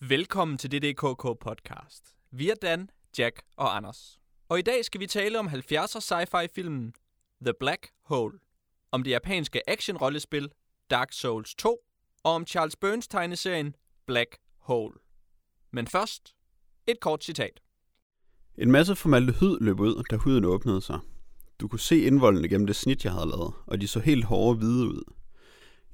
[0.00, 2.16] Velkommen til DDKK podcast.
[2.30, 4.18] Vi er Dan, Jack og Anders.
[4.48, 6.92] Og i dag skal vi tale om 70'er sci-fi filmen
[7.44, 8.38] The Black Hole,
[8.92, 10.48] om det japanske action-rollespil
[10.90, 11.78] Dark Souls 2
[12.24, 13.74] og om Charles Burns tegneserien
[14.06, 14.94] Black Hole.
[15.70, 16.34] Men først
[16.86, 17.60] et kort citat.
[18.58, 21.00] En masse formaldehyd løb ud, da huden åbnede sig.
[21.60, 24.50] Du kunne se indvoldene gennem det snit, jeg havde lavet, og de så helt hårde
[24.50, 25.02] og hvide ud.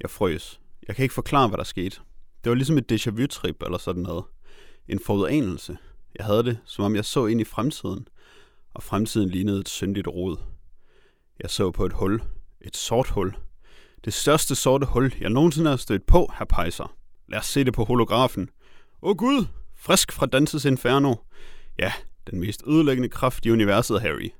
[0.00, 0.60] Jeg frøs.
[0.88, 2.00] Jeg kan ikke forklare, hvad der skete.
[2.44, 4.24] Det var ligesom et déjà vu-trip eller sådan noget.
[4.88, 5.76] En forudanelse.
[6.18, 8.08] Jeg havde det, som om jeg så ind i fremtiden,
[8.74, 10.36] og fremtiden lignede et syndigt rod.
[11.42, 12.22] Jeg så på et hul.
[12.60, 13.36] Et sort hul.
[14.04, 16.96] Det største sorte hul, jeg nogensinde har stødt på, herr Pejser.
[17.28, 18.48] Lad os se det på holografen.
[19.02, 19.46] Åh oh, gud!
[19.76, 21.14] Frisk fra Danses Inferno.
[21.78, 21.92] Ja,
[22.30, 24.30] den mest ødelæggende kraft i universet, Harry.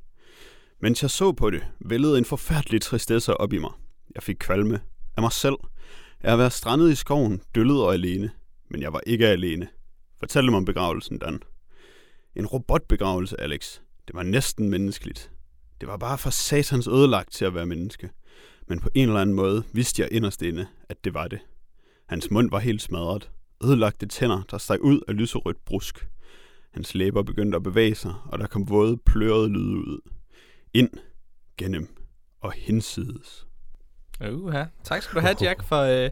[0.80, 3.70] Mens jeg så på det, vældede en forfærdelig tristesse op i mig.
[4.14, 4.80] Jeg fik kvalme
[5.16, 5.56] af mig selv.
[6.22, 8.30] Jeg været strandet i skoven, døllet og alene.
[8.70, 9.68] Men jeg var ikke alene.
[10.18, 11.42] Fortæl dem om begravelsen, Dan.
[12.36, 13.80] En robotbegravelse, Alex.
[14.06, 15.30] Det var næsten menneskeligt.
[15.80, 18.10] Det var bare for satans ødelagt til at være menneske.
[18.68, 21.38] Men på en eller anden måde vidste jeg inderst inde, at det var det.
[22.08, 23.30] Hans mund var helt smadret.
[23.64, 26.08] Ødelagte tænder, der stak ud af lyserødt brusk.
[26.72, 30.00] Hans læber begyndte at bevæge sig, og der kom våde, plørede lyde ud.
[30.74, 30.90] Ind,
[31.58, 31.88] gennem
[32.40, 33.46] og hinsides.
[34.20, 34.64] Uha.
[34.84, 36.10] Tak skal du have, Jack, for øh,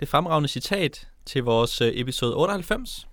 [0.00, 3.06] det fremragende citat til vores øh, episode 98,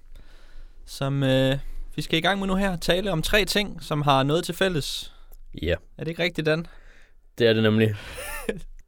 [0.85, 1.57] som øh,
[1.95, 2.75] vi skal i gang med nu her.
[2.77, 5.13] Tale om tre ting, som har noget til fælles.
[5.61, 6.67] Ja, Er det ikke rigtigt, Dan?
[7.37, 7.95] det er det nemlig.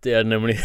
[0.04, 0.58] det er det nemlig.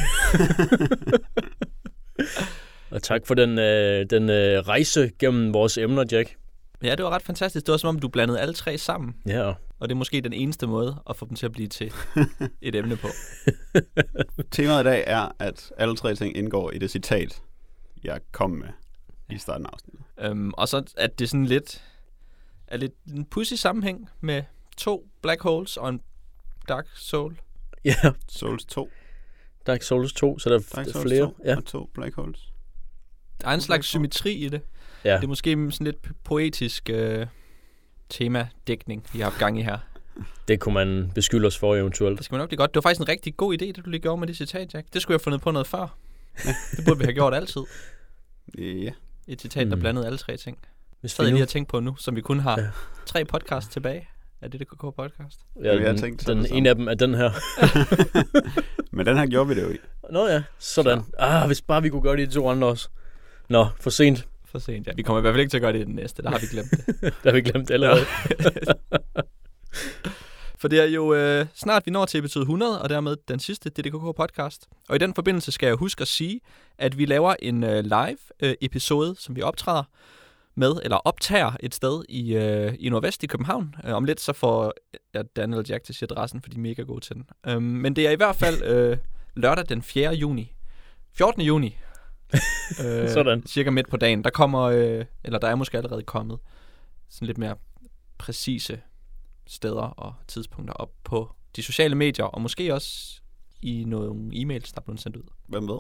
[2.91, 6.37] og tak for den, øh, den øh, rejse gennem vores emner, Jack.
[6.83, 7.67] Ja, det var ret fantastisk.
[7.67, 9.15] Det var som om, du blandede alle tre sammen.
[9.27, 11.93] Ja, Og det er måske den eneste måde at få dem til at blive til
[12.63, 13.09] et emne på.
[14.51, 17.43] Temaet i dag er, at alle tre ting indgår i det citat,
[18.05, 18.69] jeg kom med
[19.31, 20.05] i starten af afsnittet.
[20.19, 21.85] Øhm, og så at det sådan lidt
[22.67, 24.43] er lidt en pussy sammenhæng med
[24.77, 26.01] to black holes og en
[26.69, 27.41] dark soul.
[27.85, 27.95] ja.
[28.29, 28.91] Souls 2.
[29.67, 31.21] Dark Souls 2, så der er Dark Souls flere.
[31.27, 31.57] 2 Ja.
[31.57, 32.53] og to Black Holes.
[33.41, 34.61] Der er en slags symmetri i det.
[35.05, 35.17] ja.
[35.17, 37.27] Det er måske sådan lidt poetisk øh,
[38.11, 39.79] temadækning, vi har haft gang i her.
[40.49, 42.17] Det kunne man beskylde os for eventuelt.
[42.19, 42.71] Det skal man nok blive godt.
[42.71, 44.87] Det var faktisk en rigtig god idé, det du lige gjorde med det citat, Jack.
[44.95, 45.97] Det skulle jeg have fundet på noget før.
[46.77, 47.61] det burde vi have gjort altid.
[48.59, 48.91] Ja.
[49.29, 49.81] Et citat, der Mm.
[49.81, 50.59] blandede alle tre ting.
[51.01, 52.69] Hvis Så vi jeg nu, lige har tænkt på nu, som vi kun har Ja.
[53.07, 54.09] tre podcasts tilbage
[54.41, 55.41] af det, DKK podcast.
[55.65, 56.57] ja, den, tænkt den sådan.
[56.57, 57.31] ene af dem er den her.
[58.97, 59.77] Men den her gjorde vi det jo i.
[60.11, 61.03] Nå ja, sådan.
[61.19, 62.89] Ah, hvis bare vi kunne gøre det i de to andre også.
[63.49, 64.27] Nå, for sent.
[64.51, 64.93] For sent, ja.
[64.97, 66.23] Vi kommer i hvert fald ikke til at gøre det i den næste.
[66.23, 66.87] Der har vi glemt det.
[67.23, 68.05] Der har vi glemt allerede.
[70.59, 73.71] For det er jo øh, snart, vi når til episode 100, og dermed den sidste
[73.71, 74.69] DDKK podcast.
[74.89, 76.41] Og i den forbindelse skal jeg huske at sige,
[76.79, 79.83] at vi laver en øh, live øh, episode, som vi optræder
[80.55, 83.75] med, eller optager et sted i, øh, i Nordvest i København.
[83.85, 84.73] Øh, om lidt så får
[85.15, 87.27] jeg Daniel og Jack til adressen, for de er mega gode til den.
[87.47, 88.97] Øh, men det er i hvert fald øh,
[89.37, 90.15] lørdag den 4.
[90.15, 90.53] juni.
[91.15, 91.43] 14.
[91.43, 91.77] juni.
[92.85, 93.47] øh, Sådan.
[93.47, 94.25] Cirka midt på dagen.
[94.25, 96.39] Der kommer, øh, eller der er måske allerede kommet,
[97.09, 97.57] sådan lidt mere
[98.19, 98.81] præcise
[99.47, 103.21] steder og tidspunkter op på de sociale medier, og måske også
[103.63, 105.23] i nogle e-mails, der er blevet sendt ud.
[105.47, 105.79] Hvem ved?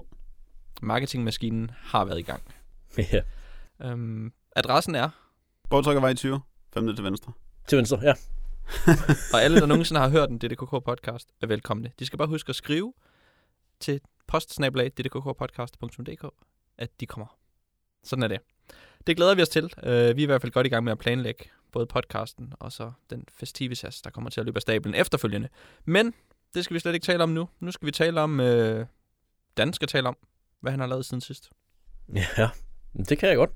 [0.83, 2.43] Marketingmaskinen har været i gang.
[3.13, 3.21] ja.
[3.83, 5.11] Øhm, adressen er,
[5.71, 6.41] Bortrykkervej 20.
[6.75, 6.95] 5.
[6.95, 7.33] til venstre.
[7.69, 8.13] Til venstre, ja.
[9.35, 11.93] og alle, der nogensinde har hørt en DDKK podcast, er velkomne.
[11.99, 12.93] De skal bare huske at skrive
[13.81, 16.25] til postsnabelag.ddkkpodcast.dk,
[16.79, 17.39] at de kommer.
[18.05, 18.39] Sådan er det.
[19.07, 19.65] Det glæder vi os til.
[19.65, 22.73] Uh, vi er i hvert fald godt i gang med at planlægge både podcasten og
[22.73, 25.49] så den festivitas, der kommer til at løbe af stablen efterfølgende.
[25.85, 26.15] Men
[26.55, 27.49] det skal vi slet ikke tale om nu.
[27.61, 28.87] Nu skal vi tale om, uh,
[29.57, 30.17] Dan skal tale om,
[30.61, 31.51] hvad han har lavet siden sidst.
[32.39, 32.51] Ja,
[33.09, 33.51] det kan jeg godt.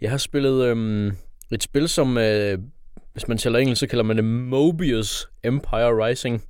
[0.00, 1.16] Jeg har spillet øhm,
[1.52, 2.58] et spil, som, øh,
[3.12, 6.44] hvis man tæller engelsk, så kalder man det Mobius Empire Rising.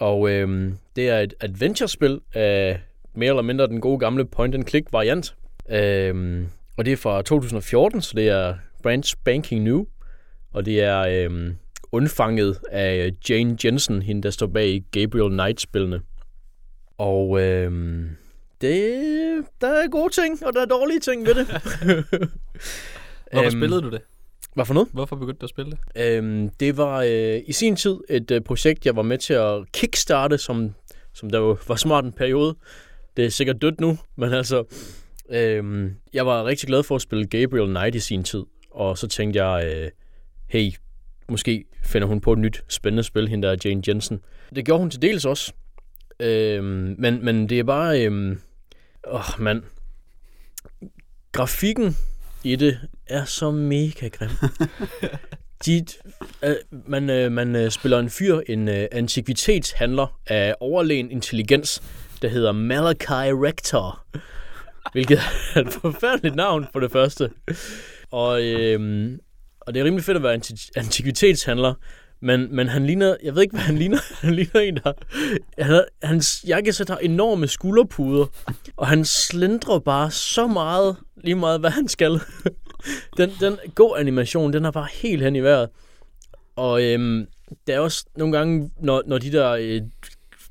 [0.00, 2.80] Og øhm, det er et adventure-spil af
[3.14, 5.34] mere eller mindre den gode gamle point-and-click variant.
[5.70, 6.46] Øhm,
[6.76, 9.84] og det er fra 2014, så det er brand spanking new.
[10.52, 11.56] Og det er øhm,
[11.92, 16.00] undfanget af Jane Jensen, hende der står bag Gabriel Knight-spillene.
[16.98, 18.08] Og øhm,
[18.60, 21.46] det, der er gode ting, og der er dårlige ting ved det.
[23.32, 24.00] Hvorfor Øhm, spillede du det?
[24.54, 24.88] Hvad for noget?
[24.92, 25.78] Hvorfor begyndte du at spille det?
[25.96, 29.72] Øhm, det var øh, i sin tid et øh, projekt, jeg var med til at
[29.72, 30.74] kickstarte, som,
[31.12, 32.56] som der jo var smart en periode.
[33.16, 34.64] Det er sikkert dødt nu, men altså,
[35.30, 38.42] øhm, jeg var rigtig glad for at spille Gabriel Knight i sin tid.
[38.70, 39.90] Og så tænkte jeg, øh,
[40.48, 40.72] hey,
[41.28, 44.20] måske finder hun på et nyt spændende spil, hende der er Jane Jensen.
[44.54, 45.52] Det gjorde hun til dels også.
[46.20, 48.40] Øhm, men, men det er bare, øhm,
[49.06, 49.62] åh mand,
[51.32, 51.96] grafikken
[52.44, 54.30] i det er så mega grim.
[55.66, 55.86] De,
[56.44, 56.56] øh,
[56.86, 61.82] man, øh, man øh, spiller en fyr, en øh, antikvitetshandler af overlegen intelligens,
[62.22, 64.06] der hedder Malachi Rector.
[64.92, 65.18] Hvilket
[65.54, 67.30] er et forfærdeligt navn for det første.
[68.10, 69.10] Og, øh,
[69.60, 71.74] og det er rimelig fedt at være anti- antikvitetshandler,
[72.24, 73.98] men, men han ligner, jeg ved ikke, hvad han ligner.
[74.26, 74.92] Han ligner en, der...
[75.58, 78.26] Han, hans jakkesæt har enorme skulderpuder,
[78.76, 82.20] og han slendrer bare så meget, lige meget hvad han skal.
[83.16, 85.68] Den, den god animation, den er bare helt hen i vejret.
[86.56, 87.26] Og øhm,
[87.66, 89.80] der er også nogle gange, når, når de der øh,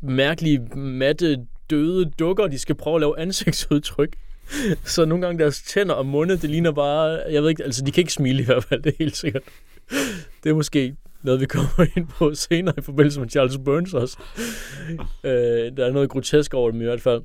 [0.02, 4.16] mærkelige, matte, døde dukker, de skal prøve at lave ansigtsudtryk.
[4.84, 7.92] Så nogle gange deres tænder og munde, det ligner bare, jeg ved ikke, altså de
[7.92, 9.44] kan ikke smile i hvert fald, det er helt sikkert.
[10.44, 14.18] Det er måske noget, vi kommer ind på senere i forbindelse med Charles Burns også.
[15.24, 17.22] Øh, der er noget grotesk over dem i hvert fald.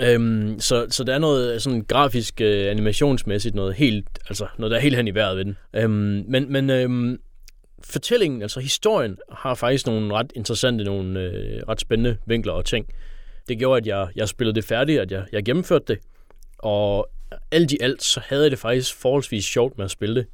[0.00, 4.76] Øhm, så, så der er noget sådan grafisk øh, animationsmæssigt noget helt, altså noget der
[4.76, 5.56] er helt hen i vejret ved den.
[5.74, 7.20] Øhm, men men øhm,
[7.84, 12.86] fortællingen, altså historien, har faktisk nogle ret interessante, nogle øh, ret spændende vinkler og ting.
[13.48, 15.98] Det gjorde, at jeg, jeg spillede det færdigt, at jeg, jeg gennemførte det.
[16.58, 17.08] Og
[17.50, 20.26] alt i alt, så havde jeg det faktisk forholdsvis sjovt med at spille det.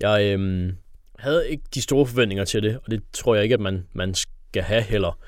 [0.00, 0.76] Jeg øhm,
[1.20, 4.14] havde ikke de store forventninger til det, og det tror jeg ikke, at man, man
[4.14, 5.18] skal have heller.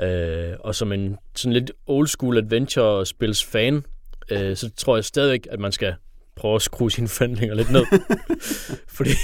[0.00, 3.84] Øh, og som en sådan lidt old school adventure spils fan,
[4.30, 5.94] øh, så tror jeg stadigvæk, at man skal
[6.36, 7.84] prøve at skrue sine forventninger lidt ned.
[8.96, 9.16] fordi,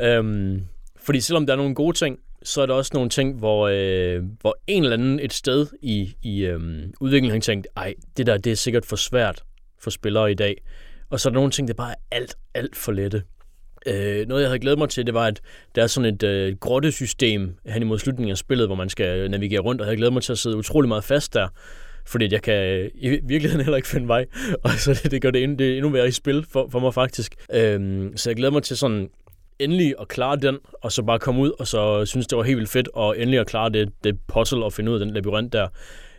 [0.00, 0.66] øhm,
[0.96, 4.22] fordi selvom der er nogle gode ting, så er der også nogle ting, hvor, øh,
[4.40, 8.38] hvor en eller anden et sted i, i øhm, udviklingen har tænkt, ej, det der
[8.38, 9.42] det er sikkert for svært
[9.78, 10.62] for spillere i dag.
[11.10, 13.22] Og så er der nogle ting, der bare er alt, alt for lette.
[13.86, 15.40] Øh, noget, jeg havde glædet mig til, det var, at
[15.74, 19.28] der er sådan et øh, grottesystem hen imod slutningen af spillet, hvor man skal øh,
[19.28, 21.48] navigere rundt, og jeg havde glædet mig til at sidde utrolig meget fast der,
[22.06, 24.26] fordi at jeg kan øh, i virkeligheden heller ikke finde vej,
[24.64, 26.94] og så det, det gør det endnu, det endnu værre i spil for, for mig
[26.94, 27.34] faktisk.
[27.54, 29.08] Øh, så jeg glæder mig til sådan
[29.58, 32.56] endelig at klare den, og så bare komme ud, og så synes det var helt
[32.56, 35.52] vildt fedt, og endelig at klare det, det puzzle og finde ud af den labyrint
[35.52, 35.68] der.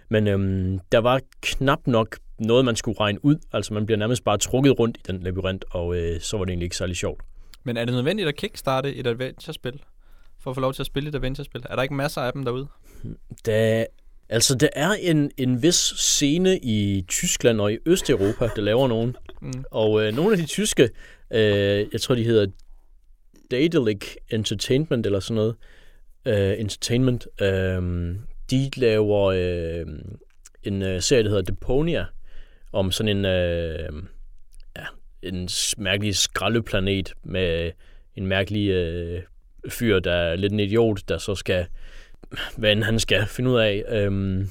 [0.10, 3.36] Men øhm, der var knap nok noget, man skulle regne ud.
[3.54, 6.52] Altså man bliver nærmest bare trukket rundt i den labyrint, og øh, så var det
[6.52, 7.22] egentlig ikke særlig sjovt.
[7.64, 9.82] Men er det nødvendigt at kickstarte et adventure-spil?
[10.40, 11.64] For at få lov til at spille et adventure-spil?
[11.70, 12.68] Er der ikke masser af dem derude?
[13.46, 13.86] Der,
[14.30, 19.16] altså, der er en, en vis scene i Tyskland og i Østeuropa, der laver nogen.
[19.42, 19.64] Mm.
[19.72, 20.90] Og øh, nogle af de tyske,
[21.32, 22.48] øh, jeg tror, de hedder
[23.52, 25.56] Daedalic Entertainment eller sådan noget,
[26.26, 28.16] øh, Entertainment, øh,
[28.52, 29.86] de laver øh,
[30.64, 32.06] en øh, serie, der hedder Deponia,
[32.74, 33.26] om sådan en,
[35.24, 37.72] en mærkelig skraldeplanet med
[38.16, 39.22] en mærkelig øh,
[39.70, 41.66] fyr, der er lidt en idiot, der så skal,
[42.58, 43.84] hvad end han skal finde ud af.
[43.90, 44.50] Øhm,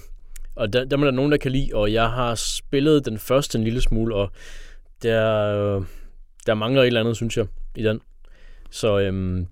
[0.57, 3.59] og der, der er der nogen, der kan lide, og jeg har spillet den første
[3.59, 4.33] en lille smule, og
[5.03, 5.85] der,
[6.47, 7.47] der mangler et eller andet, synes jeg,
[7.77, 8.01] i den.
[8.71, 9.47] Så øhm,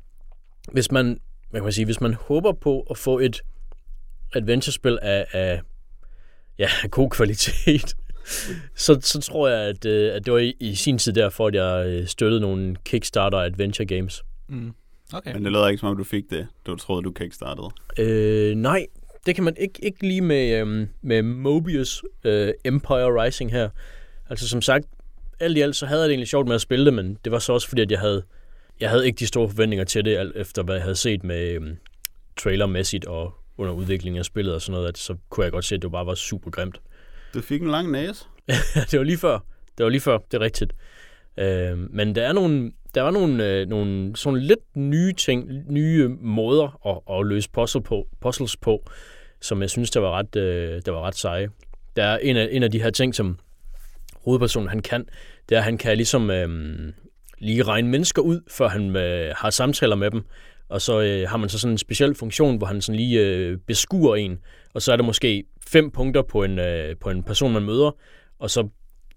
[0.72, 1.20] hvis man,
[1.50, 3.42] hvad kan man sige, hvis man håber på at få et
[4.34, 5.60] adventure-spil af, af,
[6.58, 7.96] ja, god kvalitet,
[8.74, 11.54] så, så tror jeg, at, øh, at det var i, i sin tid derfor, at
[11.54, 14.24] jeg øh, støttede nogle Kickstarter adventure games.
[14.48, 14.72] Mm.
[15.12, 15.32] Okay.
[15.32, 16.46] Men det lyder ikke, som om du fik det.
[16.66, 17.68] Du troede, du kickstartede.
[17.98, 18.86] Øh, nej,
[19.26, 23.68] det kan man ikke, ikke lige med, øhm, med Mobius øh, Empire Rising her.
[24.30, 24.86] Altså som sagt,
[25.40, 27.32] alt i alt, så havde jeg det egentlig sjovt med at spille det, men det
[27.32, 28.22] var så også fordi, at jeg havde,
[28.80, 31.50] jeg havde ikke de store forventninger til det, alt efter hvad jeg havde set med
[31.50, 31.76] øhm,
[32.36, 35.74] trailermæssigt og under udviklingen af spillet og sådan noget, at så kunne jeg godt se,
[35.74, 36.80] at det bare var super grimt.
[37.34, 38.24] Du fik en lang næse.
[38.90, 39.38] det var lige før.
[39.78, 40.72] Det var lige før, det er rigtigt.
[41.38, 46.08] Øh, men der er nogle, der var nogle, øh, nogle sådan lidt nye ting, nye
[46.20, 48.90] måder at, at løse puzzle på, puzzles på,
[49.40, 51.48] som jeg synes, der var ret, øh, der var ret seje.
[51.96, 53.38] Der er en af, en af de her ting, som
[54.24, 55.04] hovedpersonen han kan,
[55.48, 56.48] det er, at han kan ligesom øh,
[57.38, 60.24] lige regne mennesker ud, før han øh, har samtaler med dem.
[60.68, 63.58] Og så øh, har man så sådan en speciel funktion, hvor han sådan lige øh,
[63.66, 64.38] beskuer en,
[64.74, 67.96] og så er der måske fem punkter på en, øh, på en person, man møder,
[68.38, 68.68] og så,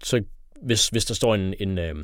[0.04, 0.22] så
[0.62, 1.94] hvis, hvis der står en, en, øh,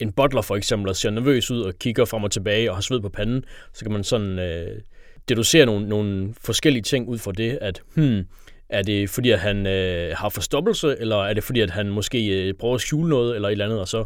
[0.00, 2.80] en butler for eksempel, og ser nervøs ud og kigger frem og tilbage og har
[2.80, 4.80] sved på panden, så kan man sådan øh,
[5.28, 8.24] deducere nogle, nogle forskellige ting ud fra det, at hmm,
[8.68, 12.48] er det fordi, at han øh, har forstoppelse, eller er det fordi, at han måske
[12.48, 14.04] øh, prøver at skjule noget, eller et eller andet, og så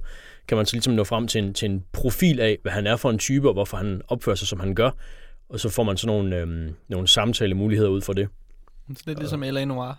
[0.49, 2.97] kan man så ligesom nå frem til en, til en profil af, hvad han er
[2.97, 4.91] for en type, og hvorfor han opfører sig, som han gør,
[5.49, 8.29] og så får man sådan nogle, øh, nogle samtalemuligheder ud for det.
[8.97, 9.65] Så lidt ligesom L.A.
[9.65, 9.93] Noir.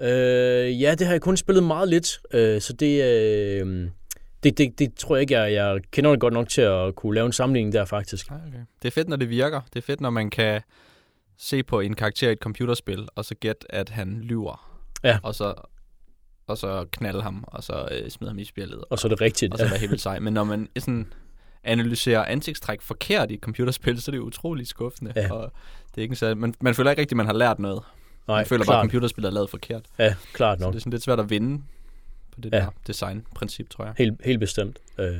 [0.00, 3.88] Øh, ja, det har jeg kun spillet meget lidt, øh, så det, øh,
[4.42, 7.14] det, det, det tror jeg ikke, jeg, jeg kender det godt nok til at kunne
[7.14, 8.30] lave en sammenligning der faktisk.
[8.30, 8.58] Ah, okay.
[8.82, 9.60] Det er fedt, når det virker.
[9.60, 10.60] Det er fedt, når man kan
[11.38, 14.80] se på en karakter i et computerspil, og så gætte, at han lyver.
[15.04, 15.18] Ja.
[15.22, 15.54] Og så
[16.46, 19.20] og så knalde ham, og så øh, smide ham i spillet, Og så er det
[19.20, 19.52] rigtigt.
[19.52, 20.18] og så være helt vildt sej.
[20.24, 21.12] Men når man sådan
[21.64, 25.12] analyserer ansigtstræk forkert i computerspil, så er det utroligt skuffende.
[25.16, 25.32] Ja.
[25.32, 25.52] Og
[25.94, 27.82] det er ikke så, man, man føler ikke rigtigt, at man har lært noget.
[28.28, 28.82] Nej, man føler bare, at klart.
[28.84, 29.82] computerspillet er lavet forkert.
[29.98, 30.72] Ja, klart Så nok.
[30.72, 31.62] det er sådan lidt svært at vinde
[32.34, 32.58] på det Ja.
[32.58, 33.94] der designprincip, tror jeg.
[33.98, 34.78] Helt, helt bestemt.
[34.98, 35.16] Øh,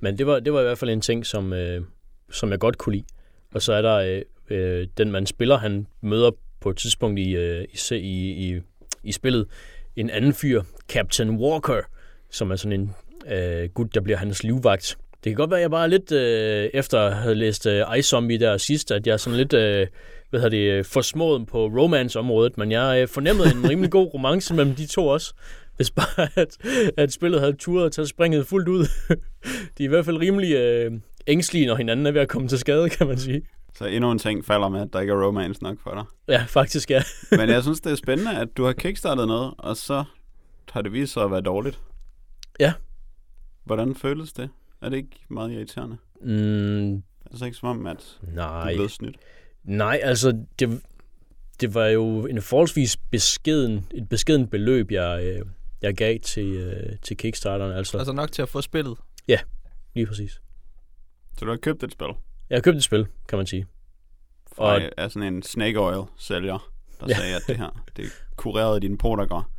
[0.00, 1.82] men det var, det var i hvert fald en ting, som, øh,
[2.32, 3.04] som jeg godt kunne lide.
[3.54, 4.22] Og så er der øh,
[4.58, 6.30] øh, den, man spiller, han møder
[6.60, 8.60] på et tidspunkt i, øh, i, i, i,
[9.02, 9.46] i spillet
[9.96, 11.80] en anden fyr, Captain Walker,
[12.30, 12.94] som er sådan en
[13.32, 14.98] øh, gut, der bliver hans livvagt.
[15.24, 18.08] Det kan godt være, at jeg bare lidt, øh, efter at have læst øh, Ice
[18.08, 19.86] Zombie der sidst, at jeg er sådan lidt, øh,
[20.30, 24.54] hvad hedder det, øh, forsmået på romance-området, men jeg øh, fornemmede en rimelig god romance
[24.54, 25.34] mellem de to også.
[25.76, 26.56] Hvis bare, at,
[26.96, 28.86] at spillet havde turet at tage springet fuldt ud.
[29.78, 30.92] De er i hvert fald rimelig øh,
[31.26, 33.42] ængstlige, når hinanden er ved at komme til skade, kan man sige.
[33.78, 36.04] Så endnu en ting falder med, at der ikke er romance nok for dig.
[36.28, 37.02] Ja, faktisk ja.
[37.38, 40.04] Men jeg synes, det er spændende, at du har kickstartet noget, og så
[40.70, 41.80] har det vist sig at være dårligt.
[42.60, 42.72] Ja.
[43.64, 44.50] Hvordan føles det?
[44.82, 45.96] Er det ikke meget irriterende?
[46.20, 49.16] Mm, Altså ikke som om, at du er nej, blevet snydt.
[49.64, 50.82] nej, altså det,
[51.60, 55.46] det var jo en forholdsvis beskeden, et beskeden beløb, jeg, øh,
[55.82, 57.72] jeg gav til, øh, til Kickstarteren.
[57.72, 58.98] Altså, Altså nok til at få spillet.
[59.94, 60.40] lige præcis.
[61.38, 62.08] Så du har købt et spil,
[62.50, 63.66] Jeg har købt et spil, kan man sige.
[64.56, 64.82] Og- og...
[64.96, 66.70] er sådan en snake oil sælger,
[67.00, 67.14] der Ja.
[67.16, 68.04] sagde, at det her, det
[68.36, 69.50] kurerede dine podager.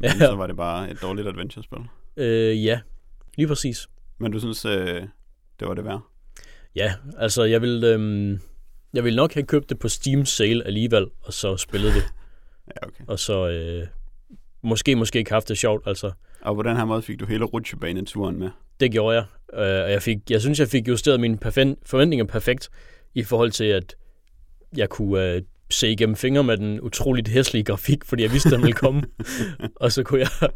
[0.00, 0.18] Men Ja.
[0.26, 1.78] så var det bare et dårligt adventure-spil.
[2.16, 2.80] Øh, ja,
[3.36, 3.88] lige præcis.
[4.18, 5.02] Men du synes, øh,
[5.60, 6.00] det var det værd?
[6.76, 8.40] Ja, altså jeg vil, øhm,
[8.94, 12.02] jeg vil nok have købt det på Steam sale alligevel, og så spillet det.
[12.68, 13.04] Ja, okay.
[13.08, 13.86] Og så øh,
[14.62, 16.12] måske, måske ikke haft det sjovt, altså.
[16.40, 18.50] Og på den her måde fik du hele rutsjebaneturen med.
[18.80, 19.24] Det gjorde jeg.
[19.54, 21.38] Øh, og jeg, fik, jeg synes, jeg fik justeret mine
[21.86, 22.70] forventninger perfekt
[23.14, 23.96] i forhold til, at
[24.76, 28.62] jeg kunne øh, se igennem fingre med den utroligt hæslige grafik, fordi jeg vidste, den
[28.62, 29.02] ville komme.
[29.82, 30.50] og så kunne jeg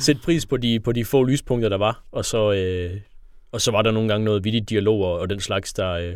[0.00, 2.04] sætte pris på de, på de få lyspunkter, der var.
[2.12, 3.00] Og så, øh,
[3.52, 6.14] og så var der nogle gange noget vittigt dialog og, og den slags, der, øh,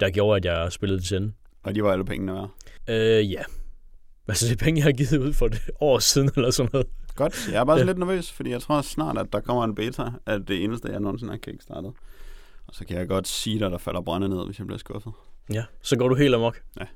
[0.00, 1.32] der gjorde, at jeg spillede det til ende.
[1.62, 2.50] Og de var alle pengene værd.
[2.88, 3.42] Øh, ja.
[4.28, 6.86] Altså, det er penge, jeg har givet ud for det år siden, eller sådan noget.
[7.16, 7.48] Godt.
[7.52, 7.84] Jeg er bare Ja.
[7.84, 11.00] lidt nervøs, fordi jeg tror snart, at der kommer en beta af det eneste, jeg
[11.00, 11.92] nogensinde har kickstartet.
[12.66, 15.12] Og så kan jeg godt sige dig, der falder brænde ned, hvis jeg bliver skuffet.
[15.52, 16.62] Ja, så går du helt amok.
[16.80, 16.86] Ja.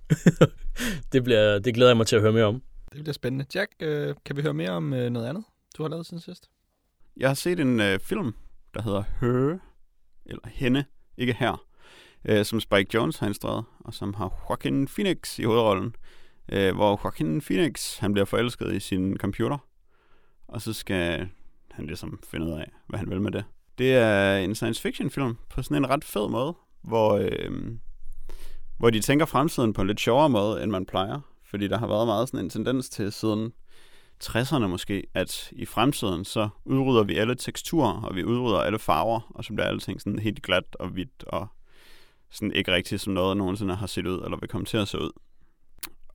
[1.13, 2.63] det, bliver, det glæder jeg mig til at høre mere om.
[2.93, 3.45] Det bliver spændende.
[3.55, 5.45] Jack, øh, kan vi høre mere om øh, noget andet,
[5.79, 6.51] du har lavet siden sidst?
[7.17, 8.35] Jeg har set en øh, film,
[8.75, 9.59] der hedder Her,
[10.27, 10.85] eller Hende,
[11.19, 11.65] ikke her,
[12.25, 15.95] øh, som Spike Jones har instrueret, og som har Joaquin Phoenix i hovedrollen.
[16.53, 19.59] Øh, hvor Joaquin Phoenix, han bliver forelsket i sin computer,
[20.51, 21.29] og så skal
[21.71, 23.45] han ligesom finde ud af, hvad han vil med det.
[23.79, 27.51] Det er en science fiction film på sådan en ret fed måde, hvor, øh,
[28.79, 31.21] hvor de tænker fremtiden på en lidt sjovere måde, end man plejer.
[31.45, 33.53] Fordi der har været meget sådan en tendens til siden
[34.25, 39.33] 60'erne måske, at i fremtiden, så udrydder vi alle teksturer, og vi udrydder alle farver,
[39.35, 41.47] og så bliver alting sådan helt glat og hvidt, og
[42.31, 44.99] sådan ikke rigtigt som noget nogensinde har set ud, eller vil komme til at se
[44.99, 45.11] ud.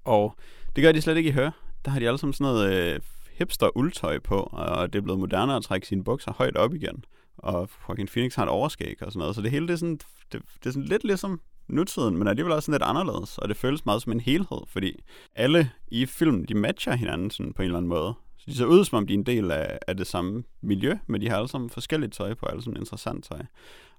[0.03, 0.35] Og
[0.75, 1.51] det gør de slet ikke i høre.
[1.85, 2.99] Der har de alle sammen sådan noget øh,
[3.37, 7.05] hipster uldtøj på, og det er blevet moderne at trække sine bukser højt op igen.
[7.37, 9.99] Og fucking Phoenix har et overskæg og sådan noget, så det hele det er sådan,
[10.31, 13.57] det, det er sådan lidt ligesom nutiden, men alligevel også sådan lidt anderledes, og det
[13.57, 15.03] føles meget som en helhed, fordi
[15.35, 18.13] alle i filmen, de matcher hinanden sådan på en eller anden måde.
[18.37, 20.97] Så de ser ud, som om de er en del af, af det samme miljø,
[21.07, 23.41] men de har alle sammen forskelligt tøj på, alle sammen interessant tøj.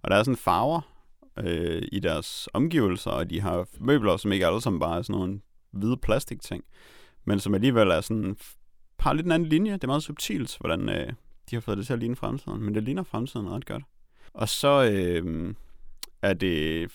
[0.02, 0.80] Og der er sådan farver
[1.38, 5.20] øh, i deres omgivelser, og de har møbler, som ikke alle sammen bare er sådan
[5.20, 5.40] nogle
[5.72, 6.64] hvide plastikting,
[7.24, 8.36] men som alligevel er sådan,
[8.98, 9.72] har lidt en anden linje.
[9.72, 11.12] Det er meget subtilt, hvordan øh,
[11.50, 13.82] de har fået det til at ligne fremtiden, men det ligner fremtiden ret godt.
[14.34, 15.54] Og så øh,
[16.22, 16.90] er det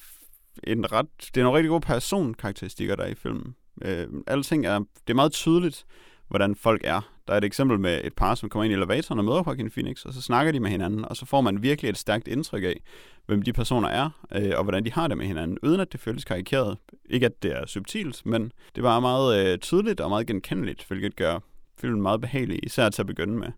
[0.63, 3.55] en ret, det er nogle rigtig gode personkarakteristikker, der er i filmen.
[3.81, 5.85] Øh, alting er, det er meget tydeligt,
[6.27, 7.01] hvordan folk er.
[7.27, 9.71] Der er et eksempel med et par, som kommer ind i elevatoren og møder Joaquin
[9.71, 12.63] Phoenix, og så snakker de med hinanden, og så får man virkelig et stærkt indtryk
[12.63, 12.81] af,
[13.25, 15.99] hvem de personer er, øh, og hvordan de har det med hinanden, uden at det
[15.99, 16.77] føles karikeret.
[17.09, 21.15] Ikke at det er subtilt, men det var meget øh, tydeligt og meget genkendeligt, hvilket
[21.15, 21.39] gør
[21.81, 23.51] filmen meget behagelig, især til at begynde med.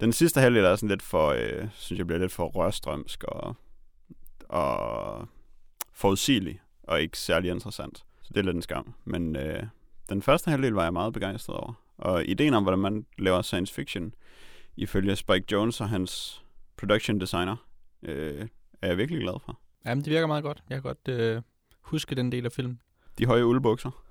[0.00, 3.56] Den sidste halvdel er sådan lidt for, øh, synes jeg bliver lidt for rørstrømsk og,
[4.48, 5.28] og
[5.92, 7.96] forudsigelig, og ikke særlig interessant.
[8.22, 8.94] Så det er lidt en skam.
[9.04, 9.62] Men øh,
[10.08, 11.72] den første halvdel var jeg meget begejstret over.
[11.98, 14.14] Og ideen om, hvordan man laver science fiction,
[14.76, 16.42] ifølge Spike Jones og hans
[16.76, 17.56] production designer,
[18.02, 18.48] øh,
[18.82, 19.60] er jeg virkelig glad for.
[19.86, 20.62] Jamen, det virker meget godt.
[20.68, 21.42] Jeg kan godt øh,
[21.80, 22.80] huske den del af filmen.
[23.18, 24.04] De høje uldbukser.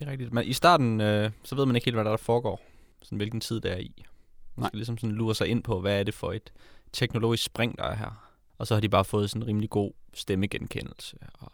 [0.00, 0.32] Det er rigtigt.
[0.32, 2.60] Men i starten, øh, så ved man ikke helt, hvad der, der foregår.
[3.02, 4.04] Sådan, hvilken tid det er i.
[4.54, 4.68] Man Nej.
[4.68, 6.52] skal ligesom sådan lure sig ind på, hvad er det for et
[6.92, 8.30] teknologisk spring, der er her.
[8.58, 11.52] Og så har de bare fået sådan en rimelig god stemmegenkendelse og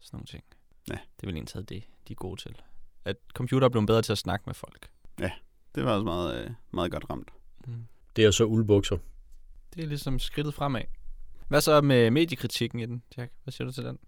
[0.00, 0.44] sådan nogle ting.
[0.90, 0.98] Ja.
[1.20, 2.56] Det er vel taget det, de er gode til.
[3.04, 4.90] At computer er blevet bedre til at snakke med folk.
[5.74, 7.30] Det var også meget, øh, meget godt ramt.
[8.16, 8.98] Det er så uldbukser.
[9.74, 10.82] Det er ligesom skridtet fremad.
[11.48, 13.32] Hvad så med mediekritikken i den, Jack?
[13.42, 13.98] Hvad siger du til den?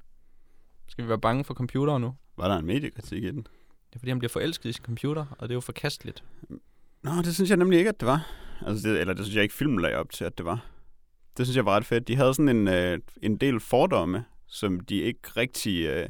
[0.87, 2.15] Skal vi være bange for computere nu?
[2.37, 3.47] Var der en mediekritik i den?
[3.93, 6.25] Det er fordi, han bliver forelsket i sin computer, og det er jo forkasteligt.
[7.03, 8.27] Nå, det synes jeg nemlig ikke, at det var.
[8.67, 10.67] Altså, det, eller det synes jeg ikke, filmen lagde op til, at det var.
[11.37, 12.09] Det synes jeg var ret fedt.
[12.09, 16.09] De havde sådan en, øh, en del fordomme, som de ikke rigtig øh,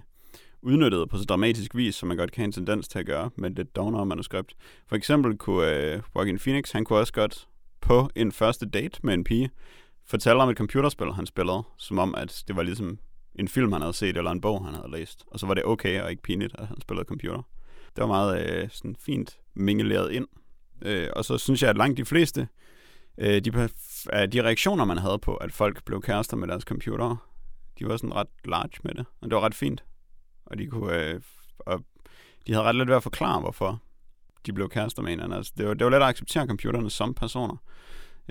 [0.62, 3.30] udnyttede på så dramatisk vis, som man godt kan have en tendens til at gøre
[3.36, 4.54] med det dognere manuskript.
[4.88, 7.48] For eksempel kunne øh, Joaquin Phoenix, han kunne også godt
[7.80, 9.50] på en første date med en pige,
[10.06, 12.98] fortælle om et computerspil, han spillede, som om, at det var ligesom
[13.34, 15.24] en film, han havde set, eller en bog, han havde læst.
[15.26, 17.42] Og så var det okay og ikke pinligt, at han spillede computer.
[17.96, 20.26] Det var meget øh, sådan fint mingeleret ind.
[20.82, 22.48] Øh, og så synes jeg, at langt de fleste
[23.18, 23.68] øh, de,
[24.12, 27.16] af de reaktioner, man havde på, at folk blev kærester med deres computer,
[27.78, 29.06] de var sådan ret large med det.
[29.20, 29.84] Og det var ret fint.
[30.46, 30.96] Og de kunne...
[30.96, 31.20] Øh,
[31.58, 31.84] og
[32.46, 33.82] de havde ret let ved at forklare, hvorfor
[34.46, 35.32] de blev kærester med hinanden.
[35.32, 37.56] Altså, det, var, det var let at acceptere computerne som personer.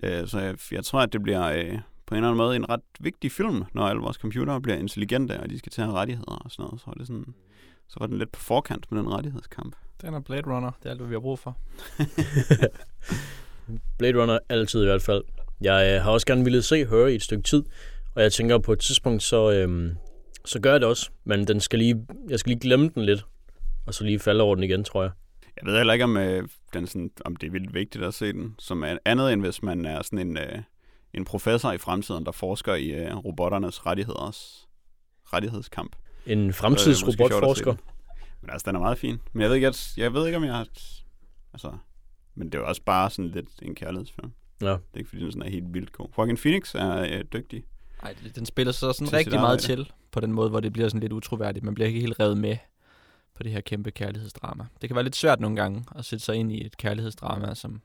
[0.04, 2.70] Øh, så jeg, jeg tror, at det bliver øh, på en eller anden måde en
[2.70, 6.32] ret vigtig film, når alle vores computere bliver intelligente, og de skal tage have rettigheder
[6.32, 6.82] og sådan noget.
[6.82, 7.34] Så er det sådan,
[7.92, 9.76] så var den lidt på forkant med den rettighedskamp.
[10.02, 10.72] Den er Blade Runner.
[10.80, 11.58] Det er alt, hvad vi har brug for.
[13.98, 15.24] Blade Runner altid i hvert fald.
[15.62, 17.64] Jeg øh, har også gerne ville se Her i et stykke tid,
[18.16, 19.98] og jeg tænker på et tidspunkt, så, øhm,
[20.46, 21.10] så gør jeg det også.
[21.24, 23.26] Men den skal lige, jeg skal lige glemme den lidt,
[23.86, 25.12] og så lige falde over den igen, tror jeg.
[25.62, 28.34] Jeg ved heller ikke, om, øh, den sådan, om det er vildt vigtigt at se
[28.34, 30.60] den, som er andet end hvis man er sådan en, øh,
[31.14, 34.68] en professor i fremtiden, der forsker i øh, robotternes rettigheders,
[35.34, 35.96] rettighedskamp.
[36.26, 37.76] En er fremtidsrobotforsker.
[38.42, 39.20] Men altså, den er meget fin.
[39.34, 40.68] Men jeg ved ikke, at, jeg ved ikke om jeg har...
[41.54, 41.78] Altså,
[42.36, 44.32] men det er jo også bare sådan lidt en kærlighedsfilm.
[44.62, 44.68] Ja.
[44.68, 46.08] Det er ikke, fordi den sådan er helt vildt god.
[46.18, 47.64] Joaquin Phoenix er øh, dygtig.
[48.04, 49.86] Ej, den spiller så sådan Til rigtig meget arbejde.
[49.86, 51.66] til på den måde, hvor det bliver sådan lidt utroværdigt.
[51.66, 52.58] Man bliver ikke helt revet med
[53.36, 54.66] på det her kæmpe kærlighedsdrama.
[54.82, 57.82] Det kan være lidt svært nogle gange at sætte sig ind i et kærlighedsdrama som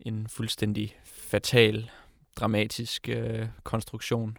[0.00, 1.90] en fuldstændig fatal,
[2.36, 4.38] dramatisk øh, konstruktion,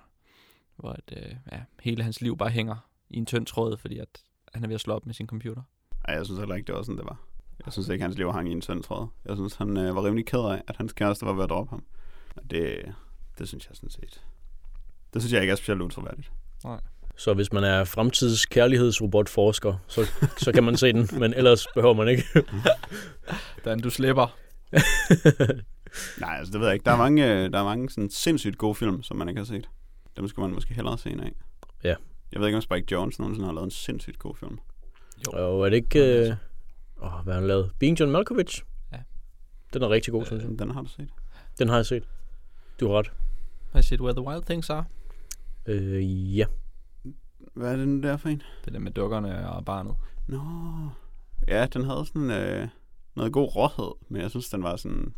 [0.76, 4.08] hvor at, øh, ja, hele hans liv bare hænger i en tynd tråd, fordi at
[4.54, 5.62] han er ved at slå op med sin computer.
[6.06, 7.22] Ej, jeg synes heller ikke, det var sådan, det var.
[7.66, 9.08] Jeg synes ikke, hans liv hang i en tynd tråd.
[9.26, 11.70] Jeg synes, han øh, var rimelig ked af, at hans kæreste var ved at droppe
[11.70, 11.84] ham.
[12.36, 12.96] Og det,
[13.40, 14.24] det synes jeg sådan set.
[15.14, 16.32] Det synes jeg ikke er specielt utroværdigt.
[17.18, 21.94] Så hvis man er fremtids kærlighedsrobotforsker, så, så kan man se den, men ellers behøver
[21.94, 22.24] man ikke.
[23.66, 24.38] Dan, du slipper.
[26.22, 26.86] Nej, altså det ved jeg ikke.
[26.86, 29.46] Der er mange, øh, der er mange sådan sindssygt gode film, som man ikke har
[29.46, 29.70] set.
[30.18, 31.34] Dem skal man måske hellere se en af.
[31.84, 31.96] Ja.
[32.32, 34.60] Jeg ved ikke, om Spike Jones nogensinde har lavet en sindssygt god film.
[35.28, 36.00] Og er det ikke...
[36.30, 36.36] Øh...
[36.98, 37.72] Oh, hvad har han lavet?
[37.80, 38.64] Being John Malkovich?
[38.92, 38.98] Ja.
[39.74, 40.52] Den er rigtig god, synes jeg.
[40.52, 41.10] Øh, Den har du set.
[41.60, 42.04] Den har jeg set.
[42.80, 43.12] Du har ret.
[43.72, 44.86] Har I set Where the Wild Things Are?
[45.66, 46.46] Øh, ja.
[47.54, 48.42] Hvad er det nu der for en?
[48.66, 49.96] Det der med dukkerne og barnet.
[50.28, 50.42] Nå.
[51.48, 52.68] Ja, den havde sådan øh,
[53.16, 55.14] noget god råhed, men jeg synes, den var sådan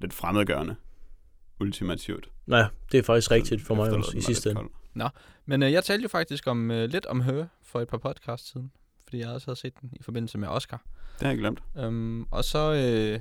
[0.00, 0.76] lidt fremmedgørende.
[1.60, 2.28] Ultimativt.
[2.46, 4.62] Nej, det er faktisk rigtigt for mig også i sidste ende.
[5.02, 5.12] Kold.
[5.46, 8.52] Men øh, jeg talte jo faktisk om øh, lidt om Hø for et par podcasts
[8.52, 8.72] siden,
[9.04, 10.82] fordi jeg også havde set den i forbindelse med Oscar.
[11.12, 11.62] Det har jeg glemt.
[11.74, 13.20] Um, og så øh,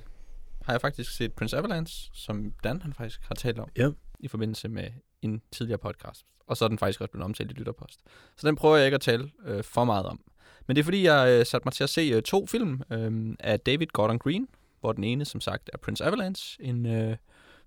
[0.65, 3.89] har jeg faktisk set Prince Avalanche, som Dan han faktisk har talt om Ja.
[4.19, 4.88] i forbindelse med
[5.21, 6.25] en tidligere podcast.
[6.47, 7.99] Og så er den faktisk også blevet omtalt i Lytterpost.
[8.38, 10.19] Så den prøver jeg ikke at tale øh, for meget om.
[10.67, 13.36] Men det er fordi, jeg øh, satte mig til at se øh, to film øh,
[13.39, 14.47] af David Gordon Green,
[14.79, 17.17] hvor den ene som sagt er Prince Avalanche, en, øh,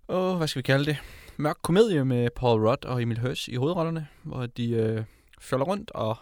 [0.08, 0.96] åh, hvad skal vi kalde det,
[1.38, 5.04] mørk komedie med Paul Rudd og Emil Hirsch i hovedrollerne, hvor de øh,
[5.40, 6.16] følger rundt og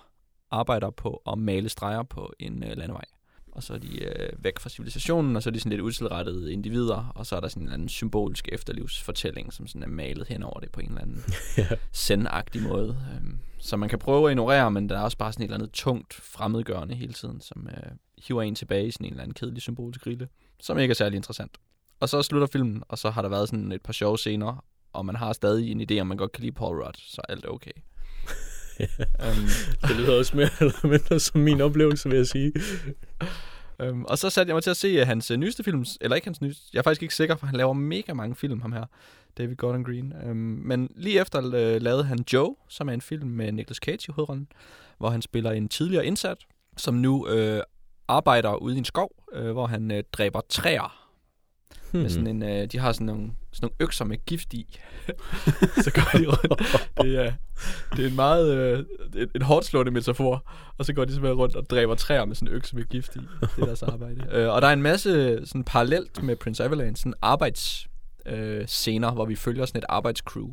[0.51, 3.05] arbejder på at male streger på en øh, landevej.
[3.53, 6.53] Og så er de øh, væk fra civilisationen, og så er de sådan lidt utilrettede
[6.53, 10.29] individer, og så er der sådan en eller anden symbolsk efterlivsfortælling, som sådan er malet
[10.29, 11.23] hen over det på en eller anden
[11.59, 11.67] Ja.
[11.93, 12.99] sendagtig måde.
[13.17, 15.57] Øhm, så man kan prøve at ignorere, men der er også bare sådan et eller
[15.57, 17.93] andet tungt fremmedgørende hele tiden, som øh,
[18.27, 20.29] hiver en tilbage i sådan en eller anden kedelig symbolsk rille,
[20.61, 21.59] som ikke er særlig interessant.
[22.01, 25.07] Og så slutter filmen, og så har der været sådan et par sjove scener, og
[25.07, 27.49] man har stadig en idé, om man godt kan lide Paul Rudd, så alt er
[27.49, 27.71] okay.
[29.25, 29.49] øhm,
[29.89, 32.53] Det lyder også mere eller mindre som min oplevelse, vil jeg sige.
[33.81, 36.15] Øhm, og så satte jeg mig til at se øh, hans øh, nyeste film, eller
[36.15, 38.73] ikke hans nyeste, jeg er faktisk ikke sikker, for han laver mega mange film, ham
[38.73, 38.85] her,
[39.39, 40.13] David Gordon Green.
[40.25, 44.07] Øhm, men lige efter øh, lavede han Joe, som er en film med Nicolas Cage
[44.09, 44.49] i hovedrollen,
[44.99, 46.39] hvor han spiller en tidligere indsat,
[46.77, 47.63] som nu øh,
[48.09, 51.04] arbejder ude i en skov, øh, hvor han øh, dræber træer.
[51.95, 52.03] Hmm.
[52.03, 54.79] Med sådan en, øh, de har sådan nogle, sådan nogle økser med gift i.
[55.85, 56.91] så går de rundt.
[57.01, 57.33] Det er,
[57.97, 58.85] det er en meget øh,
[59.17, 60.51] et, et hårdt slående metafor.
[60.79, 63.17] Og så går de simpelthen rundt og dræber træer med sådan en økse med gift
[63.17, 63.19] i.
[63.19, 64.27] Det er deres arbejde.
[64.33, 67.87] øh, og der er en masse sådan parallelt med Prince Avalanche, sådan arbejds
[68.27, 70.49] øh, scener, hvor vi følger sådan et arbejdscrew.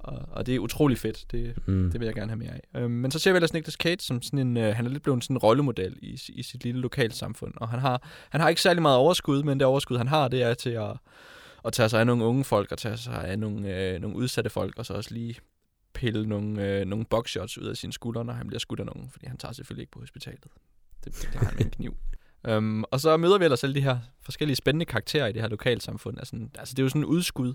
[0.00, 1.24] Og, og det er utrolig fedt.
[1.32, 1.90] Det, Mm.
[1.90, 2.80] det vil jeg gerne have mere af.
[2.80, 5.02] Øhm, men så ser vi ellers Nicolas Cage som sådan en, øh, han er lidt
[5.02, 7.54] blevet sådan en rollemodel i, i sit lille lokalsamfund.
[7.56, 10.42] Og han har, han har ikke særlig meget overskud, men det overskud, han har, det
[10.42, 10.92] er til at,
[11.64, 14.50] at tage sig af nogle unge folk, og tage sig af nogle, øh, nogle udsatte
[14.50, 15.36] folk, og så også lige
[15.94, 19.10] pille nogle, øh, nogle boxshots ud af sine skuldre, når han bliver skudt af nogen,
[19.10, 20.44] fordi han tager selvfølgelig ikke på hospitalet.
[21.04, 21.96] Det, det klarer han med en kniv.
[22.48, 25.48] Um, og så møder vi ellers alle de her forskellige spændende karakterer i det her
[25.48, 26.18] lokalsamfund.
[26.18, 27.54] Altså, altså det er jo sådan en udskud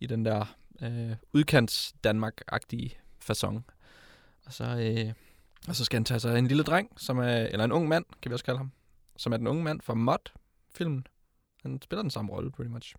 [0.00, 2.98] i den der øh, udkants Danmark-agtige
[3.30, 3.62] façon.
[4.46, 5.12] Og så, øh,
[5.68, 8.04] og så skal han tage sig en lille dreng, som er, eller en ung mand,
[8.22, 8.72] kan vi også kalde ham,
[9.16, 11.06] som er den unge mand fra Mod-filmen.
[11.62, 12.94] Han spiller den samme rolle, pretty much.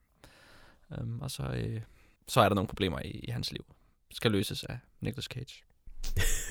[1.02, 1.82] Um, og så, øh,
[2.28, 3.66] så er der nogle problemer i, i hans liv.
[4.12, 5.64] Skal løses af Nicolas Cage.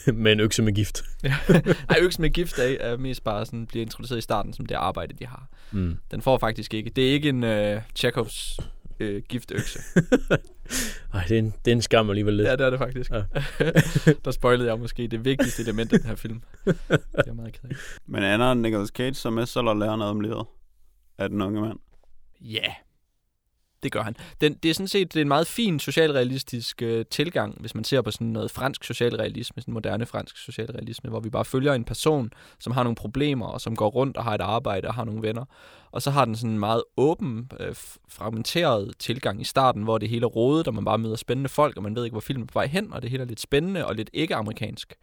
[0.23, 1.03] med en økse med gift.
[1.91, 4.75] Ej, øksen med gift er, er mest bare sådan, bliver introduceret i starten som det
[4.75, 5.49] arbejde, de har.
[5.73, 5.99] Mm.
[6.11, 6.91] Den får faktisk ikke.
[6.91, 8.61] Det er ikke en øh, Chekhovs
[9.01, 9.81] øh, giftøkse.
[11.15, 12.49] Ej, det er, en, det er en skam alligevel lidt.
[12.49, 13.11] ja, det er det faktisk.
[13.11, 13.23] Ja.
[14.25, 16.43] Der spoilede jeg måske det vigtigste element af den her film.
[16.65, 16.77] Det
[17.27, 17.77] er meget ked af.
[18.07, 20.47] Men ender Nicolas Cage så med selv at lære noget om livet
[21.19, 21.79] af den unge mand?
[22.41, 22.75] Ja,
[23.87, 24.17] det gør han.
[24.41, 27.85] Den, det er sådan set det er en meget fin socialrealistisk øh, tilgang, hvis man
[27.85, 31.85] ser på sådan noget fransk socialrealisme, sådan moderne fransk socialrealisme, hvor vi bare følger en
[31.85, 35.05] person, som har nogle problemer, og som går rundt og har et arbejde og har
[35.05, 35.45] nogle venner.
[35.91, 37.75] Og så har den sådan en meget åben, øh,
[38.09, 41.77] fragmenteret tilgang i starten, hvor det hele er rodet, og man bare møder spændende folk,
[41.77, 43.41] og man ved ikke, hvor filmen er på vej hen, og det hele er lidt
[43.41, 44.95] spændende og lidt ikke-amerikansk.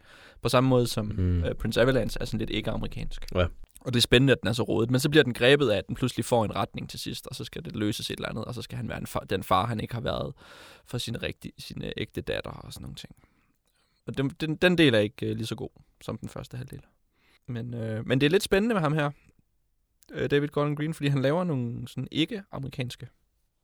[0.42, 1.44] På samme måde som mm.
[1.44, 3.26] øh, Prince Avalanche er sådan lidt ikke-amerikansk.
[3.34, 3.46] Ja.
[3.84, 4.90] Og det er spændende, at den er så rodet.
[4.90, 7.34] Men så bliver den grebet af, at den pludselig får en retning til sidst, og
[7.34, 9.42] så skal det løses et eller andet, og så skal han være en far, den
[9.42, 10.34] far, han ikke har været
[10.84, 13.12] for sin, rigtig, sin ægte datter og sådan nogle ting.
[14.06, 15.68] Og den, den, den del er ikke øh, lige så god
[16.00, 16.80] som den første halvdel.
[17.46, 19.10] Men, øh, men det er lidt spændende med ham her,
[20.12, 23.08] øh, David Gordon Green, fordi han laver nogle sådan ikke-amerikanske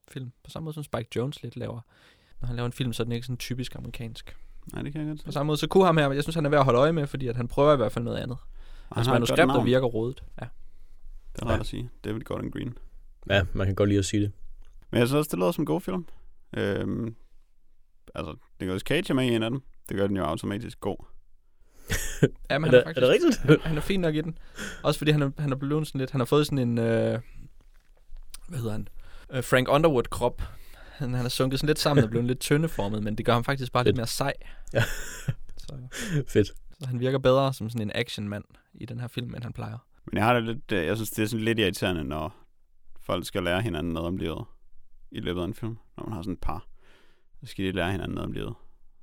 [0.09, 0.33] film.
[0.45, 1.81] På samme måde som Spike Jones lidt laver.
[2.41, 4.37] Når han laver en film, så er den ikke sådan typisk amerikansk.
[4.73, 5.33] Nej, det kan jeg godt På se.
[5.33, 7.07] samme måde, så kunne ham her, jeg synes, han er værd at holde øje med,
[7.07, 8.39] fordi at han prøver i hvert fald noget andet.
[8.91, 10.23] Og Hans godt manuskripter virker rodet.
[10.41, 10.47] Ja.
[11.37, 11.91] Det er rart at sige.
[12.05, 12.79] David Gordon Green.
[13.31, 14.33] Ja, man kan godt lide at sige det.
[14.91, 16.07] Men jeg synes også, det lyder som en god film.
[16.57, 17.15] Øhm,
[18.15, 19.61] altså, Nicolas Cage er med i en af dem.
[19.89, 20.97] Det gør den jo automatisk god.
[22.51, 23.37] Ja, men Er han det, er, er det rigtigt?
[23.39, 24.39] Han, han er fin nok i den.
[24.83, 26.11] Også fordi han er, han er blevet sådan lidt...
[26.11, 26.79] Han har fået sådan en...
[26.79, 27.19] Øh,
[28.49, 28.89] hvad hedder han?
[29.33, 30.43] Øh, Frank Underwood-krop.
[30.75, 33.45] Han, han er sunket sådan lidt sammen og blevet lidt tyndeformet, men det gør ham
[33.45, 33.97] faktisk bare lidt Fedt.
[33.97, 34.33] mere sej.
[34.73, 34.83] Ja.
[35.57, 35.75] så,
[36.29, 36.51] Fedt.
[36.81, 39.79] Så han virker bedre som sådan en actionmand i den her film, end han plejer.
[40.07, 42.35] Men jeg har det lidt, øh, jeg synes, det er sådan lidt irriterende, når
[43.01, 44.45] folk skal lære hinanden noget om livet
[45.11, 45.79] i løbet af en film.
[45.97, 46.67] Når man har sådan et par,
[47.41, 48.55] så skal de lære hinanden noget om livet.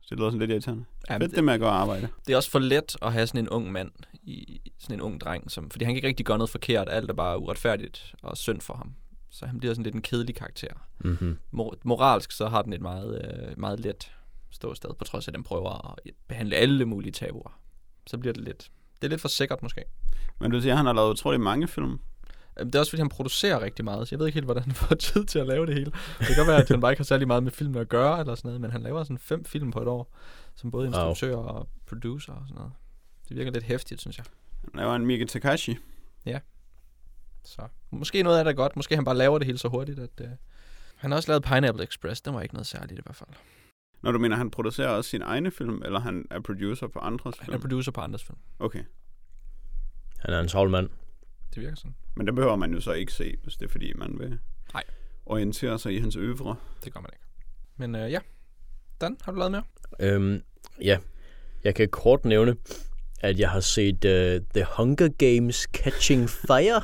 [0.02, 0.86] Så det lyder sådan lidt irriterende.
[1.10, 2.08] Ja, Fedt det med at gå og arbejde.
[2.28, 3.92] det er også for let at have sådan en ung mand,
[4.24, 6.90] i sådan en ung dreng, som, fordi han kan ikke rigtig gøre noget forkert.
[6.90, 8.94] Alt er bare uretfærdigt og synd for ham.
[9.30, 10.74] Så han bliver sådan lidt en kedelig karakter.
[11.00, 11.38] Mm-hmm.
[11.52, 14.12] Mor- moralsk så har den et meget, øh, meget let
[14.52, 17.60] ståsted, på trods af, at den prøver at behandle alle mulige tabuer.
[18.08, 19.84] Så bliver det lidt, det er lidt for sikkert måske.
[20.40, 22.00] Men du siger, at han har lavet utrolig mange film.
[22.60, 24.64] Øhm, Det er også fordi, han producerer rigtig meget, så jeg ved ikke helt, hvordan
[24.64, 25.92] han får tid til at lave det hele.
[26.20, 28.20] Det kan godt være, at han bare ikke har særlig meget med film at gøre,
[28.20, 30.14] eller sådan noget, men han laver sådan fem film på et år,
[30.56, 31.10] som både Wow.
[31.10, 32.72] instruktør og producer og sådan noget.
[33.30, 34.26] Det virker lidt hæftigt, synes jeg.
[34.62, 35.78] Han laver en Mika Takashi.
[37.44, 38.76] Så måske noget af det er godt.
[38.76, 40.10] Måske han bare laver det hele så hurtigt, at...
[40.22, 40.28] Øh...
[40.96, 42.22] Han har også lavet Pineapple Express.
[42.22, 43.30] Den var ikke noget særligt i hvert fald.
[44.02, 47.38] Når du mener, han producerer også sine egne film, eller han er producer på andres
[47.38, 47.62] Han er film?
[47.62, 48.38] producer på andres film.
[48.60, 48.84] Okay.
[50.20, 50.90] Han er en travl mand.
[51.56, 51.96] Det virker sådan.
[52.16, 54.40] Men det behøver man jo så ikke se, hvis det er fordi, man vil
[54.74, 54.84] Nej.
[55.26, 56.56] orientere sig i hans øvre.
[56.84, 57.26] Det gør man ikke.
[57.78, 58.20] Men øh, ja.
[59.02, 59.64] Dan, har du lavet mere?
[60.00, 60.42] Øhm,
[60.82, 60.98] ja,
[61.64, 62.56] jeg kan kort nævne,
[63.22, 66.82] at jeg har set uh, The Hunger Games Catching Fire.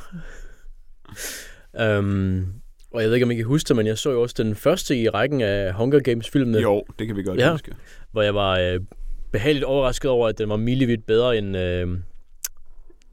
[1.98, 2.54] um,
[2.94, 4.54] og jeg ved ikke, om I kan huske det, men jeg så jo også den
[4.54, 7.50] første i rækken af Hunger Games-filmene, Jo, det kan vi godt Ja.
[7.52, 7.72] huske.
[8.12, 8.80] hvor jeg var uh,
[9.32, 11.98] behageligt overrasket over, at den var milevidt bedre end uh,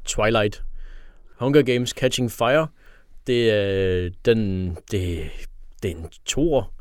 [0.05, 0.63] Twilight.
[1.39, 2.67] Hunger Games Catching Fire,
[3.27, 5.29] det er, den, det,
[5.83, 6.73] det er en toer.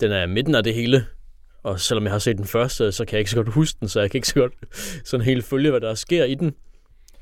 [0.00, 1.06] Den er midten af det hele.
[1.62, 3.88] Og selvom jeg har set den første, så kan jeg ikke så godt huske den,
[3.88, 4.52] så jeg kan ikke så godt
[5.08, 6.54] sådan helt følge, hvad der sker i den.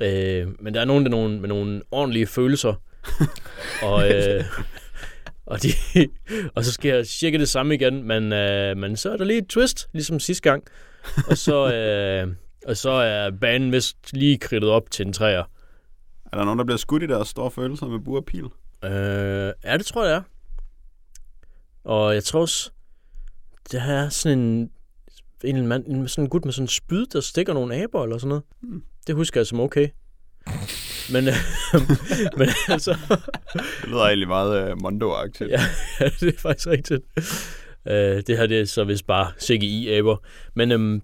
[0.01, 2.75] Øh, men der er nogen, der nogle, med nogle ordentlige følelser.
[3.83, 4.45] og, øh,
[5.51, 5.69] og, de,
[6.55, 9.49] og så sker cirka det samme igen, men, øh, men så er der lige et
[9.49, 10.65] twist, ligesom sidste gang.
[11.27, 12.35] Og så, øh,
[12.67, 15.45] og så er banen vist lige kridtet op til en træer.
[16.33, 18.45] Er der nogen, der bliver skudt i deres store følelser med bur og pil?
[18.85, 20.23] Øh, ja, det tror jeg, det er.
[21.85, 22.71] Og jeg tror også,
[23.73, 24.71] der er sådan en,
[25.45, 28.19] en, mand, en, sådan en gut med sådan en spyd, der stikker nogle aber eller
[28.19, 28.43] sådan noget.
[28.61, 28.83] Hmm.
[29.07, 29.89] Det husker jeg som okay.
[31.13, 31.35] Men, øh,
[32.39, 32.97] men altså,
[33.53, 35.49] Det lyder egentlig meget uh, Mondo-agtigt.
[35.51, 35.61] ja,
[36.01, 37.01] ja, det er faktisk rigtigt.
[37.89, 40.17] Øh, det her det er så vist bare CGI-aber.
[40.55, 41.03] Men øhm,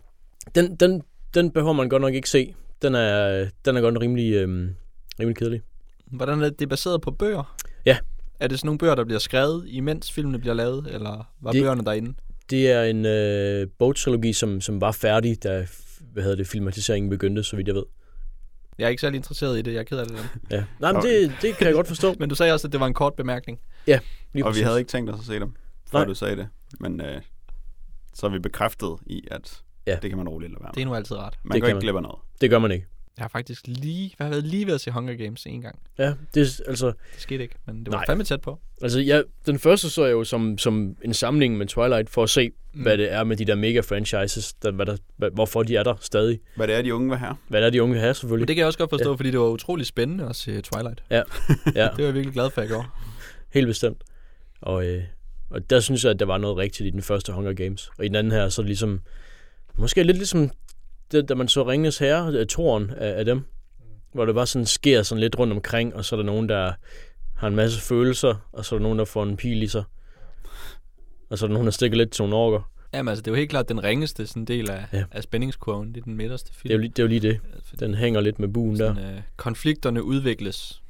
[0.54, 1.02] den, den,
[1.34, 2.54] den behøver man godt nok ikke se.
[2.82, 4.68] Den er, den er godt nok rimelig, øhm,
[5.20, 5.60] rimelig kedelig.
[6.06, 7.56] Hvordan er det, det er baseret på bøger?
[7.86, 7.96] Ja.
[8.40, 11.62] Er det sådan nogle bøger, der bliver skrevet, imens filmene bliver lavet, eller var Det-
[11.62, 12.14] bøgerne derinde?
[12.50, 15.66] Det er en øh, bogtrilogi, som, som var færdig, da
[16.12, 17.82] hvad hedder det, filmatiseringen begyndte, så vidt jeg ved.
[18.78, 20.16] Jeg er ikke særlig interesseret i det, jeg er ked af det.
[20.50, 20.64] Ja.
[20.78, 22.14] Nej, men det, det kan jeg godt forstå.
[22.18, 23.60] Men du sagde også, at det var en kort bemærkning.
[23.86, 24.02] Lige Og
[24.42, 24.60] præcis.
[24.60, 25.54] vi havde ikke tænkt os at se dem,
[25.90, 26.06] før Nej.
[26.06, 26.48] du sagde det.
[26.80, 27.20] Men øh,
[28.14, 29.96] så er vi bekræftet i, at Ja.
[30.02, 30.90] det kan man roligt lade være Det er med.
[30.90, 31.38] nu altid rart.
[31.44, 32.18] Man det går kan ikke glip af noget.
[32.40, 32.86] Det gør man ikke.
[33.18, 35.78] Jeg har faktisk lige, jeg har været lige ved at se Hunger Games en gang.
[35.98, 36.86] Ja, det er altså...
[36.86, 38.06] Det skete ikke, men det var Nej.
[38.06, 38.58] fandme tæt på.
[38.82, 42.30] Altså, jeg, den første så jeg jo som, som en samling med Twilight, for at
[42.30, 42.82] se, mm.
[42.82, 45.94] hvad det er med de der mega-franchises, der, hvad der, hvad, hvorfor de er der
[46.00, 46.40] stadig.
[46.56, 47.36] Hvad det er, de unge vil have.
[47.48, 48.48] Hvad det er, de unge vil have, Men selvfølgelig.
[48.48, 51.02] det kan jeg også godt forstå, fordi det var utrolig spændende at se Twilight.
[51.10, 51.16] Ja,
[51.64, 52.86] Det var jeg virkelig glad for, jeg gjorde.
[53.54, 54.02] helt bestemt.
[54.60, 55.02] Og, øh,
[55.50, 57.90] og der synes jeg, at der var noget rigtigt i den første Hunger Games.
[57.98, 59.00] Og i den anden her, så er det ligesom...
[59.78, 60.50] Måske lidt ligesom,
[61.12, 63.42] det, da man så Ringens Herre, øh, toren af, af dem.
[64.12, 66.72] Hvor det bare sådan sker sådan lidt rundt omkring, og så er der nogen, der
[67.36, 69.84] har en masse følelser, og så er der nogen, der får en pil i sig.
[71.30, 72.70] Og så er der nogen, der stikker lidt til nogle orker.
[72.94, 75.04] Jamen altså, det er jo helt klart den ringeste sådan del af, Ja.
[75.12, 75.88] af spændingskurven.
[75.94, 76.68] Det er den midterste film.
[76.68, 77.40] Det er jo, lige- det er jo lige det.
[77.80, 78.94] Den hænger lidt med buen der.
[78.94, 80.82] sådan, øh, konflikterne udvikles.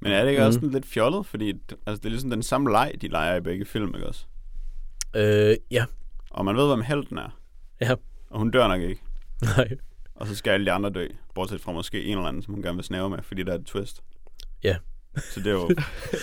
[0.00, 0.46] Men er det ikke mm.
[0.46, 0.66] også Mhm.
[0.66, 1.26] sådan lidt fjollet?
[1.26, 1.48] Fordi
[1.86, 4.24] altså, det er ligesom den samme leg, de leger i begge film, ikke også?
[5.16, 5.84] Øh, ja.
[6.30, 7.38] Og man ved, hvem helten er.
[7.80, 7.94] Ja.
[8.30, 9.00] Og hun dør nok ikke.
[9.42, 9.68] Nej.
[10.14, 11.06] Og så skal alle de andre dø.
[11.34, 13.58] Bortset fra måske en eller anden, som hun gerne vil snæve med, fordi der er
[13.58, 14.02] et twist.
[14.64, 14.76] Ja.
[15.30, 15.70] Så det er jo...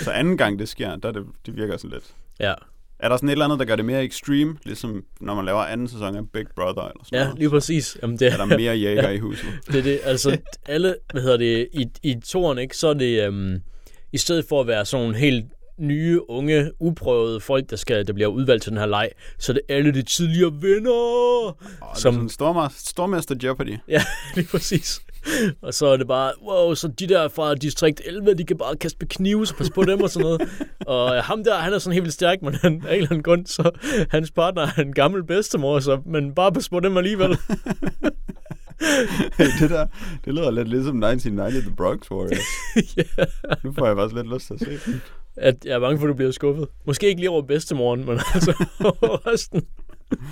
[0.03, 2.13] så anden gang det sker, der er det, det virker sådan lidt...
[2.39, 2.53] Ja.
[2.99, 5.59] Er der sådan et eller andet, der gør det mere extreme, ligesom når man laver
[5.59, 7.39] anden sæson af Big Brother eller sådan Ja, noget?
[7.39, 7.97] lige præcis.
[8.01, 9.45] Jamen, det, Er der mere jæger i huset?
[9.67, 9.99] det er det.
[10.03, 13.61] Altså, alle, hvad hedder det, i, i toren, ikke, så er det, øhm,
[14.11, 15.45] i stedet for at være sådan helt
[15.77, 19.09] nye, unge, uprøvede folk, der, skal, der bliver udvalgt til den her leg,
[19.39, 20.91] så er det alle de tidligere venner.
[20.91, 21.53] Oh,
[21.95, 23.77] Som- som sådan Stormester, Stormester Jeopardy.
[23.87, 24.03] Ja,
[24.35, 25.01] lige præcis.
[25.61, 28.75] Og så er det bare, wow, så de der fra distrikt 11, de kan bare
[28.75, 30.41] kaste med knive, så pas på dem og sådan noget.
[30.85, 33.07] Og øh, ham der, han er sådan helt vildt stærk, men han af en eller
[33.11, 33.71] anden grund, så
[34.11, 37.29] hans partner er en gammel bedstemor, så, men bare pas på dem alligevel.
[39.59, 39.87] det der,
[40.25, 42.39] det lyder lidt ligesom 1990 The Bronx Warriors.
[42.97, 43.23] ja.
[43.63, 45.01] Nu får jeg faktisk lidt lyst til at se den.
[45.37, 46.67] At jeg er bange for, at du bliver skuffet.
[46.85, 49.61] Måske ikke lige over bedstemoren, men altså over resten.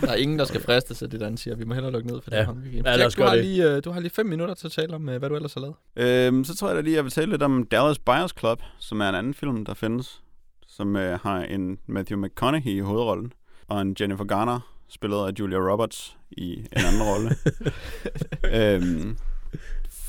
[0.01, 1.55] Der er ingen, der skal friste sig, det der siger.
[1.55, 2.39] Vi må hellere lukke ned for Ja.
[2.39, 2.85] det Games.
[2.85, 3.45] Ja, lad os du, har det.
[3.45, 5.53] lige, øh, du har lige fem minutter til at tale om, øh, hvad du ellers
[5.53, 5.75] har lavet.
[6.27, 9.01] Øhm, så tror jeg da lige, jeg vil tale lidt om Dallas Buyers Club, som
[9.01, 10.21] er en anden film, der findes,
[10.67, 13.33] som øh, har en Matthew McConaughey i hovedrollen,
[13.67, 14.59] og en Jennifer Garner,
[14.89, 17.35] spillet af Julia Roberts i en anden rolle.
[18.75, 19.17] øhm,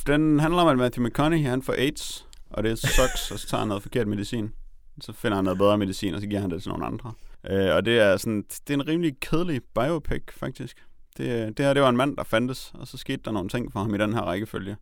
[0.06, 3.58] den handler om, at Matthew McConaughey han får AIDS, og det sucks, og så tager
[3.58, 4.52] han noget forkert medicin.
[5.00, 7.12] Så finder han noget bedre medicin, og så giver han det til nogle andre.
[7.50, 10.84] Øh, og det er sådan, det er en rimelig kedelig biopic, faktisk.
[11.16, 13.72] Det, det her, det var en mand, der fandtes, og så skete der nogle ting
[13.72, 14.76] for ham i den her rækkefølge.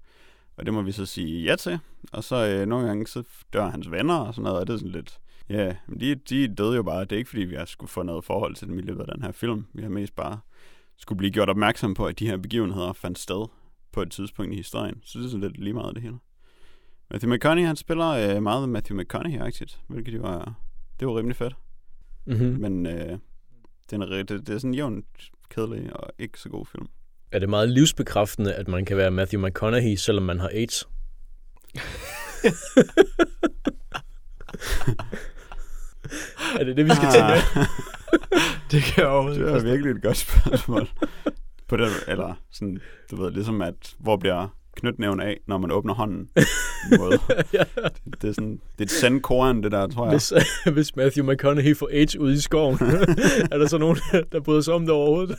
[0.57, 1.79] Og det må vi så sige ja til.
[2.13, 4.79] Og så øh, nogle gange, så dør hans venner og sådan noget, og det er
[4.79, 5.19] sådan lidt...
[5.49, 7.01] Ja, men de, de døde jo bare.
[7.01, 9.15] Det er ikke, fordi vi har skulle få noget forhold til dem i løbet af
[9.15, 9.67] den her film.
[9.73, 10.39] Vi har mest bare
[11.01, 13.47] skulle blive gjort opmærksom på, at de her begivenheder fandt sted
[13.93, 15.01] på et tidspunkt i historien.
[15.05, 16.19] Så det er sådan lidt lige meget det hele.
[17.11, 20.55] Matthew McConaughey, han spiller øh, meget Matthew McConaughey-agtigt, hvilket jo er,
[21.01, 21.55] det var rimelig fedt.
[22.27, 22.61] Mm-hmm.
[22.61, 23.19] Men øh,
[23.91, 25.07] den er, det, det er sådan en jævnt
[25.51, 26.87] kedelig og ikke så god film.
[27.33, 30.89] Er det meget livsbekræftende, at man kan være Matthew McConaughey, selvom man har AIDS?
[36.61, 37.13] er det det, vi skal Ah.
[37.13, 37.43] tænke?
[38.71, 40.89] Det kan jeg Det er virkelig et godt spørgsmål.
[41.69, 45.95] På den, eller sådan, du ved, ligesom at, hvor bliver knytnæven af, når man åbner
[45.95, 46.29] hånden?
[47.53, 47.65] Ja.
[48.23, 50.13] Det er sådan, det er et det der, tror jeg.
[50.13, 50.33] Hvis,
[50.75, 52.79] hvis Matthew McConaughey får AIDS ude i skoven,
[53.53, 53.97] er der så nogen,
[54.33, 55.39] der bryder sig om det overhovedet?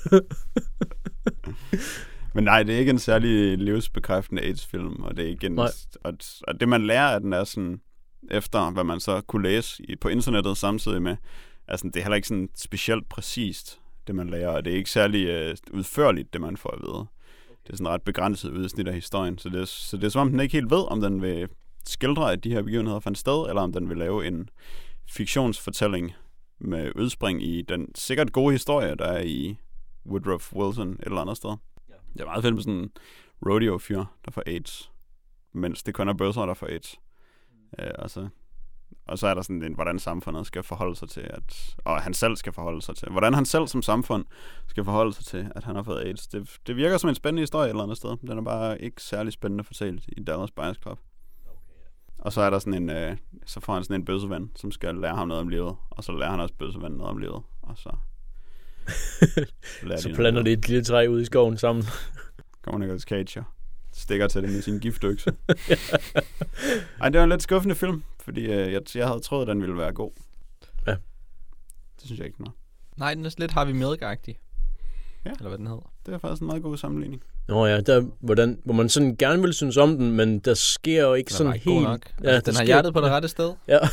[2.34, 5.70] Men nej, det er ikke en særlig livsbekræftende AIDS-film, og det er ikke en, og,
[6.48, 7.82] og det man lærer af den er sådan,
[8.32, 11.15] efter hvad man så kunne læse i, på internettet samtidig med,
[11.67, 14.78] er sådan, det er heller ikke sådan specielt præcist, det man lærer, og det er
[14.78, 17.06] ikke særlig øh, udførligt, det man får at vide.
[17.71, 20.21] Det er sådan ret begrænset udsnit af historien, så det, er, så det er som
[20.21, 21.47] om, den ikke helt ved, om den vil
[21.86, 24.49] skildre, at de her begivenheder fandt sted, eller om den vil lave en
[25.10, 26.13] fiktionsfortælling
[26.60, 29.57] med udspring i den sikkert gode historie, der er i
[30.05, 31.49] Woodruff Wilson et eller andet sted.
[32.13, 32.91] Det er meget fedt med sådan en
[33.45, 34.91] rodeo-fyr, der får AIDS,
[35.53, 36.99] mens det kun er bøsser, der får AIDS.
[37.79, 38.27] Øh, og, så,
[39.12, 42.13] og så er der sådan en, hvordan samfundet skal forholde sig til, at, og han
[42.13, 44.26] selv skal forholde sig til, hvordan han selv som samfund
[44.67, 46.28] skal forholde sig til, at han har fået AIDS.
[46.28, 48.17] Det, det virker som en spændende historie et eller andet sted.
[48.21, 51.00] Den er bare ikke særlig spændende fortalt i Dallas Buyers Club.
[52.17, 54.95] Og så er der sådan en, øh, så får han sådan en bøsseven, som skal
[54.95, 57.78] lære ham noget om livet, og så lærer han også bøsseven noget om livet, og
[57.78, 57.95] så
[59.97, 61.84] Så de planter det et lille træ ud i skoven sammen.
[62.62, 63.45] Kommer Nicolas Cage og
[63.93, 65.34] stikker til det med sin giftøkse.
[67.02, 69.77] Ej, det var en lidt skuffende film, fordi øh, jeg, jeg havde troet, den ville
[69.77, 70.12] være god.
[70.88, 70.91] Ja.
[70.91, 72.47] Det synes jeg ikke, den.
[72.97, 74.38] Nej, den er lidt har vi medgagtig.
[75.25, 75.31] Ja.
[75.31, 75.91] Eller hvad den hedder.
[76.05, 77.21] Det er faktisk en meget god sammenligning.
[77.47, 81.01] Nå ja, der, hvordan, hvor man sådan gerne vil synes om den, men der sker
[81.07, 81.84] jo ikke Den sådan helt...
[81.84, 81.99] nok.
[82.23, 83.53] Ja, altså, den har sker- hjertet på det rette sted.
[83.67, 83.77] Ja.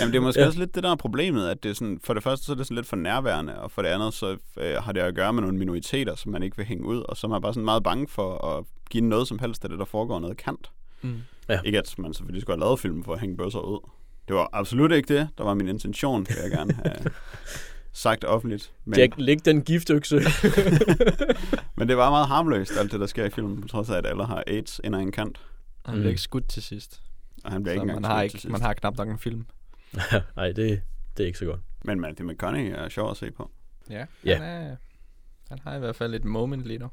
[0.00, 0.46] Jamen, det er måske Ja.
[0.46, 2.56] også lidt det, der er problemet, at det er sådan, for det første så er
[2.56, 5.32] det sådan lidt for nærværende, og for det andet så øh, har det at gøre
[5.32, 7.64] med nogle minoriteter, som man ikke vil hænge ud, og så er man bare sådan
[7.64, 10.70] meget bange for at give noget som helst af det, der foregår noget kant.
[11.02, 11.20] Mm.
[11.64, 13.88] Ikke at man selvfølgelig skulle have lavet filmen for at hænge bøsser ud.
[14.28, 16.96] Det var absolut ikke det, der var min intention, vil jeg gerne have
[17.92, 18.72] sagt offentligt.
[18.84, 20.16] Men, Jack, læg den giftøkse.
[21.76, 24.06] men det var meget harmløst, alt det, der sker i filmen, på trods af, at
[24.06, 25.40] alle har AIDS ind ad en kant,
[25.86, 26.00] Han Mm.
[26.00, 27.02] bliver ikke skudt til sidst.
[27.44, 28.52] og han bliver Så ikke engang man har, skudt ikke, til sidst.
[28.52, 29.46] man har knap nok en film.
[30.36, 30.82] Nej, det,
[31.16, 31.60] det er ikke så godt.
[31.84, 33.50] Men Matthew McConaughey er sjov at se på.
[33.90, 34.06] Ja.
[34.24, 34.34] Ja.
[34.34, 34.76] Han, er,
[35.48, 36.88] han har i hvert fald et moment lige nu.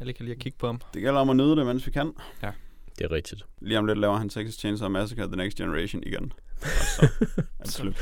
[0.00, 0.80] Jeg kan lige at kigge på ham.
[0.94, 2.12] Det gælder om at nyde det, mens vi kan.
[2.98, 3.42] Det er rigtigt.
[3.60, 6.32] Lige om lidt laver han Texas Chainsaw Massacre The Next Generation igen.
[6.62, 7.02] Og så
[7.60, 7.96] er det slut.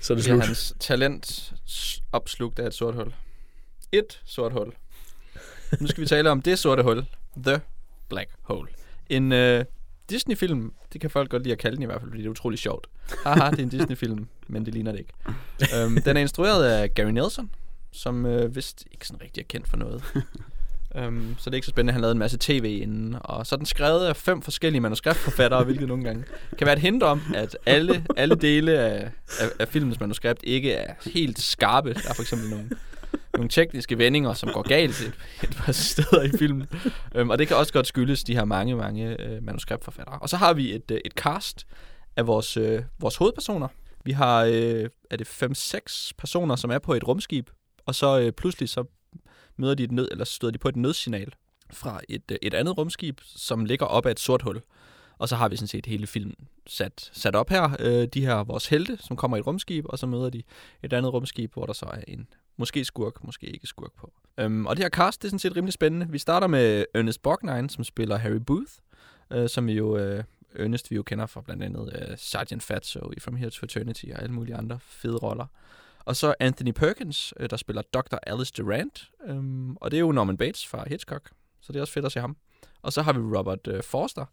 [0.00, 0.44] Så er det er slut.
[0.46, 1.52] hans talent
[2.12, 3.14] opslugt af et sort hul.
[3.92, 4.72] Et sort hul.
[5.80, 7.06] Nu skal vi tale om det sorte hul.
[7.36, 7.60] The
[8.08, 8.68] Black Hole.
[9.08, 9.64] En øh,
[10.10, 12.30] Disney-film, det kan folk godt lide at kalde den i hvert fald, fordi det er
[12.30, 12.86] utrolig sjovt.
[13.24, 15.12] Haha, det er en Disney-film, men det ligner det ikke.
[15.84, 17.50] um, den er instrueret af Gary Nelson,
[17.92, 20.04] som øh, vist ikke sådan rigtig er kendt for noget.
[21.04, 23.16] Um, så det er ikke så spændende, at han lavede en masse tv inden.
[23.20, 26.24] Og så er den skrevet af fem forskellige manuskriptforfattere, hvilket nogle gange
[26.58, 30.72] kan være et hint om, at alle, alle dele af, af, af filmens manuskript ikke
[30.72, 31.94] er helt skarpe.
[31.94, 32.70] Der er for eksempel nogle,
[33.34, 36.66] nogle tekniske vendinger, som går galt et, et par steder i filmen.
[37.20, 40.18] Um, og det kan også godt skyldes de her mange, mange øh, manuskriptforfattere.
[40.18, 41.66] Og så har vi et, øh, et cast
[42.16, 43.68] af vores, øh, vores hovedpersoner.
[44.04, 47.50] Vi har, øh, er det 5-6 personer, som er på et rumskib,
[47.86, 48.84] og så øh, pludselig så
[49.56, 51.32] møder de et nød, eller støder de på et nødsignal
[51.70, 54.62] fra et, øh, et andet rumskib, som ligger op ad et sort hul.
[55.18, 57.76] Og så har vi sådan set hele filmen sat, sat op her.
[57.80, 60.42] Øh, de her vores helte, som kommer i et rumskib, og så møder de
[60.82, 64.12] et andet rumskib, hvor der så er en måske skurk, måske ikke skurk på.
[64.38, 66.10] Øhm, og det her cast, det er sådan set rimelig spændende.
[66.10, 68.72] Vi starter med Ernest Borgnine, som spiller Harry Booth,
[69.32, 73.12] øh, som vi jo, øh, Ernest vi jo kender fra blandt andet øh, Sergeant Fatso
[73.16, 75.46] i From Here to Eternity og alle mulige andre fede roller.
[76.06, 78.16] Og så Anthony Perkins, øh, der spiller Dr.
[78.22, 81.92] Alice Durant, øhm, og det er jo Norman Bates fra Hitchcock, så det er også
[81.92, 82.36] fedt at se ham.
[82.82, 84.24] Og så har vi Robert øh, Forster,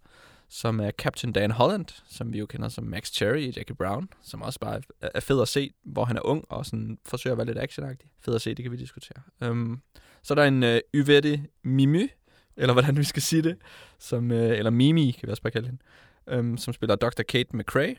[0.50, 4.10] som er Captain Dan Holland, som vi jo kender som Max Cherry i Jackie Brown,
[4.22, 7.38] som også bare er, fed at se, hvor han er ung og sådan forsøger at
[7.38, 8.10] være lidt actionagtig.
[8.20, 9.22] Fed at se, det kan vi diskutere.
[9.42, 9.82] Øhm,
[10.24, 12.08] så er der en øh, Yvette Mimi,
[12.58, 13.58] eller hvordan vi skal sige det,
[14.00, 15.82] som, øh, eller Mimi, kan vi også bare kalde hende,
[16.28, 17.24] øhm, som spiller Dr.
[17.24, 17.96] Kate McRae.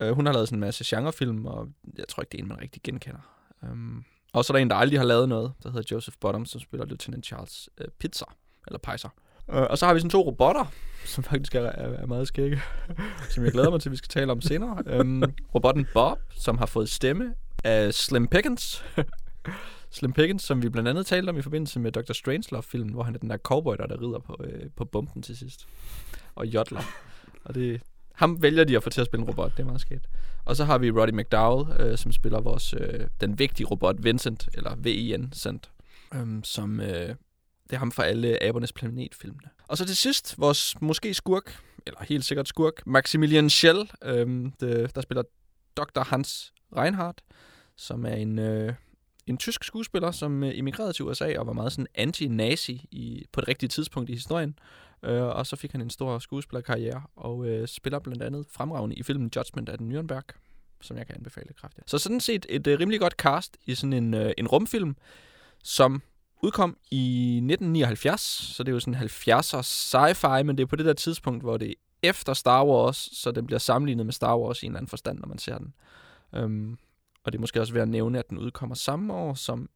[0.00, 2.48] Øh, hun har lavet sådan en masse genrefilm, og jeg tror ikke, det er en,
[2.48, 3.20] man rigtig genkender.
[3.62, 6.46] Um, og så er der en, der aldrig har lavet noget, der hedder Joseph Bottom,
[6.46, 8.24] som spiller Lieutenant Charles øh, Pizza,
[8.66, 9.08] eller Peiser.
[9.50, 10.64] Øh, og så har vi sådan to robotter,
[11.14, 12.62] som faktisk er, er, er meget skægge,
[13.30, 15.00] som jeg glæder mig til, at vi skal tale om senere.
[15.00, 15.22] Um,
[15.54, 18.84] robotten Bob, som har fået stemme af Slim Pickens.
[19.90, 22.12] Slim Pickens, som vi blandt andet talte om i forbindelse med Dr.
[22.12, 25.36] Strangelove-filmen, hvor han er den der cowboy, der, der rider på, øh, på bomben til
[25.36, 25.66] sidst.
[26.34, 26.82] Og jodler.
[27.44, 27.82] Og det,
[28.14, 29.52] ham vælger de at få til at spille en robot.
[29.56, 30.08] Det er meget skægt.
[30.44, 34.48] Og så har vi Roddy McDowell, øh, som spiller vores, øh, den vigtige robot Vincent,
[34.54, 35.70] eller V-I-N-Cent,
[36.14, 37.08] øh, som øh,
[37.64, 39.48] det er ham fra alle Abernes Planet-filmene.
[39.68, 44.94] Og så til sidst, vores måske skurk, eller helt sikkert skurk, Maximilian Schell, øh, det,
[44.94, 45.22] der spiller
[45.76, 46.00] Dr.
[46.00, 47.22] Hans Reinhardt,
[47.76, 48.72] som er en, øh,
[49.26, 53.40] en tysk skuespiller, som øh, emigrerede til USA og var meget sådan anti-nazi i, på
[53.40, 54.58] det rigtige tidspunkt i historien.
[55.04, 59.02] Øh, og så fik han en stor skuespillerkarriere og øh, spiller blandt andet fremragende i
[59.02, 60.22] filmen Judgment af den Nürnberg,
[60.80, 61.90] som jeg kan anbefale kraftigt.
[61.90, 64.96] Så sådan set et øh, rimelig godt cast i sådan en, øh, en rumfilm,
[65.62, 66.02] som
[66.42, 70.86] udkom i 1979, så det er jo sådan 70'er sci-fi, men det er på det
[70.86, 74.62] der tidspunkt, hvor det er efter Star Wars, så den bliver sammenlignet med Star Wars
[74.62, 75.74] i en eller anden forstand, når man ser den.
[76.34, 76.78] Øhm,
[77.24, 79.68] og det er måske også værd at nævne, at den udkommer samme år som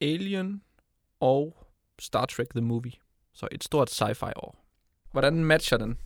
[0.00, 0.62] Alien
[1.20, 1.66] og
[1.98, 2.92] Star Trek The Movie.
[3.32, 4.57] Så et stort sci-fi år.
[5.12, 5.98] Hvordan matcher den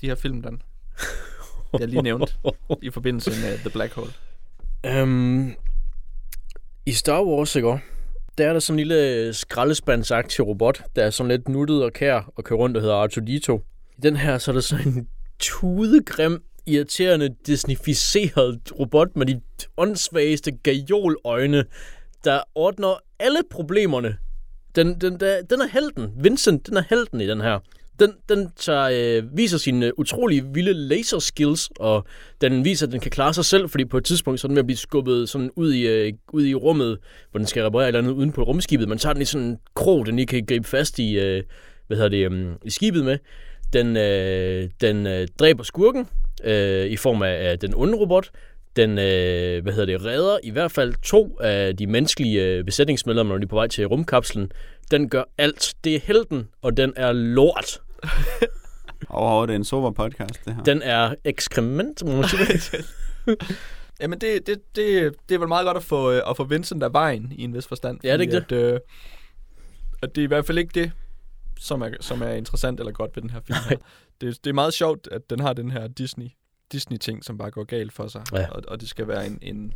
[0.00, 0.62] de her film, den
[1.80, 2.38] jeg lige nævnt
[2.82, 4.10] i forbindelse med The Black Hole?
[5.02, 5.54] Um,
[6.86, 7.78] I Star Wars, ikke?
[8.38, 12.32] Der er der sådan en lille skraldespandsagtig robot, der er sådan lidt nuttet og kær
[12.36, 13.60] og kører rundt og hedder Artudito.
[13.98, 15.08] I den her, så er der sådan en
[15.38, 19.40] tudegrim, irriterende, disnificeret robot med de
[19.76, 21.64] åndssvageste gajoløjne,
[22.24, 24.16] der ordner alle problemerne.
[24.76, 26.12] Den, den, der, den er helten.
[26.16, 27.58] Vincent, den er helten i den her.
[28.00, 32.06] Den, den tager, øh, viser sine øh, utrolige vilde laser skills, og
[32.40, 34.56] den viser, at den kan klare sig selv, fordi på et tidspunkt så er den
[34.56, 36.98] ved at blive skubbet sådan ud i, øh, ud i rummet,
[37.30, 38.88] hvor den skal reparere et eller andet uden på rumskibet.
[38.88, 41.42] Man tager den i sådan en krog, den ikke kan gribe fast i, øh,
[41.86, 43.18] hvad hedder det, øh, i skibet med.
[43.72, 46.08] Den, øh, den øh, dræber skurken
[46.44, 48.30] øh, i form af, af den onde robot.
[48.76, 53.34] Den, øh, hvad hedder det, redder i hvert fald to af de menneskelige øh, besætningsmedlemmer,
[53.34, 54.52] når de er på vej til rumkapslen.
[54.90, 55.74] Den gør alt.
[55.84, 57.80] Det er helten, og den er lort.
[59.08, 60.62] Overhovedet, det er en sober podcast, det her.
[60.62, 62.02] Den er ekskrement.
[64.00, 66.82] Jamen, det, det, det, det er vel meget godt at få, øh, at få Vincent
[66.82, 68.00] af vejen i en vis forstand.
[68.04, 68.80] Ja, er det fordi ikke at, øh,
[70.02, 70.92] at det er i hvert fald ikke det,
[71.58, 73.58] som er, som er interessant eller godt ved den her film.
[73.68, 73.76] her.
[74.20, 76.28] Det, det er meget sjovt, at den har den her Disney,
[76.72, 78.22] Disney-ting, som bare går galt for sig.
[78.32, 78.48] Ja.
[78.48, 79.72] Og, og det skal være en, en,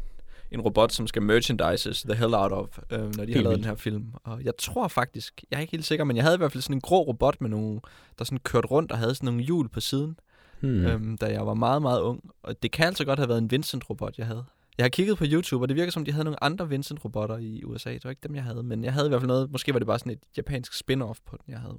[0.52, 3.48] en robot, som skal merchandises the hell out of, øh, når de har Helt lavet
[3.48, 3.56] vildt.
[3.56, 4.04] den her film.
[4.24, 6.62] Og jeg tror faktisk, jeg er ikke helt sikker, men jeg havde i hvert fald
[6.62, 7.80] sådan en grå robot med nogle,
[8.18, 10.16] der sådan kørte rundt og havde sådan nogle hjul på siden
[10.60, 10.70] Hmm.
[10.70, 10.86] mm.
[10.86, 12.30] øhm, da jeg var meget, meget ung.
[12.42, 14.44] Og det kan altså godt have været en Vincent-robot, jeg havde.
[14.78, 17.64] Jeg har kigget på YouTube, og det virker som, de havde nogle andre Vincent-robotter i
[17.64, 17.92] USA.
[17.92, 19.50] Det var ikke dem, jeg havde, men jeg havde i hvert fald noget.
[19.50, 21.76] Måske var det bare sådan et japansk spin-off på den, jeg havde.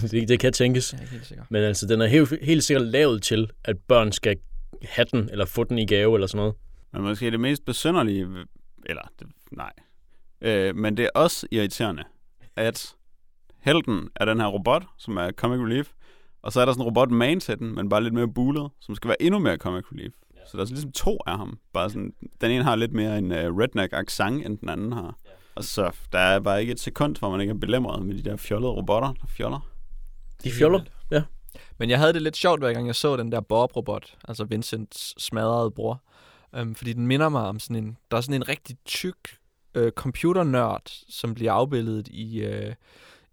[0.10, 0.92] det, det kan tænkes.
[0.92, 1.44] Jeg er ikke helt sikker.
[1.50, 4.36] Men altså, den er helt, helt sikkert lavet til, at børn skal
[4.82, 6.54] have den, eller få den i gave, eller sådan noget.
[6.92, 8.46] Men måske det mest besynderlige, ved-
[8.86, 9.72] eller det, nej,
[10.40, 12.04] øh, men det er også irriterende,
[12.56, 12.94] at
[13.58, 15.92] helten er den her robot, som er comic relief,
[16.42, 18.70] og så er der sådan en robot man til den, men bare lidt mere bulet,
[18.80, 20.12] som skal være endnu mere comic relief.
[20.46, 21.58] Så der er ligesom to af ham.
[21.72, 25.18] Bare sådan, den ene har lidt mere en uh, redneck accent, end den anden har.
[25.54, 28.22] Og så der er bare ikke et sekund, hvor man ikke er belemret med de
[28.22, 29.60] der fjollede robotter, der fjoller.
[30.44, 30.80] De fjoller.
[31.10, 31.22] Ja.
[31.78, 35.22] Men jeg havde det lidt sjovt, hver gang jeg så den der Bob-robot, altså Vincents
[35.22, 36.02] smadrede bror.
[36.54, 39.16] Øhm, fordi den minder mig om sådan en, der er sådan en rigtig tyk
[39.74, 42.74] øh, computernørd, som bliver afbildet i, øh,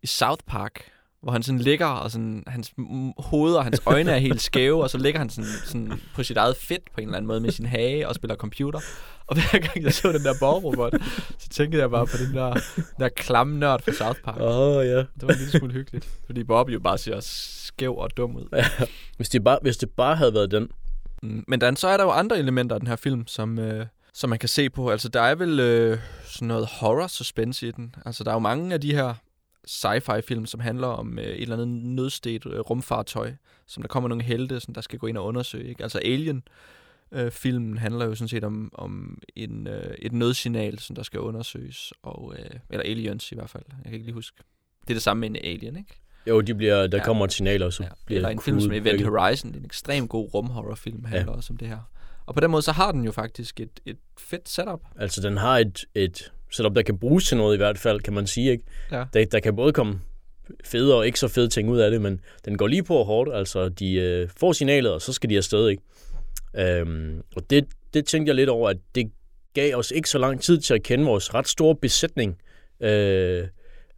[0.03, 0.91] i South Park,
[1.21, 2.73] hvor han sådan ligger, og sådan, hans
[3.17, 6.37] hoved og hans øjne er helt skæve, og så ligger han sådan, sådan på sit
[6.37, 8.79] eget fedt på en eller anden måde med sin hage og spiller computer.
[9.27, 10.93] Og hver gang jeg så den der Bob-robot,
[11.39, 14.39] så tænkte jeg bare på den der, den der klamme nørd fra South Park.
[14.39, 14.97] Åh, oh, ja.
[14.97, 18.65] Det var en lille smule hyggeligt, fordi Bob jo bare ser skæv og dum ud.
[19.17, 20.69] Hvis det, bare, hvis det bare havde været den.
[21.23, 23.85] Mm, men der, så er der jo andre elementer af den her film, som, øh,
[24.13, 24.89] som man kan se på.
[24.89, 27.95] Altså, der er vel øh, sådan noget horror-suspense i den.
[28.05, 29.13] Altså, der er jo mange af de her
[29.65, 33.33] sci-fi-film, som handler om øh, et eller andet nødstedt øh, rumfartøj,
[33.67, 35.69] som der kommer nogle helte, som der skal gå ind og undersøge.
[35.69, 35.83] Ikke?
[35.83, 36.43] Altså, Alien...
[37.11, 41.19] Øh, filmen handler jo sådan set om, om en, øh, et nødsignal, som der skal
[41.19, 43.63] undersøges, og, øh, eller aliens i hvert fald.
[43.69, 44.37] Jeg kan ikke lige huske.
[44.81, 45.99] Det er det samme med en alien, ikke?
[46.27, 47.03] Jo, de bliver, der Ja.
[47.03, 49.05] kommer et signal, og så Ja, bliver eller en film som Event.
[49.05, 51.37] Horizon, en ekstremt god rumhorrorfilm, handler ja.
[51.37, 51.77] også om det her.
[52.25, 54.79] Og på den måde, så har den jo faktisk et, et fedt setup.
[54.99, 58.13] Altså, den har et, et setup, der kan bruges til noget i hvert fald, kan
[58.13, 58.63] man sige, ikke?
[58.91, 59.03] Ja.
[59.13, 59.99] Der, der kan både komme
[60.65, 63.29] fede og ikke så fede ting ud af det, men den går lige på hårdt.
[63.35, 65.83] Altså, de øh, får signalet, og så skal de afsted, ikke?
[66.57, 69.11] Øhm, og det, det tænkte jeg lidt over, at det
[69.53, 72.37] gav os ikke så lang tid til at kende vores ret store besætning.
[72.81, 73.47] Øh,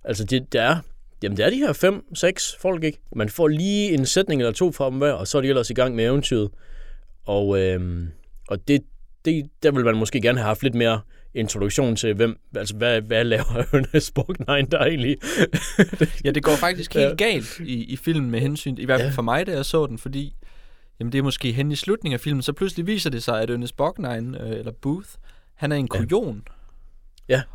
[0.04, 0.78] altså, det, det er
[1.24, 3.02] Jamen, det er de her fem, seks folk, ikke?
[3.16, 5.70] Man får lige en sætning eller to fra dem hver, og så er de ellers
[5.70, 6.50] i gang med eventyret.
[7.26, 8.08] Og, øhm,
[8.48, 8.82] og det,
[9.26, 11.02] det, der vil man måske gerne have haft lidt mere
[11.34, 15.18] introduktion til, hvem, altså hvad, hvad laver Ernest Borgnine der egentlig?
[16.26, 19.16] Ja, det går faktisk helt galt i, i filmen med hensyn, i hvert fald Ja.
[19.16, 20.36] for mig, da jeg så den, fordi
[21.00, 23.50] jamen, det er måske hen i slutningen af filmen, så pludselig viser det sig, at
[23.50, 25.10] Ernest Borgnine, øh, eller Booth,
[25.56, 26.44] han er en kujon.
[26.48, 26.54] Ja.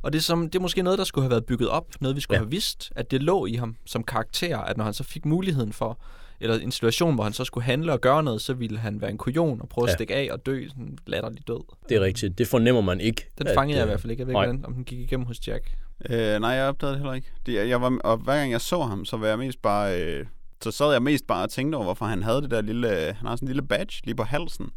[0.02, 2.16] Og det er, som, det er måske noget, der skulle have været bygget op, noget
[2.16, 2.40] vi skulle Ja.
[2.40, 2.44] ja.
[2.44, 5.72] have vidst, at det lå i ham som karakter, at når han så fik muligheden
[5.72, 5.98] for,
[6.40, 9.10] eller en situation, hvor han så skulle handle og gøre noget, så ville han være
[9.10, 9.94] en kujon og prøve at Ja.
[9.94, 11.60] stikke af og dø sådan latterlig død.
[11.88, 12.38] Det er rigtigt.
[12.38, 13.28] Det fornemmer man ikke.
[13.38, 14.20] Den at, fangede jeg i øh, hvert fald ikke.
[14.20, 15.76] Jeg ved ikke, hvordan- om den gik igennem hos Jack.
[16.10, 17.32] Øh, nej, jeg opdagede det heller ikke.
[17.46, 20.02] Det, jeg var, og hver gang jeg så ham, så var jeg mest bare...
[20.02, 20.26] Øh,
[20.62, 22.88] så sad jeg mest bare og tænkte over, hvorfor han havde det der lille...
[22.88, 24.70] Han har sådan en lille badge lige på halsen.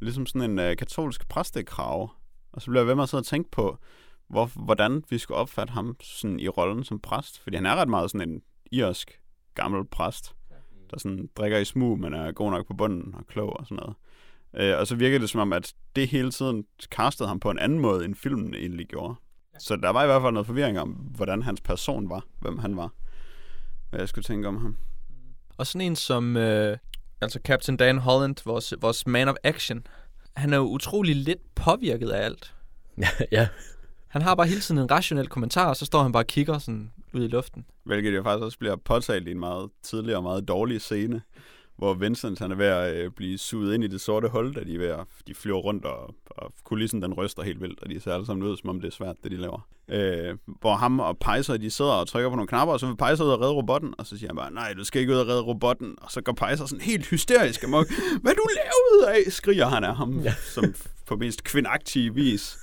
[0.00, 2.08] Ligesom sådan en øh, katolsk præstekrave.
[2.52, 3.78] Og så blev jeg ved med at sidde og tænke på,
[4.32, 7.40] hvor, hvordan vi skulle opfatte ham sådan i rollen som præst.
[7.40, 9.20] Fordi han er ret meget sådan en irsk
[9.54, 10.34] gammel præst,
[10.90, 13.76] der sådan drikker i smug, men er god nok på bunden og klog og sådan
[13.76, 13.94] noget.
[14.56, 17.58] Øh, og så virkede det som om, at det hele tiden castede ham på en
[17.58, 19.14] anden måde, end filmen egentlig gjorde.
[19.58, 22.76] Så der var i hvert fald noget forvirring om, hvordan hans person var, hvem han
[22.76, 22.92] var.
[23.90, 24.76] Hvad jeg skulle tænke om ham.
[25.56, 26.78] Og sådan en som, øh,
[27.20, 29.86] altså Captain Dan Holland, vores, vores man of action,
[30.36, 32.54] han er jo utrolig lidt påvirket af alt.
[33.32, 33.48] ja,
[34.12, 36.58] han har bare hele tiden en rationel kommentar, og så står han bare og kigger
[36.58, 37.64] sådan ud i luften.
[37.84, 41.22] Hvilket jo faktisk også bliver påtalt i en meget tidligere og meget dårlig scene,
[41.76, 44.64] hvor Vincent han er ved at øh, blive suget ind i det sorte hul, da
[44.64, 47.90] de, er ved at, de flyver rundt, og, og kulissen den ryster helt vildt, og
[47.90, 49.68] de ser alle sammen ud, som om det er svært, det de laver.
[49.88, 52.96] Øh, hvor ham og Pejser, de sidder og trykker på nogle knapper, og så vil
[52.96, 55.18] Pejser ud og redde robotten, og så siger han bare, nej, du skal ikke ud
[55.18, 57.86] og redde robotten, og så går Pejser sådan helt hysterisk amok.
[58.22, 59.32] Hvad du lavet af?
[59.32, 60.34] skriger han af ham, ja.
[60.54, 60.74] som
[61.06, 62.58] på mest kvindagtige vis.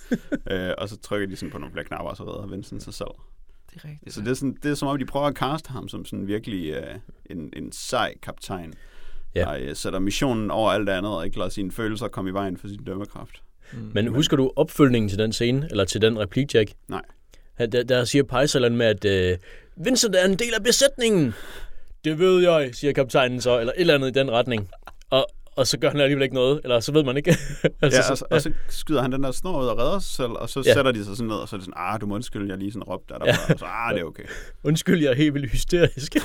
[0.52, 2.94] øh, og så trykker de sådan på nogle flere knapper, og så redder Vincent sig
[2.94, 3.12] selv.
[3.74, 4.14] Det er rigtigt.
[4.14, 6.28] Så det er, sådan, det er som om, de prøver at kaste ham som sådan
[6.28, 6.96] virkelig øh,
[7.30, 8.74] en, en sej kaptajn,
[9.36, 9.52] Ja.
[9.54, 9.60] ja.
[9.60, 12.58] der øh, sætter missionen over alt andet, og ikke lader sine følelser komme i vejen
[12.58, 13.42] for sin dømmekraft.
[13.74, 13.92] Mm.
[13.94, 16.72] Men husker du opfølgningen til den scene, eller til den replik, Jack?
[16.88, 17.02] Nej.
[17.72, 19.38] Der, der siger Pejseren med, at øh,
[19.86, 21.34] Vincent er en del af besætningen.
[22.04, 24.70] Det ved jeg, siger kaptajnen så, eller et eller andet i den retning.
[25.10, 27.36] Og, og så gør han alligevel ikke noget, eller så ved man ikke.
[27.82, 30.12] Altså, ja, og, så, og så skyder han den der snor ud og redder sig
[30.16, 30.70] selv, og så Ja.
[30.70, 30.74] ja.
[30.74, 32.58] sætter de sig sådan ned, og så er det sådan, ah, du må undskylde, jeg
[32.58, 33.36] lige sådan råbte der, der Ja.
[33.48, 33.54] ja.
[33.54, 34.24] og så, ah, det er okay.
[34.64, 36.16] Undskyld, jeg er helt vildt hysterisk.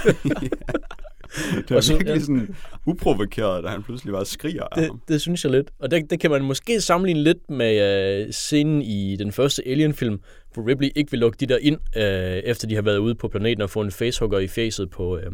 [1.57, 2.20] Det var Og så- virkelig ja.
[2.20, 2.57] sådan
[2.87, 5.01] uprovokeret, da han pludselig bare skriger af det, ham.
[5.09, 5.70] det synes jeg lidt.
[5.78, 10.20] Og det, det kan man måske sammenligne lidt med øh, scenen i den første Alien-film,
[10.55, 12.03] hvor Ripley ikke vil lukke de der ind, øh,
[12.51, 15.24] efter de har været ude på planeten og få en facehugger i facet på, øh,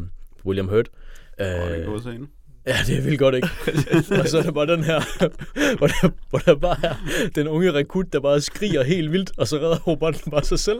[0.45, 0.89] William Hurt.
[1.39, 2.27] Åh, det er en Øh, god scene.
[2.67, 3.47] Ja, det er vildt godt, ikke?
[4.21, 4.99] og så er der bare den her,
[5.77, 6.95] hvor der, hvor der bare er
[7.35, 10.79] den unge rekrut, der bare skriger helt vildt, og så redder robotten bare sig selv.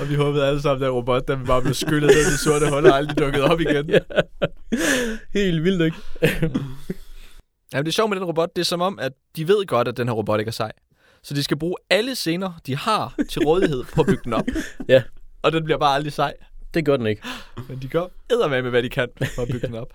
[0.00, 2.86] Og vi håbede alle sammen, at robot, den bare blev skyllet ned i sorte hul
[2.86, 3.90] og aldrig dukket op igen.
[3.90, 3.98] ja.
[5.34, 5.96] Helt vildt, ikke?
[7.72, 9.88] Jamen, det er sjovt med den robot, det er som om, at de ved godt,
[9.88, 10.72] at den her robot ikke er sej.
[11.22, 14.44] Så de skal bruge alle scener, de har til rådighed på at bygge den op.
[14.88, 15.02] Ja.
[15.42, 16.34] Og den bliver bare aldrig sej.
[16.74, 17.22] Det gør den ikke.
[17.68, 19.92] Men de gør eddermame med, hvad de kan for at bygge den op.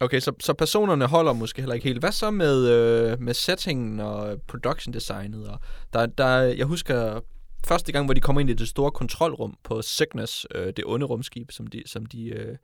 [0.00, 2.00] Okay, så, så personerne holder måske heller ikke helt.
[2.00, 5.48] Hvad så med, øh, med settingen og production designet?
[5.48, 5.58] Og
[5.92, 7.20] der, der, jeg husker
[7.66, 11.06] første gang, hvor de kommer ind i det store kontrolrum på Cygnus, øh, det onde
[11.06, 12.56] rumskib, som de, som de øh,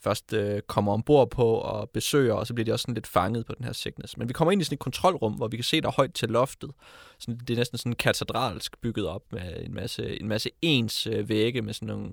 [0.00, 3.46] først øh, kommer ombord på og besøger, og så bliver de også sådan lidt fanget
[3.46, 4.16] på den her Cygnus.
[4.16, 6.28] Men vi kommer ind i sådan et kontrolrum, hvor vi kan se, der højt til
[6.28, 6.70] loftet.
[7.18, 11.28] Sådan, det er næsten sådan katedralsk bygget op med en masse, en masse ens øh,
[11.28, 12.10] vægge med sådan nogle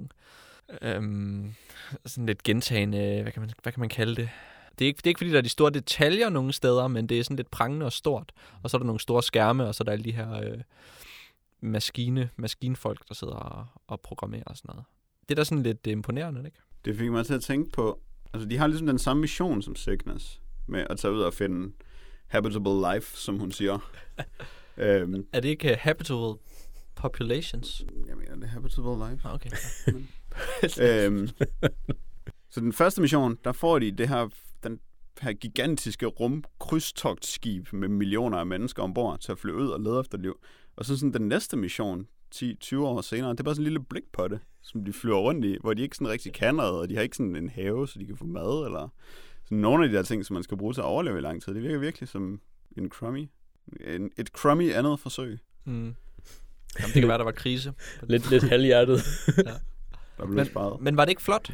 [0.82, 1.54] øhm,
[2.06, 4.30] sådan lidt gentagende, hvad kan man, hvad kan man kalde det?
[4.80, 7.10] Det er, ikke, det er ikke fordi, der er de store detaljer nogle steder, men
[7.10, 8.32] det er sådan lidt prangende og stort.
[8.64, 10.58] Og så er der nogle store skærme, og så er der alle de her øh,
[11.62, 14.86] maskine, maskinfolk, der sidder og, og programmerer og sådan noget.
[15.22, 16.58] Det er da sådan lidt imponerende, ikke?
[16.86, 18.00] Det fik mig til at tænke på,
[18.34, 21.74] altså de har ligesom den samme mission som Cygnus, med at tage ud og finde
[22.28, 23.92] habitable life, som hun siger.
[24.78, 26.34] øhm, Er det ikke uh, habitable
[26.96, 27.86] populations?
[28.08, 29.28] jeg mener, det er habitable life.
[29.28, 29.50] Ah, okay.
[31.06, 31.28] øhm,
[32.50, 34.30] så den første mission, der får de det her,
[34.64, 34.80] den
[35.22, 40.18] her gigantiske rumkrydstogtskib med millioner af mennesker ombord til at flyve ud og lede efter
[40.18, 40.40] liv.
[40.80, 43.80] Og så sådan den næste mission, 10-20 år senere, det er bare sådan en lille
[43.90, 46.80] blik på det, som de flyver rundt i, hvor de ikke sådan rigtig kan noget,
[46.80, 48.88] og de har ikke sådan en have, så de kan få mad, eller
[49.46, 51.42] sådan nogle af de der ting, som man skal bruge til at overleve i lang
[51.42, 51.54] tid.
[51.54, 52.42] Det virker virkelig som
[52.78, 53.30] en crummy,
[53.88, 55.74] en, et crummy andet forsøg, Mm.
[55.74, 55.96] Jamen,
[56.94, 57.74] det kan være, der var krise.
[58.04, 59.00] Lidt, lidt halvhjertet.
[60.18, 60.82] der blev Men, sparet.
[60.82, 61.54] men var det ikke flot,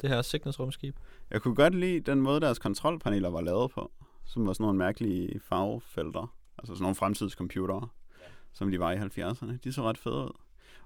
[0.00, 0.96] det her Cygnus rumskib?
[1.30, 3.92] Jeg kunne godt lide den måde, deres kontrolpaneler var lavet på,
[4.24, 6.34] som var sådan nogle mærkelige farvefelter.
[6.58, 7.88] Altså sådan nogle fremtidscomputere,
[8.54, 9.56] som de var i 70'erne.
[9.64, 10.32] De så ret fede ud.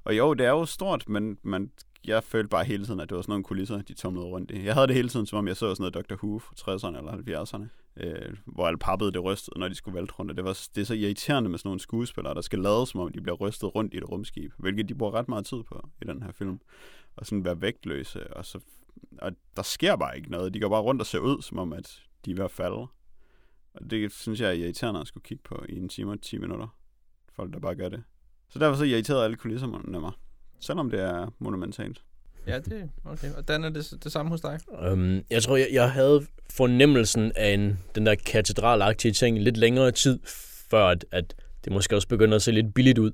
[0.04, 1.70] Og jo, det er jo stort, men man,
[2.06, 4.64] jeg følte bare hele tiden, at det var sådan nogle kulisser, de tumlede rundt i.
[4.64, 6.24] Jeg havde det hele tiden, som om jeg så sådan noget Dr.
[6.24, 7.66] Who fra 60'erne eller 70'erne,
[7.96, 10.30] øh, hvor alt pappede det rystede, når de skulle vælte rundt.
[10.30, 13.00] Og det, var, det er så irriterende med sådan nogle skuespillere, der skal lade, som
[13.00, 15.88] om de bliver rystet rundt i et rumskib, hvilket de bruger ret meget tid på
[16.02, 16.60] i den her film.
[17.16, 18.60] Og sådan være vægtløse, og så
[19.18, 20.54] og der sker bare ikke noget.
[20.54, 22.86] De går bare rundt og ser ud, som om, at de er ved at falde.
[23.74, 26.38] Og det synes jeg er irriterende at skulle kigge på i en time og 10
[26.38, 26.77] minutter.
[27.38, 28.02] Folk, der bare gør det.
[28.48, 30.12] Så derfor så irriterede alle kulisserne mig.
[30.60, 32.02] Selvom det er monumentalt.
[32.46, 33.32] Ja, det okay.
[33.36, 34.58] Og Dan er det, det samme hos dig?
[34.92, 39.90] Um, jeg tror, jeg, jeg havde fornemmelsen af en, den der katedralagtige ting lidt længere
[39.90, 40.18] tid,
[40.70, 41.34] før at, at
[41.64, 43.10] det måske også begynder at se lidt billigt ud.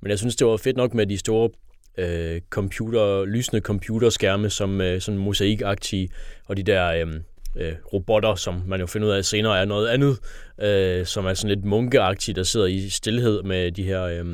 [0.00, 1.50] Men jeg synes, det var fedt nok med de store
[1.98, 6.08] øh, computer, lysende computerskærme, som øh, sådan mosaikagtige,
[6.46, 7.20] og de der øh,
[7.56, 10.18] øh, robotter, som man jo finder ud af senere er noget andet,
[10.60, 14.24] øh, som er sådan lidt munkeagtige, der sidder i stillhed med de her øh,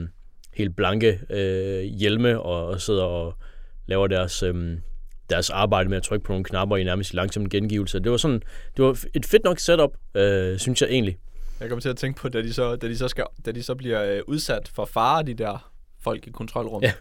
[0.54, 3.34] helt blanke øh, hjelme og, og sidder og
[3.86, 4.78] laver deres, øh,
[5.30, 8.00] deres arbejde med at trykke på nogle knapper i nærmest langsom gengivelse.
[8.00, 8.42] Det var sådan,
[8.76, 11.18] det var et fedt nok setup, øh, synes jeg egentlig.
[11.60, 13.62] Jeg kommer til at tænke på, da de så, da de så, skal, da de
[13.62, 16.86] så bliver øh, udsat for fare, de der folk i kontrolrummet.
[16.88, 16.92] Ja.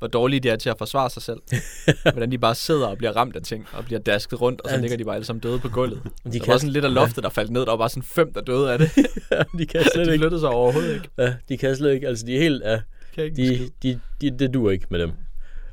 [0.00, 1.40] Hvor dårlige de er til at forsvare sig selv.
[2.12, 4.74] Hvordan de bare sidder og bliver ramt af ting, og bliver dasket rundt, og så
[4.76, 4.80] Ja.
[4.80, 6.00] ligger de bare alle sammen døde på gulvet.
[6.04, 7.60] De De der var sådan lidt af loftet, der faldt ned.
[7.60, 8.90] Der var bare sådan fem, der døde af det.
[9.58, 10.22] de kan slet de ikke.
[10.22, 11.08] flyttede sig overhovedet ikke.
[11.18, 12.08] Ja, de kan slet ikke.
[12.08, 12.62] Altså, de er helt...
[12.64, 12.80] Ja,
[13.14, 15.10] Kan ikke de, de, de, det duer ikke med dem.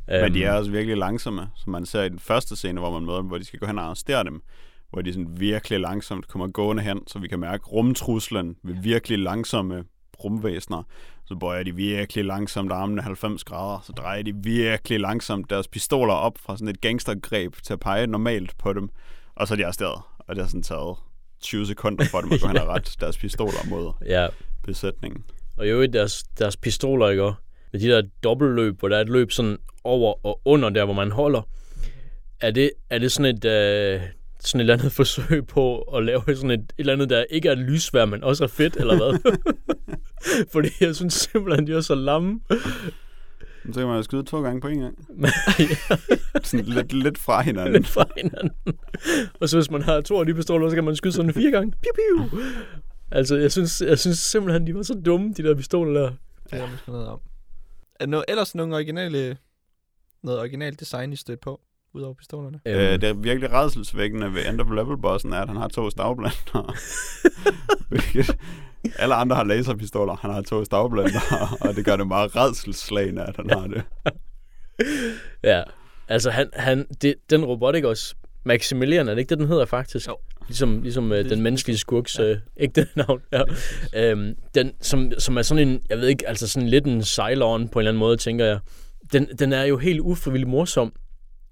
[0.07, 2.91] Men de er Øhm, også virkelig langsomme, som man ser i den første scene, hvor
[2.91, 4.41] man møder dem, hvor de skal gå hen og arrestere dem.
[4.93, 9.19] Hvor de sådan virkelig langsomt kommer gående hen, så vi kan mærke rumtruslen ved virkelig
[9.19, 9.83] langsomme
[10.23, 10.83] rumvæsener.
[11.25, 16.13] Så bøjer de virkelig langsomt armene 90 grader, så drejer de virkelig langsomt deres pistoler
[16.13, 18.89] op fra sådan et gangstergreb til at pege normalt på dem.
[19.35, 20.97] Og så er de arresteret, og det har sådan taget
[21.41, 24.27] 20 sekunder for dem at gå hen og rette deres pistoler mod ja,
[24.63, 25.23] besætningen.
[25.57, 27.23] og i øvrigt deres, deres pistoler, ikke?
[27.23, 27.39] også?
[27.71, 30.93] Med de der dobbeltløb, hvor der er et løb sådan over og under der, hvor
[30.93, 31.41] man holder.
[32.41, 34.01] Er det, er det sådan et, øh,
[34.39, 37.49] sådan et eller andet forsøg på at lave sådan et, et eller andet, der ikke
[37.49, 39.33] er lysvær, men også er fedt, eller hvad?
[40.53, 42.39] Fordi jeg synes simpelthen, de er så lamme.
[43.73, 44.97] Så kan man jo skyde to gange på en gang.
[46.43, 47.73] sådan lidt, lidt fra hinanden.
[47.73, 48.51] lidt fra hinanden.
[49.39, 51.51] Og så hvis man har to af de pistoler, så kan man skyde sådan fire
[51.51, 51.71] gange.
[51.71, 52.39] Piu, piu.
[53.11, 56.11] Altså, jeg synes, jeg synes simpelthen, de var så dumme, de der pistoler der.
[56.51, 57.19] Det er måske noget om.
[57.99, 59.37] Er der noget, ellers nogle originale,
[60.23, 61.61] noget originalt design, I stødt på,
[61.97, 62.59] udover pistolerne?
[62.65, 66.75] Øh, det er virkelig redselsvækkende ved End of Level-bossen, er, at han har to stavblænder.
[67.89, 68.37] Hvilket
[68.95, 73.35] alle andre har laserpistoler, han har to stavblænder, og det gør det meget redselsslagende, at
[73.35, 73.83] han har det.
[75.43, 75.63] Ja,
[76.07, 78.15] altså han, han det, den robot, ikke også?
[78.43, 80.07] Maximilian, er det ikke det, den hedder faktisk?
[80.07, 80.17] Jo.
[80.47, 82.23] Ligesom, ligesom øh, Det den menneskelige skurks ja.
[82.23, 83.21] øh, ægte navn.
[83.33, 83.41] Ja.
[83.95, 87.69] øhm, den, som, som er sådan en, jeg ved ikke, altså sådan lidt en sejleren
[87.69, 88.59] på en eller anden måde, tænker jeg.
[89.13, 90.93] Den, den er jo helt ufrivillig morsom.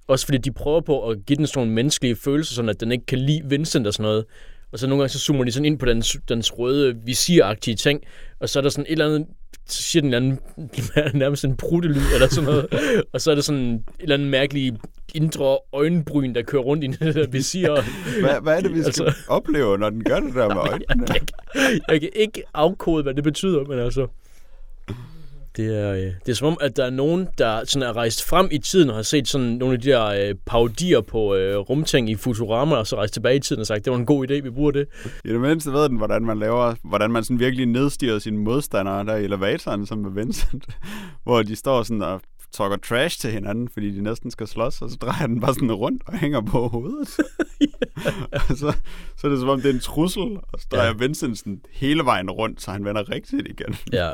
[0.08, 2.92] Også fordi de prøver på at give den sådan nogle menneskelige følelser, sådan at den
[2.92, 4.26] ikke kan lide Vincent og sådan noget.
[4.72, 8.02] Og så nogle gange så zoomer de sådan ind på dens, dens røde visiragtige ting,
[8.40, 9.28] og så er der sådan et eller andet,
[9.68, 10.40] så siger den en
[10.76, 12.68] eller anden, nærmest en pruttelyd eller sådan noget.
[13.14, 14.76] og så er der sådan et eller andet mærkeligt
[15.16, 17.70] indre øjenbryn, der kører rundt i det der visir.
[18.22, 20.88] Hvad, hvad er det, vi skal Altså- opleve, når den gør det der med øjnene?
[20.88, 21.34] jeg, kan ikke,
[21.90, 24.08] jeg kan ikke afkode, hvad det betyder, men altså...
[25.58, 28.26] Det er, øh, det er som om, at der er nogen, der sådan er rejst
[28.26, 31.58] frem i tiden og har set sådan nogle af de der øh, parodier på øh,
[31.58, 34.30] rumting i Futurama, og så rejst tilbage i tiden og sagt, det var en god
[34.30, 34.88] idé, vi bruger det.
[35.26, 39.06] I det mindste ved den, hvordan man laver, hvordan man sådan virkelig nedstiger sine modstandere
[39.06, 40.66] der i elevatoren, som med Vincent,
[41.24, 42.22] hvor de står sådan og
[42.54, 45.72] talker trash til hinanden, fordi de næsten skal slås, og så drejer den bare sådan
[45.72, 47.10] rundt og hænger på hovedet.
[48.50, 48.74] og så,
[49.18, 50.94] så er det som om, det er en trussel, og så drejer Ja.
[50.94, 53.76] Vincent sådan hele vejen rundt, så han vender rigtigt igen.
[53.94, 54.12] Ja,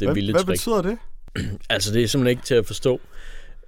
[0.00, 0.46] det er hvad, hvad trick.
[0.46, 0.98] betyder det?
[1.70, 3.00] Altså, det er simpelthen ikke til at forstå.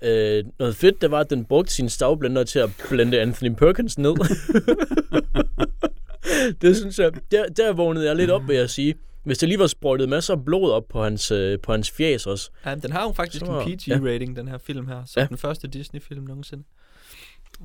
[0.02, 3.98] Øh, noget fedt, det var, at den brugte sin stavblender til at blende Anthony Perkins
[3.98, 4.14] ned.
[6.62, 8.94] det synes jeg, der, der vågnede jeg lidt op, vil jeg sige.
[9.24, 12.26] Hvis det lige var sprøjtet masser af blod op på hans, øh, på hans fjæs
[12.26, 12.50] også.
[12.66, 15.02] Ja, men den har jo faktisk Så- en PG-rating, den her film her.
[15.06, 15.20] Så Ja.
[15.22, 15.26] ja.
[15.26, 16.62] den første Disney-film nogensinde.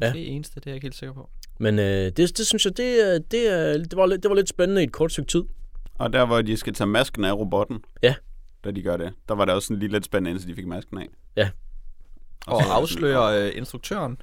[0.01, 0.07] Ja.
[0.09, 1.29] Måske eneste, det er jeg ikke helt sikker på.
[1.59, 4.35] Men øh, det, det synes jeg, det, er- det, er- det, var lidt, det var
[4.35, 5.43] lidt spændende i et kort stykke tid.
[5.95, 8.13] Og der, hvor de skal tage masken af robotten, Ja.
[8.63, 10.67] Da de gør det, der var det også sådan lige lidt spændende, indtil de fik
[10.67, 11.07] masken af.
[11.35, 11.49] Ja.
[12.47, 14.17] Og det afslører øh, instruktøren.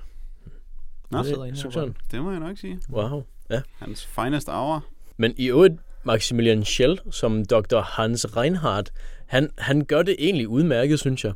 [1.10, 1.96] Nå, Det Instruktøren.
[2.10, 2.80] Det må jeg nok sige.
[2.90, 3.22] Wow.
[3.50, 3.60] Ja.
[3.78, 4.84] Hans finest hour.
[5.16, 5.74] Men i øvrigt,
[6.04, 7.80] Maximilian Schell, som Dr.
[7.80, 8.92] Hans Reinhardt,
[9.26, 11.32] han, han gør det egentlig udmærket, synes jeg.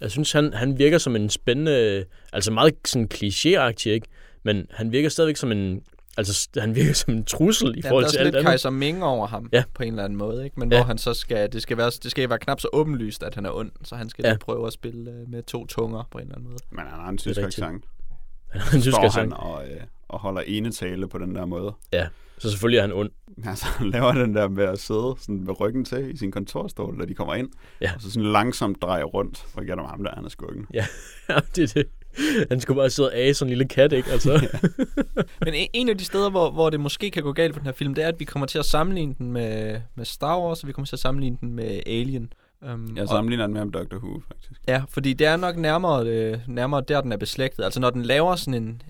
[0.00, 4.06] Jeg synes, han, han virker som en spændende, altså meget sådan klichéagtig, ikke?
[4.42, 5.82] Men han virker stadigvæk som en,
[6.16, 8.40] altså han virker som en trussel i Ja, der forhold er til sådan alt lidt
[8.40, 8.50] andet.
[8.50, 9.58] Kaiser Ming over ham, Ja.
[9.58, 9.64] ja.
[9.74, 10.60] på en eller anden måde, ikke?
[10.60, 10.78] Men Ja.
[10.78, 13.46] hvor han så skal, det skal være, det skal være knap så åbenlyst, at han
[13.46, 14.30] er ond, så han skal Ja.
[14.30, 14.36] ja.
[14.36, 16.58] prøve at spille øh, med to tunger på en eller anden måde.
[16.70, 17.84] Men han har en tysk accent.
[18.52, 21.72] Han synes, Står han han og, øh, og holder enetale på den der måde.
[22.38, 23.10] Så selvfølgelig er han ond.
[23.46, 27.00] Altså, han laver den der med at sidde sådan med ryggen til i sin kontorstol,
[27.00, 27.48] da de kommer ind.
[27.80, 27.92] Ja.
[27.94, 30.66] Og så sådan langsomt dreje rundt, for at gætte om ham der, han er skurken.
[30.74, 30.86] Ja,
[31.56, 31.86] det er det.
[32.50, 34.10] Han skulle bare sidde og af sådan en lille kat, ikke?
[34.10, 34.48] Altså,
[35.44, 37.72] Men en- af de steder, hvor, hvor det måske kan gå galt for den her
[37.72, 40.66] film, det er, at vi kommer til at sammenligne den med, med Star Wars, og
[40.66, 42.32] vi kommer til at sammenligne den med Alien.
[42.72, 43.96] Um, Jeg sammenligner den med Dr.
[43.96, 44.60] Who, faktisk.
[44.68, 47.64] Ja, fordi det er nok nærmere, øh, nærmere der, den er beslægtet.
[47.64, 48.82] Altså når den laver sådan en,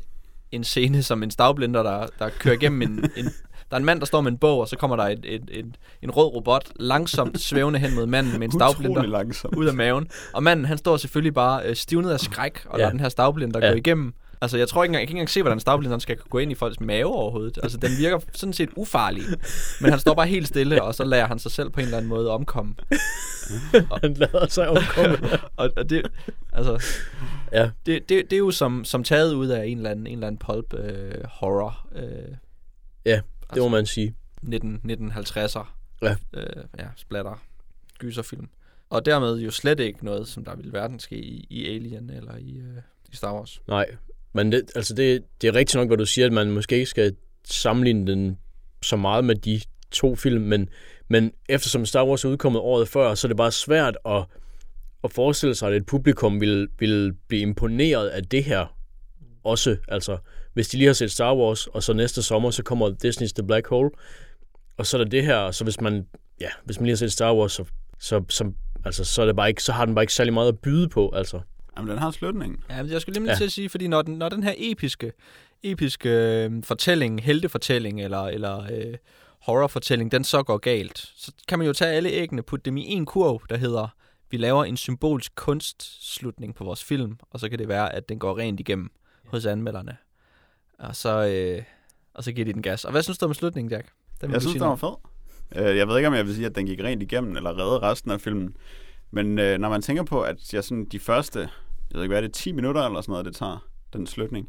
[0.53, 3.31] en scene som en stavblender, der, der kører igennem en, en...
[3.71, 5.43] Der er en mand, der står med en bog, og så kommer der et, et,
[5.51, 5.67] et,
[6.03, 9.57] en rød robot langsomt svævende hen mod manden med en langsomt.
[9.57, 10.09] ud af maven.
[10.33, 12.79] Og manden, han står selvfølgelig bare øh, stivnet af skræk, og Ja.
[12.79, 13.71] lader den her stavblender Ja.
[13.73, 14.15] gå igennem.
[14.41, 16.53] Altså, jeg tror ikke engang, jeg kan ikke engang se, hvordan stavblenderen skal gå ind
[16.53, 17.59] i folks mave overhovedet.
[17.63, 19.23] Altså, den virker sådan set ufarlig.
[19.81, 21.97] Men han står bare helt stille, og så lader han sig selv på en eller
[21.97, 22.75] anden måde omkomme.
[24.03, 25.19] han lader sig omkomme.
[25.57, 26.03] Og, og det,
[26.53, 26.85] altså,
[27.53, 27.71] Ja.
[27.87, 30.27] det, det, det er jo som, som taget ud af en eller anden, en eller
[30.27, 31.87] anden pulp øh, horror.
[31.97, 32.03] Øh,
[33.07, 33.21] Ja,
[33.55, 34.15] det må man sige.
[34.43, 35.67] 19, 1950'er.
[36.03, 36.17] Ja.
[36.33, 37.43] Øh, ja, splatter.
[37.99, 38.49] Gyserfilm.
[38.91, 42.37] Og dermed jo slet ikke noget, som der ville hverken ske i, i Alien eller
[42.37, 42.83] i, øh,
[43.13, 43.63] i Star Wars.
[43.69, 43.87] Nej,
[44.33, 46.91] men det, altså det, det er rigtigt nok, hvad du siger, at man måske ikke
[46.91, 48.39] skal sammenligne den
[48.83, 50.69] så meget med de to film, men,
[51.09, 54.25] men eftersom Star Wars er udkommet året før, så er det bare svært at,
[55.05, 58.77] at forestille sig, at et publikum vil, vil blive imponeret af det her
[59.45, 59.77] også.
[59.89, 60.19] Altså,
[60.57, 63.47] hvis de lige har set Star Wars, og så næste sommer, så kommer Disney's The
[63.47, 63.91] Black Hole,
[64.77, 66.07] og så er der det her, og så hvis man,
[66.41, 67.65] ja, hvis man lige har set Star Wars, så,
[67.99, 68.53] så, så,
[68.85, 70.89] altså, så, er det bare ikke, så har den bare ikke særlig meget at byde
[70.89, 71.41] på, altså.
[71.77, 72.59] Jamen, den har slutningen.
[72.71, 73.37] Ja, men jeg skulle nemlig ja.
[73.37, 75.13] Til at sige, fordi når den, når den her episke,
[75.63, 78.95] episke øh, fortælling, heltefortælling eller, eller øh,
[79.43, 82.85] horrorfortælling, den så går galt, så kan man jo tage alle æggene, putte dem i
[82.85, 83.89] en kurv, der hedder,
[84.31, 88.19] vi laver en symbolsk kunstslutning på vores film, og så kan det være, at den
[88.19, 88.91] går rent igennem
[89.27, 89.97] hos anmelderne.
[90.79, 91.63] Og så, øh,
[92.15, 92.85] og så giver de den gas.
[92.85, 93.89] Og hvad synes du om slutningen, Jack?
[94.21, 94.95] Den Jeg synes, den var fed.
[95.57, 97.79] Øh, Jeg ved ikke, om jeg vil sige, at den gik rent igennem, eller redde
[97.79, 98.57] resten af filmen.
[99.11, 101.49] Men øh, når man tænker på, at jeg sådan de første, jeg
[101.95, 104.49] ved ikke hvad er det, 10 minutter eller sådan noget, det tager, den slutning.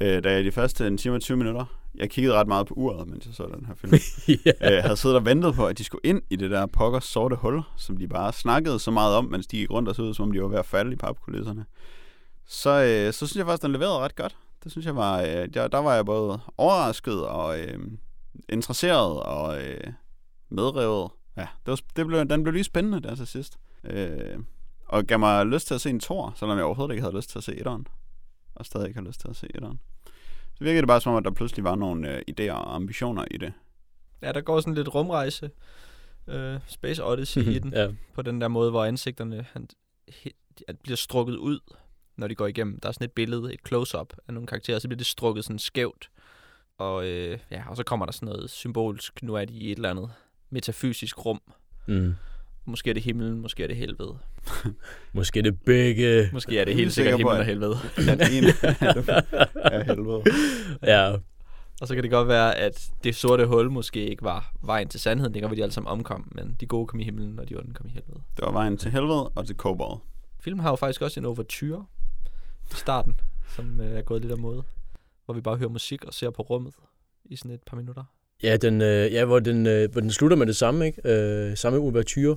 [0.00, 1.64] Øh, da jeg de første en time og 20 minutter,
[1.94, 3.92] jeg kiggede ret meget på uret, mens jeg så den her film.
[4.46, 4.76] ja.
[4.76, 7.36] øh, havde siddet og ventet på, at de skulle ind i det der pokkers sorte
[7.36, 10.14] hul, som de bare snakkede så meget om, mens de gik rundt og så ud,
[10.14, 11.64] som om de var ved at falde i papkulisserne.
[12.46, 14.36] Så, øh, så synes jeg faktisk, den leverede ret godt.
[14.64, 17.78] Det synes jeg var, øh, der, der var jeg både overrasket og øh,
[18.48, 19.92] interesseret og øh,
[20.48, 21.10] medrevet.
[21.36, 23.58] Ja, det, var, det blev, den blev lige spændende der til sidst.
[23.84, 24.38] Øh,
[24.88, 27.30] og gav mig lyst til at se en tor, selvom jeg overhovedet ikke havde lyst
[27.30, 27.86] til at se etteren.
[28.54, 29.80] Og stadig ikke har lyst til at se etteren.
[30.54, 33.24] Så virkede det bare som om, at der pludselig var nogle øh, idéer og ambitioner
[33.30, 33.52] i det.
[34.22, 35.50] Ja, der går sådan lidt rumrejse,
[36.26, 37.72] øh, Space Odyssey i den.
[37.72, 37.88] ja.
[38.14, 39.68] på den der måde, hvor ansigterne han,
[40.08, 40.30] he,
[40.82, 41.60] bliver strukket ud,
[42.18, 42.80] når de går igennem.
[42.80, 45.58] Der er sådan et billede, et close-up af nogle karakterer, så bliver det strukket sådan
[45.58, 46.10] skævt.
[46.78, 49.76] Og, øh, ja, og så kommer der sådan noget symbolsk, nu er de i et
[49.76, 50.10] eller andet
[50.50, 51.40] metafysisk rum.
[51.86, 52.14] Mm.
[52.64, 54.18] Måske er det himlen, måske er det helvede.
[55.12, 56.30] Måske det begge.
[56.32, 57.76] Måske er det er helt sikker sikkert himlen og helvede.
[57.96, 58.48] Den ene
[59.54, 60.22] er helvede.
[60.82, 61.16] Ja,
[61.80, 65.00] Og så kan det godt være, at det sorte hul måske ikke var vejen til
[65.00, 65.34] sandheden.
[65.34, 67.56] Det kan være, de alle sammen omkom, men de gode kom i himlen, og de
[67.56, 68.20] onde kom i helvede.
[68.36, 70.00] Det var vejen til helvede og til kobold.
[70.40, 71.84] Filmen har jo faktisk også en overture
[72.76, 73.20] starten,
[73.56, 74.62] som øh, er gået lidt af måde.
[75.24, 76.74] Hvor vi bare hører musik og ser på rummet
[77.24, 78.04] i sådan et par minutter.
[78.42, 81.00] ja, den, øh, ja hvor, den, øh, hvor den slutter med det samme, ikke?
[81.04, 82.36] Øh, samme ouverture.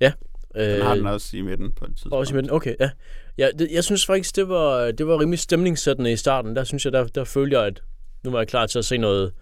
[0.00, 0.12] Ja.
[0.56, 2.14] Øh, Den har den også i midten på et tidspunkt.
[2.14, 2.90] Også i midten, okay, ja.
[3.38, 6.56] ja det, jeg synes faktisk, det var, det var rimelig stemningssættende i starten.
[6.56, 7.82] Der synes jeg, der, der følte jeg, at
[8.24, 9.32] nu var jeg klar til at se noget,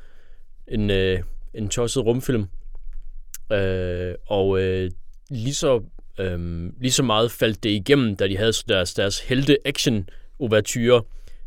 [0.68, 1.22] en, øh,
[1.54, 2.46] en tosset rumfilm.
[3.52, 4.90] Øh, og øh,
[5.30, 5.82] lige, så,
[6.20, 10.08] øh, lige så meget faldt det igennem, da de havde deres, deres helte action
[10.38, 11.02] ouverture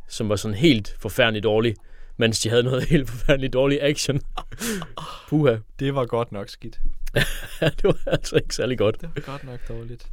[0.08, 1.76] som var sådan helt forfærdeligt dårlig,
[2.18, 4.20] mens de havde noget helt forfærdeligt dårlig action.
[5.30, 5.56] Puha.
[5.80, 6.80] Det var godt nok skidt.
[7.60, 9.02] det var altså ikke særlig godt.
[9.02, 10.08] Det var godt nok dårligt.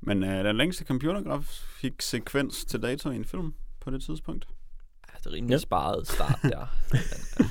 [0.00, 4.46] Men øh, den længste computergrafik-sekvens til dato i en film på det tidspunkt.
[5.08, 5.54] Ja, det er rimelig Ja.
[5.54, 5.58] ja.
[5.58, 6.66] sparet start der.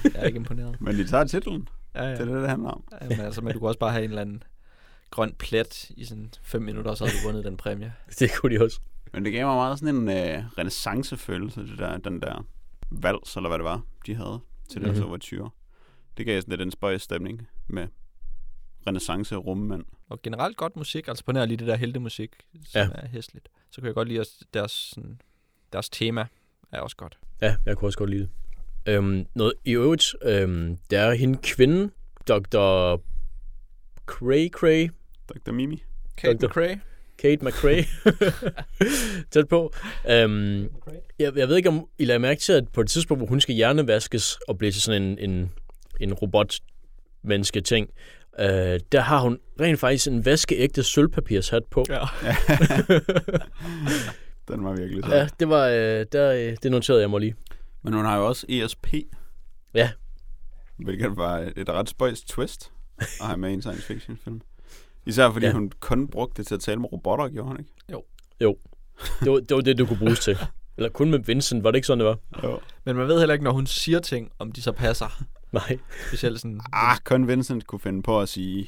[0.04, 0.82] Jeg er ikke imponeret.
[0.82, 1.68] Men de tager titlen.
[1.96, 2.12] Ja, ja.
[2.12, 2.84] Det er det, det handler om.
[3.02, 4.44] ja men, altså, men du kunne også bare have en eller anden
[5.12, 7.94] grøn plet i sådan fem minutter, og så havde du vundet den præmie.
[8.20, 8.80] Det kunne de også.
[9.14, 12.46] Men det gav mig meget sådan en øh, renaissancefølelse, det der, den der
[12.92, 14.40] vals, eller hvad det var, de havde
[14.70, 14.98] til deres Mhm.
[14.98, 15.10] mm-hmm.
[15.10, 15.50] overture.
[16.18, 17.88] Det gav sådan lidt en spøjs stemning med
[18.88, 19.86] renaissance rummænd.
[20.10, 22.36] Og generelt godt musik, altså på nær lige det der heltemusik,
[22.66, 22.90] som Ja.
[22.94, 23.50] er hæsligt.
[23.72, 25.22] Så kan jeg godt lide deres, sådan,
[25.74, 26.26] deres tema
[26.72, 27.18] er også godt.
[27.42, 28.30] Ja, jeg kunne også godt lide det.
[28.96, 31.92] Øhm, noget i øvrigt, øhm, der er hende kvinden,
[32.28, 32.98] Dr.
[34.06, 34.90] Cray Cray,
[35.46, 35.52] Dr.
[35.52, 35.84] Mimi.
[36.18, 36.48] Kate Dr.
[36.48, 36.80] McRae.
[37.18, 37.86] Kate McRae,
[39.32, 39.74] tæt på.
[40.10, 40.70] Øhm,
[41.20, 43.42] jeg, jeg ved ikke, om I lader mærke til, at på et tidspunkt, hvor hun
[43.42, 45.52] skal hjernevaskes og blive til sådan en, en,
[46.00, 47.90] en robot-menneske ting,
[48.40, 51.86] øh, der har hun rent faktisk en vaskeægte sølvpapirshat på.
[51.90, 52.00] Ja.
[54.48, 55.14] Den var virkelig sød.
[55.14, 57.36] Ja, det var, øh, der, øh, det noterede jeg mig lige.
[57.84, 58.88] Men hun har jo også ESP.
[59.74, 59.92] Ja.
[60.78, 64.42] Hvilket var et ret spøjs twist at have med i en science fiction film.
[65.06, 65.52] Især fordi Ja.
[65.52, 67.72] hun kun brugte det til at tale med robotter, gjorde hun ikke?
[69.24, 70.38] Det var, det var det, du kunne bruges til.
[70.78, 72.18] Eller kun med Vincent, var det ikke sådan, det var?
[72.44, 72.60] Jo.
[72.86, 75.24] Men man ved heller ikke, når hun siger ting, om de så passer.
[75.52, 75.78] Nej.
[76.08, 76.62] Specielt sådan...
[76.74, 78.68] Ah, kun Vincent kunne finde på at sige,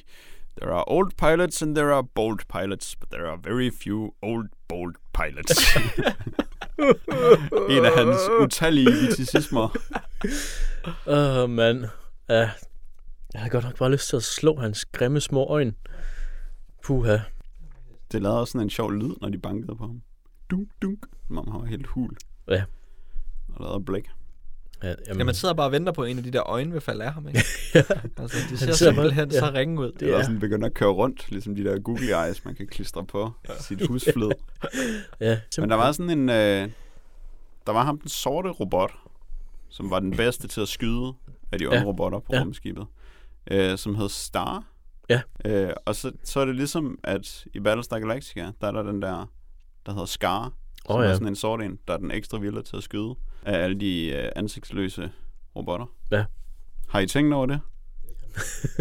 [0.61, 4.49] There are old pilots and there are bold pilots, but there are very few old
[4.67, 5.75] bold pilots.
[7.69, 9.77] en af hans utallige viticismer.
[11.07, 11.83] Åh, uh, mand.
[11.83, 11.89] Uh,
[12.29, 12.51] jeg
[13.35, 15.73] havde godt nok bare lyst til at slå hans grimme små øjne.
[16.83, 17.17] Puha.
[18.11, 20.01] Det lavede også sådan en sjov lyd, når de bankede på ham.
[20.51, 21.05] Dunk, dunk.
[21.27, 22.15] Han var helt hul.
[22.47, 22.63] Ja.
[23.55, 24.05] Og lavede blik.
[24.83, 26.71] Ja, jamen, Ja, man sidder bare og venter på, at en af de der øjne
[26.71, 27.39] vil falde af ham, ikke?
[27.75, 27.83] ja.
[28.17, 29.39] Altså, de ser simpelthen ja.
[29.39, 29.91] så ringe ud.
[29.91, 32.67] Det er er- sådan begynder at køre rundt, ligesom de der googly eyes, man kan
[32.67, 34.29] klistre på sit husflid.
[35.19, 36.29] ja, Men der var sådan en...
[36.29, 36.69] Øh,
[37.67, 38.91] der var ham den sorte robot,
[39.69, 41.13] som var den bedste til at skyde
[41.51, 41.75] af de Ja.
[41.79, 41.83] ja.
[41.85, 42.37] robotter på Ja.
[42.37, 42.43] ja.
[42.43, 42.85] rumskibet,
[43.51, 44.63] øh, som hed Star.
[45.09, 45.21] Ja.
[45.45, 49.01] Øh, og så, så er det ligesom, at i Battlestar Galactica, der er der den
[49.01, 49.31] der,
[49.85, 50.53] der hedder Scar,
[50.87, 51.13] som Åh, er ja.
[51.13, 54.05] sådan en sort en, der er den ekstra vilde til at skyde af alle de
[54.09, 55.11] øh, ansigtsløse
[55.55, 55.85] robotter.
[56.11, 56.25] Ja.
[56.89, 57.59] Har I tænkt over det?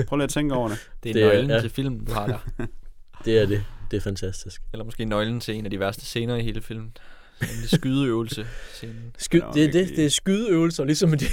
[0.09, 0.79] Prøv lige at tænke over det.
[1.03, 1.61] Det er Det er- nøglen ja.
[1.61, 2.39] til filmen, du har der.
[3.25, 3.65] Det er det.
[3.91, 4.63] Det er fantastisk.
[4.73, 6.97] Eller måske nøglen til en af de værste scener i hele filmen.
[7.41, 9.15] Nemlig skydeøvelse scenen.
[9.19, 9.97] Sky- Ja, det, er det, virkelig.
[9.97, 11.25] det er skydeøvelser, ligesom de,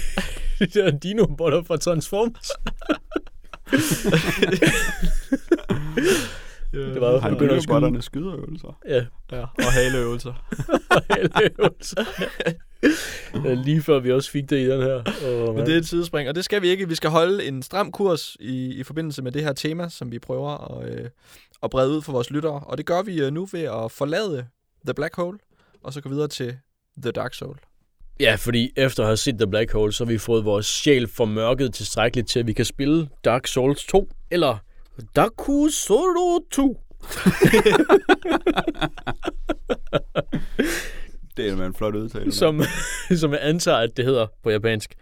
[0.60, 2.50] de der dinobotter fra Transformers.
[6.74, 8.02] det var Har jo begyndt at skyde.
[8.02, 8.80] skydeøvelser?
[8.88, 10.34] Ja, Ja, og haleøvelser.
[11.60, 12.04] øvelser.
[13.46, 15.04] ja, lige før vi også fik det i den her.
[15.26, 16.88] Oh, Men det er et sidespring, og det skal vi ikke.
[16.88, 20.20] Vi skal holde en stram kurs i, i forbindelse med det her tema, som vi
[20.20, 21.10] prøver at, øh,
[21.64, 22.60] at brede ud for vores lyttere.
[22.60, 24.48] Og det gør vi øh, nu ved at forlade
[24.86, 25.38] The Black Hole,
[25.84, 26.58] og så gå videre til
[27.02, 27.56] The Dark Soul.
[28.20, 31.08] Ja, fordi efter at have set The Black Hole, så har vi fået vores sjæl
[31.08, 34.58] formørket tilstrækkeligt til, at vi kan spille Dark Souls 2, eller
[35.16, 35.32] Dark
[35.72, 35.86] Souls
[36.52, 36.82] 2.
[41.38, 42.32] Det er en flot udtale.
[42.32, 42.62] som,
[43.22, 44.96] som jeg antager, at det hedder på japansk.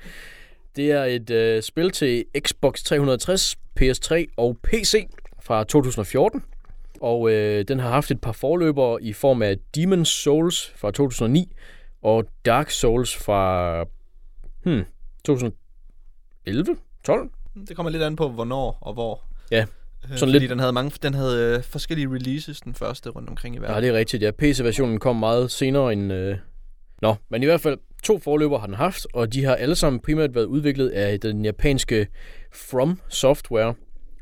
[0.76, 5.08] Det er et øh, spil til Xbox 360, PS3 og PC
[5.44, 6.44] fra 2014.
[7.02, 11.52] Og øh, den har haft et par forløbere i form af Demon's Souls fra 2009
[12.08, 13.84] og Dark Souls fra
[14.64, 14.84] hmm,
[15.26, 16.78] 2011?
[17.06, 17.30] 12?
[17.68, 19.24] Det kommer lidt an på, hvornår og hvor.
[19.52, 19.66] Ja,
[20.04, 23.30] Øh, sådan fordi lidt- den havde, mange, den havde øh, forskellige releases, den første rundt
[23.30, 23.76] omkring i verden.
[23.76, 24.24] Ja, det er rigtigt.
[24.24, 26.14] Ja, PC-versionen kom meget senere end...
[26.14, 26.38] Øh...
[27.02, 30.00] Nå, men i hvert fald to forløber har den haft, og de har alle sammen
[30.00, 32.08] primært været udviklet af den japanske
[32.54, 33.74] From Software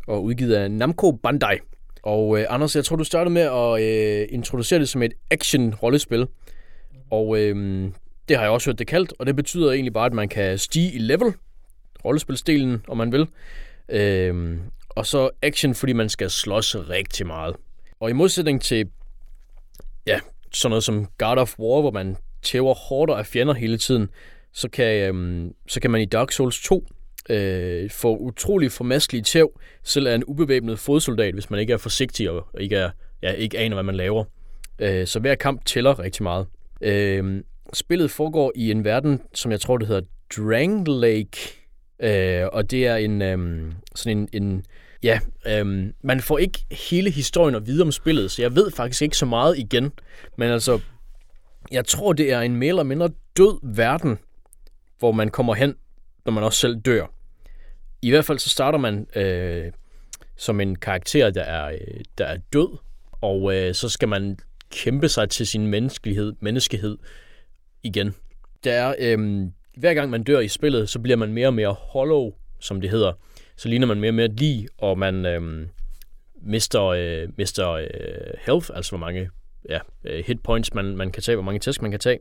[0.07, 1.57] og udgivet af Namco Bandai.
[2.03, 3.81] Og øh, Anders, jeg tror, du startede med at
[4.21, 6.27] øh, introducere det som et action-rollespil.
[7.11, 7.93] Og øhm,
[8.29, 10.57] det har jeg også hørt det kaldt, og det betyder egentlig bare, at man kan
[10.57, 11.33] stige i level,
[12.05, 13.27] rollespilsdelen, om man vil.
[13.89, 17.55] Øhm, og så action, fordi man skal slås rigtig meget.
[17.99, 18.89] Og i modsætning til
[20.07, 20.19] ja,
[20.53, 24.09] sådan noget som God of War, hvor man tæver hårdt af fjender hele tiden,
[24.53, 26.87] så kan, øhm, så kan man i Dark Souls 2
[27.29, 32.29] øh, få utrolig formaskelige tæv, selv af en ubevæbnet fodsoldat, hvis man ikke er forsigtig
[32.29, 32.89] og og ikke, er,
[33.21, 34.23] ja, ikke aner, hvad man laver.
[34.79, 36.47] Øh, så hver kamp tæller rigtig meget.
[36.81, 40.01] Øh, spillet foregår i en verden, som jeg tror, det hedder
[40.37, 41.37] Drang Lake,
[41.99, 44.65] øh, og det er en øh, sådan en, en
[45.05, 49.01] Ja, øhm, man får ikke hele historien at vide om spillet, så jeg ved faktisk
[49.01, 49.91] ikke så meget igen.
[50.37, 50.79] Men altså,
[51.71, 54.17] jeg tror, det er en mere eller mindre død verden,
[54.99, 55.75] hvor man kommer hen,
[56.25, 57.05] når man også selv dør.
[58.01, 59.71] I hvert fald så starter man øh,
[60.37, 62.77] som en karakter, der er, øh, der er død,
[63.11, 64.37] og øh, så skal man
[64.71, 66.97] kæmpe sig til sin menneskelighed, menneskehed
[67.83, 68.15] igen.
[68.63, 71.73] Der er, øhm, hver gang man dør i spillet, så bliver man mere og mere
[71.73, 73.13] hollow, som det hedder
[73.55, 75.67] så ligner man mere og mere lige, og man øhm,
[76.41, 77.87] mister, øh, mister øh,
[78.45, 79.29] health, altså hvor mange
[79.69, 82.19] ja, øh, hit points man, man kan tage, hvor mange tæsk man kan tage,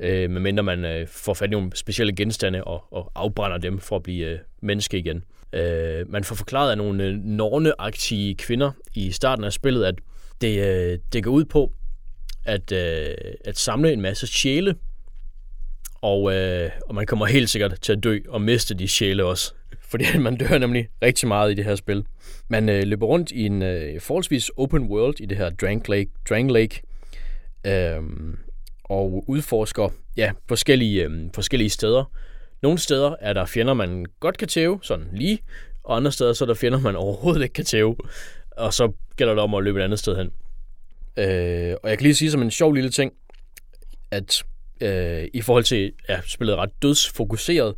[0.00, 3.96] øh, medmindre man øh, får fat i nogle specielle genstande og, og afbrænder dem for
[3.96, 5.24] at blive øh, menneske igen.
[5.52, 9.94] Øh, man får forklaret af nogle øh, norneagtige kvinder i starten af spillet, at
[10.40, 11.72] det, øh, det går ud på
[12.44, 13.14] at, øh,
[13.44, 14.74] at samle en masse sjæle,
[16.02, 19.54] og, øh, og man kommer helt sikkert til at dø og miste de sjæle også.
[19.90, 22.04] Fordi man dør nemlig rigtig meget i det her spil.
[22.48, 26.10] Man øh, løber rundt i en øh, forholdsvis open world i det her Drang Lake,
[26.28, 26.82] Drang Lake
[27.66, 28.02] øh,
[28.84, 32.12] og udforsker ja, forskellige, øh, forskellige steder.
[32.62, 35.38] Nogle steder er der fjender, man godt kan tæve, sådan lige,
[35.84, 37.96] og andre steder så er der fjender, man overhovedet ikke kan tæve.
[38.56, 40.26] Og så gælder det om at løbe et andet sted hen.
[41.16, 43.12] Øh, og jeg kan lige sige som en sjov lille ting,
[44.10, 44.44] at
[44.80, 47.74] øh, i forhold til, ja, spillet ret dødsfokuseret,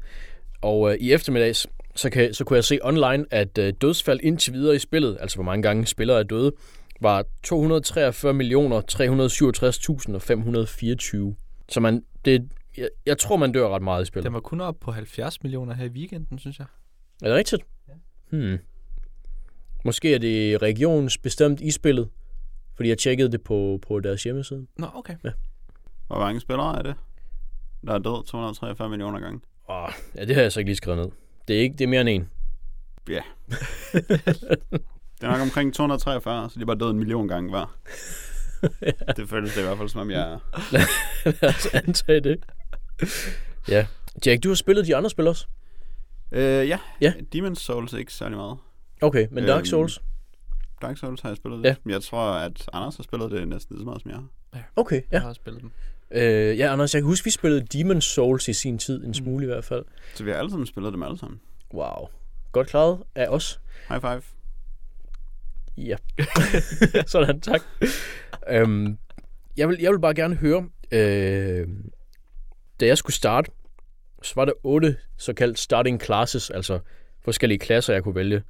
[0.63, 4.53] og øh, i eftermiddags, så, kan, så kunne jeg se online, at øh, dødsfald indtil
[4.53, 6.53] videre i spillet, altså hvor mange gange spillere er døde,
[7.01, 8.81] var 243 millioner
[11.33, 11.35] 367.524.
[11.69, 14.25] Så man, det, jeg, jeg tror, man dør ret meget i spillet.
[14.25, 16.67] Den var kun op på 70 millioner her i weekenden, synes jeg.
[17.23, 17.63] Er det rigtigt?
[18.31, 18.59] Hmm.
[19.87, 22.09] Måske er det regionsbestemt i spillet,
[22.75, 24.67] fordi jeg tjekkede det på, på deres hjemmeside.
[24.77, 25.15] Nå, okay.
[26.07, 26.95] Hvor mange spillere er det?
[27.87, 29.41] Der er død 243 millioner gange.
[29.69, 31.11] Åh, ja, det har jeg så ikke lige skrevet ned.
[31.49, 32.31] Det er, ikke, det er mere end en.
[33.09, 33.21] Ja.
[35.21, 37.79] det er nok omkring 243, så de er bare død en million gange hver.
[39.17, 40.39] Det føles det i hvert fald, som om jeg er...
[41.43, 42.45] Lad os antage det.
[43.69, 43.87] ja.
[44.27, 45.47] Jack, du har spillet de andre spil også?
[46.33, 46.79] Øh, ja.
[47.01, 47.13] Ja.
[47.35, 48.59] Demon's Souls ikke særlig meget.
[49.03, 50.03] Okay, men Dark Øhm, Souls?
[50.83, 51.69] Dark Souls har jeg spillet Ja.
[51.69, 51.87] lidt.
[51.87, 54.27] Men jeg tror, at Anders har spillet det næsten lige så meget som jeg har.
[54.77, 55.19] Okay, Jeg ja.
[55.19, 55.71] har spillet dem.
[56.11, 59.45] Øh, ja, Anders, jeg kan huske, vi spillede Demon's Souls i sin tid, en smule
[59.45, 59.85] i hvert fald.
[60.15, 61.41] Så vi har alle sammen spillet dem alle sammen.
[61.75, 62.09] Wow.
[62.53, 63.61] Godt klaret af os.
[63.89, 64.23] High five.
[65.77, 65.97] Ja.
[67.07, 67.61] Sådan, tak.
[68.51, 68.99] øhm,
[69.57, 71.69] jeg, vil, jeg vil bare gerne høre, øh,
[72.81, 73.51] da jeg skulle starte,
[74.23, 76.79] så var der otte såkaldt starting classes, altså
[77.25, 78.43] forskellige klasser, jeg kunne vælge.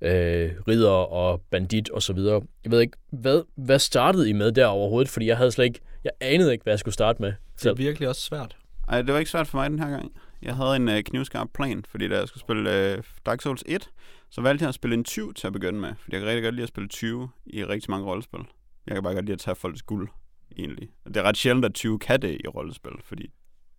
[0.00, 2.42] Øh, ridder og bandit og så videre.
[2.64, 5.08] Jeg ved ikke, hvad, hvad startede I med der overhovedet?
[5.08, 7.28] Fordi jeg havde slet ikke, jeg anede ikke, hvad jeg skulle starte med.
[7.28, 7.78] Det er Selv.
[7.78, 8.56] virkelig også svært.
[8.88, 10.12] Ej, det var ikke svært for mig den her gang.
[10.42, 13.90] Jeg havde en øh, knivskarp plan, fordi da jeg skulle spille øh, Dark Souls 1,
[14.30, 15.92] så valgte jeg at spille en 20 til at begynde med.
[16.02, 18.40] Fordi jeg kan rigtig godt lide at spille 20 i rigtig mange rollespil.
[18.86, 20.08] Jeg kan bare godt lide at tage folks guld,
[20.58, 20.88] egentlig.
[21.04, 23.26] Og det er ret sjældent, at 20 kan det i rollespil, fordi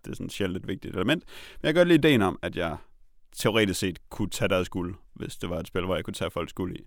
[0.06, 1.24] det er sådan et sjældent et vigtigt element.
[1.62, 2.78] Men jeg kan godt lide ideen om, at jeg
[3.36, 6.32] teoretisk set kunne tage deres guld, hvis det var et spil, hvor jeg kunne tage
[6.32, 6.82] folks guld i.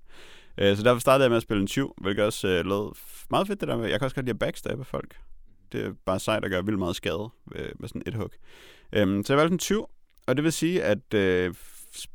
[0.58, 2.96] Øh, Så derfor startede jeg med at spille en 20, hvilket også øh, lød
[3.30, 3.88] meget fedt det der med.
[3.90, 5.16] Jeg kan også godt lide at backstabbe folk.
[5.72, 8.30] Det er bare sejt at gøre vildt meget skade øh, med sådan et hug.
[8.92, 9.86] Øh, så jeg valgte en 20,
[10.26, 11.54] og det vil sige, at øh,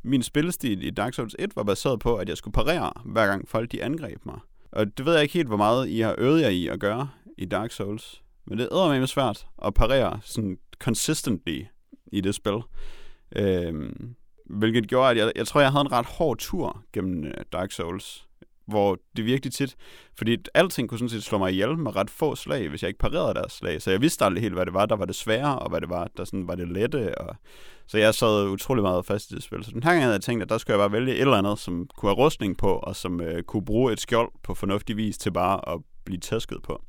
[0.03, 3.47] min spillestil i Dark Souls 1 var baseret på, at jeg skulle parere, hver gang
[3.47, 4.39] folk de angreb mig.
[4.71, 7.09] Og det ved jeg ikke helt, hvor meget I har øvet jer i at gøre
[7.37, 8.23] i Dark Souls.
[8.45, 11.63] Men det er med svært at parere sådan consistently
[12.11, 12.61] i det spil.
[13.35, 13.89] Øh,
[14.45, 17.71] hvilket gjorde, at jeg, jeg tror, jeg havde en ret hård tur gennem øh, Dark
[17.71, 18.23] Souls.
[18.67, 19.75] Hvor det virkelig tit...
[20.17, 22.99] Fordi alting kunne sådan set slå mig ihjel med ret få slag, hvis jeg ikke
[22.99, 23.81] parerede deres slag.
[23.81, 25.89] Så jeg vidste aldrig helt, hvad det var, der var det svære, og hvad det
[25.89, 27.17] var, der sådan var det lette.
[27.17, 27.35] Og...
[27.87, 29.63] Så jeg sad utrolig meget fast i det spil.
[29.63, 31.37] Så den her gang havde jeg tænkt, at der skulle jeg bare vælge et eller
[31.37, 34.97] andet, som kunne have rustning på, og som øh, kunne bruge et skjold på fornuftig
[34.97, 36.83] vis til bare at blive tæsket på.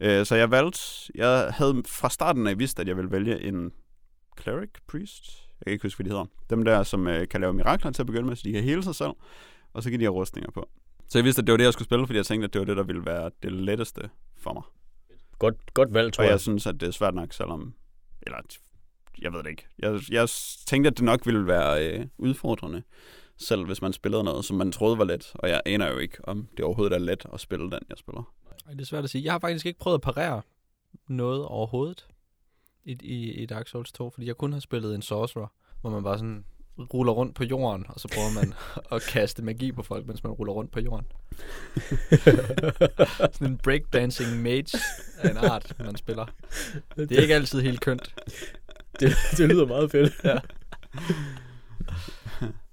[0.00, 0.80] Øh, så jeg valgte...
[1.14, 3.72] Jeg havde fra starten af vidst, at jeg ville vælge en
[4.40, 5.49] cleric priest.
[5.60, 6.26] Jeg kan ikke huske, hvad de hedder.
[6.50, 8.82] Dem der, som øh, kan lave mirakler til at begynde med, så de kan hele
[8.82, 9.12] sig selv.
[9.72, 10.68] Og så kan de have rustninger på.
[11.08, 12.60] Så jeg vidste, at det var det, jeg skulle spille, fordi jeg tænkte, at det
[12.60, 14.62] var det, der ville være det letteste for mig.
[15.38, 16.32] Godt, godt valg, tror Og jeg.
[16.32, 17.74] jeg synes, at det er svært nok, selvom...
[18.22, 18.38] Eller,
[19.22, 19.66] jeg ved det ikke.
[19.78, 20.28] Jeg, jeg
[20.66, 22.82] tænkte, at det nok ville være øh, udfordrende,
[23.36, 25.30] selv hvis man spillede noget, som man troede var let.
[25.34, 28.32] Og jeg aner jo ikke, om det overhovedet er let at spille den, jeg spiller.
[28.66, 29.24] Ej, det er svært at sige.
[29.24, 30.42] Jeg har faktisk ikke prøvet at parere
[31.08, 32.06] noget overhovedet
[32.84, 36.02] i, i, i Dark Souls 2, fordi jeg kun har spillet en sorcerer, hvor man
[36.02, 36.44] bare sådan
[36.94, 38.54] ruller rundt på jorden, og så prøver man
[38.96, 41.06] at kaste magi på folk, mens man ruller rundt på jorden.
[43.32, 44.78] sådan en breakdancing mage
[45.18, 46.26] af en art, man spiller.
[46.96, 48.14] Det er ikke altid helt kønt.
[49.00, 50.12] det, det lyder meget fedt.
[50.24, 50.38] Ja.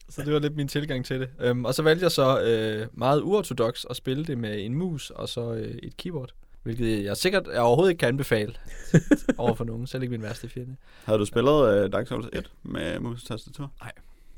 [0.10, 1.30] Så det var lidt min tilgang til det.
[1.40, 5.10] Øhm, og så valgte jeg så øh, meget uortodox at spille det med en mus
[5.10, 6.34] og så øh, et keyboard.
[6.68, 8.54] Hvilket jeg sikkert jeg overhovedet ikke kan anbefale
[9.38, 10.76] over for nogen, selv ikke min værste fjende.
[11.06, 13.72] Havde du spillet øh, Dark Souls 1 med mus og tastatur?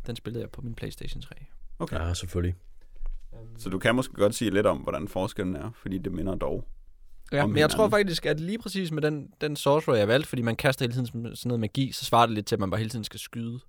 [0.08, 1.36] Den spillede jeg på min Playstation 3.
[1.80, 2.00] Okay.
[2.00, 2.56] Ja, selvfølgelig.
[3.58, 6.68] Så du kan måske godt sige lidt om, hvordan forskellen er, fordi det minder dog.
[7.32, 10.42] Ja, men jeg tror faktisk, at lige præcis med den, den sorcerer, jeg valgte, fordi
[10.42, 12.70] man kaster hele tiden sådan sådan noget magi, så svarer det lidt til, at man
[12.70, 13.60] bare hele tiden skal skyde.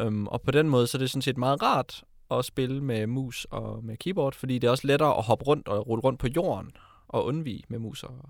[0.00, 3.06] Um, og på den måde, så er det sådan set meget rart at spille med
[3.06, 6.20] mus og med keyboard, fordi det er også lettere at hoppe rundt og rulle rundt
[6.20, 6.72] på jorden
[7.14, 8.28] og undvige med mus og,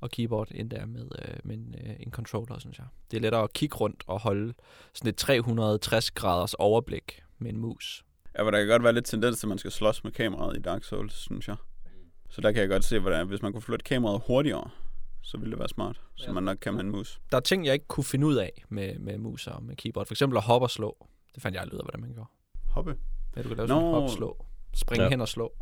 [0.00, 2.86] og keyboard, end det er med, øh, med en, øh, en controller, synes jeg.
[3.10, 4.54] Det er lettere at kigge rundt og holde
[4.94, 8.04] sådan et 360 graders overblik med en mus.
[8.38, 10.56] Ja, men der kan godt være lidt tendens til, at man skal slås med kameraet
[10.56, 11.56] i Dark Souls, synes jeg.
[12.30, 14.70] Så der kan jeg godt se, hvordan hvis man kunne flytte kameraet hurtigere,
[15.22, 16.00] så ville det være smart.
[16.14, 16.32] Så Ja.
[16.32, 17.20] man nok kan med en mus.
[17.30, 20.06] Der er ting, jeg ikke kunne finde ud af med, med mus og med keyboard.
[20.06, 21.08] For eksempel at hoppe og slå.
[21.34, 22.28] Det fandt jeg aldrig ud af, hvordan man gjorde.
[22.70, 22.96] Hoppe.
[23.36, 23.88] Ja, du kan lave sådan Nå.
[23.96, 24.44] en hop, slå.
[24.74, 25.06] Springe Ja.
[25.06, 25.10] ja.
[25.10, 25.52] hen og slå.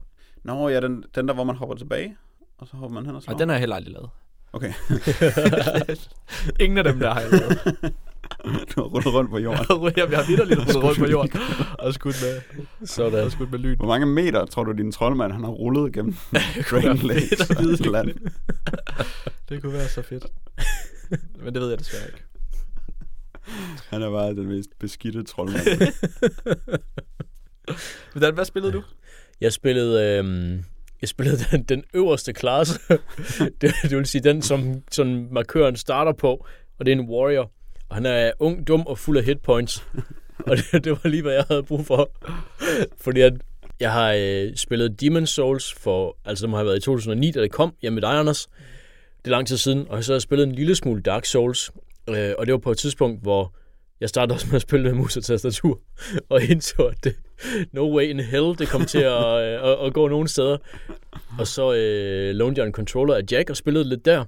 [0.43, 2.17] Nå, ja, den, den der, hvor man hopper tilbage,
[2.63, 3.35] og så hopper man hen og slår.
[3.35, 4.11] Og den har jeg heller aldrig lavet.
[4.53, 4.73] Okay.
[6.65, 7.59] Ingen af dem der har jeg lavet.
[8.71, 9.67] du har rullet rundt på jorden.
[9.97, 11.41] jeg har vidderligt rullet rundt på jorden
[11.79, 12.41] og skudt med,
[12.87, 13.25] Sådan.
[13.25, 13.77] og skudt med lyn.
[13.77, 16.15] Hvor mange meter tror du, din troldmand han har rullet gennem
[16.71, 17.51] Dragon Lakes
[17.81, 18.09] og land?
[19.49, 20.27] Det kunne være så fedt.
[21.45, 22.25] Men det ved jeg desværre ikke.
[23.89, 25.93] Han er bare den mest beskidte troldmand.
[28.13, 28.83] Hvordan, hvad spillede du?
[29.41, 30.65] Jeg spillede, øhm,
[31.03, 32.81] jeg spillede den, den øverste klasse.
[33.61, 36.47] det, det vil sige den, som, som markøren starter på.
[36.79, 37.51] Og det er en warrior.
[37.89, 39.85] Og han er ung, dum og fuld af hitpoints.
[40.49, 42.11] og det, det var lige, hvad jeg havde brug for.
[43.01, 43.33] Fordi at
[43.81, 47.41] jeg har øh, spillet Demon Souls for, altså det må have været i 2009, da
[47.41, 48.49] det kom hjemme med dig, Anders.
[49.19, 49.87] Det er lang tid siden.
[49.89, 51.71] Og så har jeg spillet en lille smule Dark Souls.
[52.09, 53.55] Øh, og det var på et tidspunkt, hvor
[54.03, 55.81] jeg startede også med at spille med mus og tastatur.
[56.29, 57.17] Og indså, at det,
[57.73, 60.57] no way in hell, det kom til at, øh, at, at gå nogen steder.
[61.39, 64.25] Og så øh, lånte jeg en controller af Jack og spillede lidt der.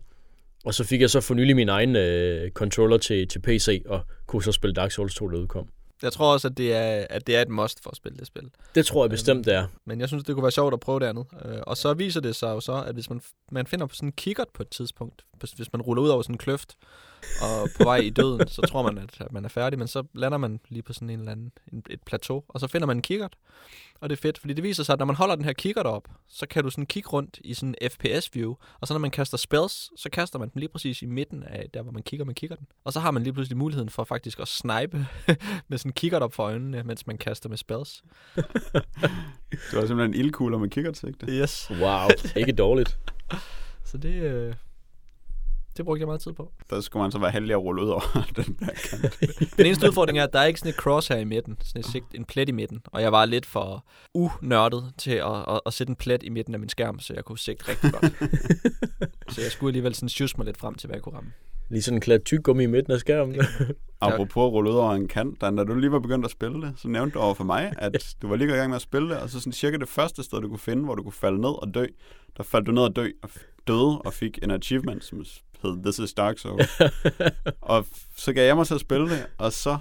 [0.65, 4.01] Og så fik jeg så for nylig min egen øh, controller til, til PC, og
[4.27, 5.69] kunne så spille Dark Souls 2, der udkom.
[6.03, 8.27] Jeg tror også, at det, er, at det er et must for at spille det
[8.27, 8.51] spil.
[8.75, 9.67] Det tror jeg bestemt, det er.
[9.87, 11.27] Men jeg synes, det kunne være sjovt at prøve det andet.
[11.45, 13.21] Øh, og så viser det sig jo så, at hvis man,
[13.53, 15.25] man finder på sådan en kikkert på et tidspunkt,
[15.57, 16.75] hvis man ruller ud over sådan en kløft
[17.43, 20.39] og på vej i døden, så tror man, at, man er færdig, men så lander
[20.39, 23.03] man lige på sådan en eller anden, en, et plateau, og så finder man en
[23.03, 23.37] kikkert,
[24.01, 25.87] og det er fedt, fordi det viser sig, at når man holder den her kikkert
[25.87, 29.11] op, så kan du sådan kigge rundt i sådan en FPS-view, og så når man
[29.11, 32.27] kaster spells, så kaster man dem lige præcis i midten af der, hvor man kigger
[32.27, 32.67] med kikkerten.
[32.85, 35.07] Og så har man lige pludselig muligheden for faktisk at snipe
[35.69, 38.03] med sådan en kikkert op for øjnene, mens man kaster med spells.
[39.71, 41.27] Det var simpelthen en ildkugler med kikkertsigte.
[41.27, 41.71] Yes.
[41.71, 42.99] Wow, ikke dårligt.
[43.85, 44.55] Så det, øh,
[45.77, 46.53] det brugte jeg meget tid på.
[46.71, 48.03] Der skulle man så være heldig at rulle ud over
[48.37, 49.21] den der kant.
[49.57, 51.87] Den eneste udfordring er, at der er ikke sådan et crosshair i midten, sådan et
[51.87, 55.73] sigt, en plet i midten, og jeg var lidt for unørdet til at, at, at
[55.73, 58.13] sætte en plet i midten af min skærm, så jeg kunne sigte rigtig godt.
[59.35, 61.33] så jeg skulle alligevel sådan sjusse mig lidt frem til, hvad jeg kunne ramme.
[61.69, 63.41] Lige sådan en klat tyggegummi i midten af skærmen.
[64.01, 66.63] Apropos at rulle ud over en kant, da når du lige var begyndt at spille
[66.63, 68.83] det, så nævnte du over for mig, at du var lige i gang med at
[68.83, 71.13] spille det, og så sådan cirka det første sted, du kunne finde, hvor du kunne
[71.13, 71.87] falde ned og dø,
[72.37, 73.31] der faldt du ned og dø, og
[73.67, 75.25] døde og fik en achievement, som
[75.63, 76.81] hed This is Dark Souls.
[77.61, 77.87] og
[78.17, 79.79] så gav jeg mig til at spille det, og så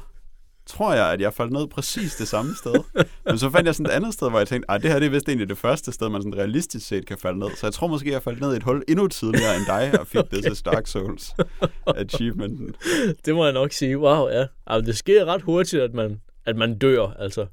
[0.65, 3.05] tror jeg, at jeg faldt ned præcis det samme sted.
[3.25, 5.05] Men så fandt jeg sådan et andet sted, hvor jeg tænkte, at det her det
[5.05, 7.49] er vist egentlig det første sted, man sådan realistisk set kan falde ned.
[7.55, 10.07] Så jeg tror måske, jeg faldt ned i et hul endnu tidligere end dig, og
[10.07, 11.35] fik This is Dark Souls
[11.87, 12.75] achievementen.
[13.25, 13.99] det må jeg nok sige.
[13.99, 14.45] Wow, ja.
[14.67, 17.45] Altså, det sker ret hurtigt, at man, at man dør, altså.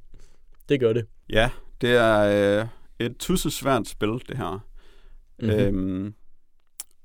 [0.69, 1.05] Det gør det.
[1.29, 1.49] Ja,
[1.81, 2.67] det er øh,
[2.99, 4.65] et tussesvært spil, det her.
[5.39, 5.49] Mhm.
[5.49, 5.59] Mm-hmm.
[5.59, 6.13] Øhm,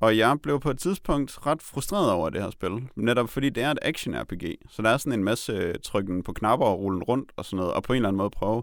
[0.07, 2.89] og jeg blev på et tidspunkt ret frustreret over det her spil.
[2.97, 4.55] Netop fordi det er et action-RPG.
[4.71, 7.57] Så der er sådan en masse øh, trykken på knapper og rullen rundt og sådan
[7.57, 7.73] noget.
[7.73, 8.63] Og på en eller anden måde prøve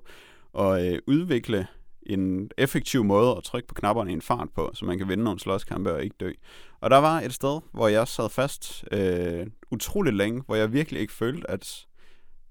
[0.60, 1.68] at øh, udvikle
[2.06, 5.24] en effektiv måde at trykke på knapperne i en fart på, så man kan vinde
[5.24, 6.32] nogle slåskampe og ikke dø.
[6.82, 11.02] Og der var et sted, hvor jeg sad fast øh, utroligt længe, hvor jeg virkelig
[11.02, 11.86] ikke følte, at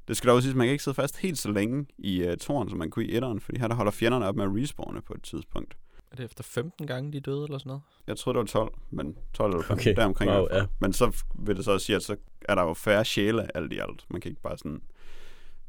[0.09, 2.37] det skal dog sige, at man kan ikke sidde fast helt så længe i øh,
[2.37, 5.03] toren, som man kunne i etteren, fordi her der holder fjenderne op med at respawne
[5.03, 5.77] på et tidspunkt.
[6.13, 7.83] Er det efter 15 gange, de døde eller sådan noget?
[8.07, 9.97] Jeg troede, det var 12, men 12 eller 15, Okay.
[10.01, 10.31] deromkring.
[10.31, 10.67] i Wow, ja.
[10.81, 12.17] Men så vil det så også sige, at så
[12.49, 14.05] er der jo færre sjæle alt i alt.
[14.09, 14.71] Man kan ikke bare sådan,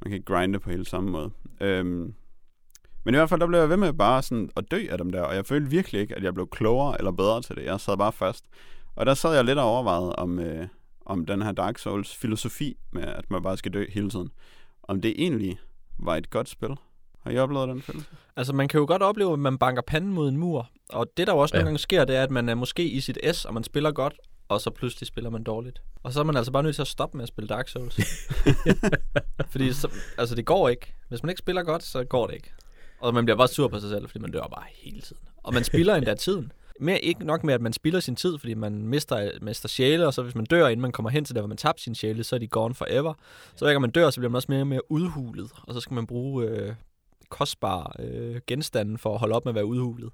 [0.01, 1.31] man kan ikke grinde på hele samme måde.
[1.61, 2.13] Øhm,
[3.03, 5.11] men i hvert fald, der blev jeg ved med bare sådan at dø af dem
[5.11, 7.65] der, og jeg følte virkelig ikke, at jeg blev klogere eller bedre til det.
[7.65, 8.45] Jeg sad bare fast.
[8.95, 10.67] Og der sad jeg lidt og overvejede om, øh,
[11.05, 14.29] om den her Dark Souls filosofi med, at man bare skal dø hele tiden.
[14.83, 15.59] Om det egentlig
[15.99, 16.75] var et godt spil.
[17.23, 18.07] Har I oplevet den følelse?
[18.35, 20.69] Altså, man kan jo godt opleve, at man banker panden mod en mur.
[20.89, 21.59] Og det, der jo også Ja.
[21.59, 23.91] nogle gange sker, det er, at man er måske i sit S, og man spiller
[23.91, 24.13] godt,
[24.49, 25.81] og så pludselig spiller man dårligt.
[26.03, 27.99] Og så er man altså bare nødt til at stoppe med at spille Dark Souls.
[29.51, 30.95] fordi så, altså, det går ikke.
[31.09, 32.51] Hvis man ikke spiller godt, så går det ikke.
[33.01, 35.21] Og man bliver bare sur på sig selv, fordi man dør bare hele tiden.
[35.43, 36.51] Og man spiller endda tiden.
[36.79, 40.13] Mere ikke nok med, at man spilder sin tid, fordi man mister, mister sjæle, og
[40.13, 42.23] så hvis man dør, inden man kommer hen til der, hvor man tabte sin sjæle,
[42.23, 43.13] så er de gone forever.
[43.55, 45.79] Så hver gang man dør, så bliver man også mere og mere udhulet, og så
[45.79, 46.73] skal man bruge øh,
[47.29, 50.11] kostbare øh, genstande for at holde op med at være udhulet.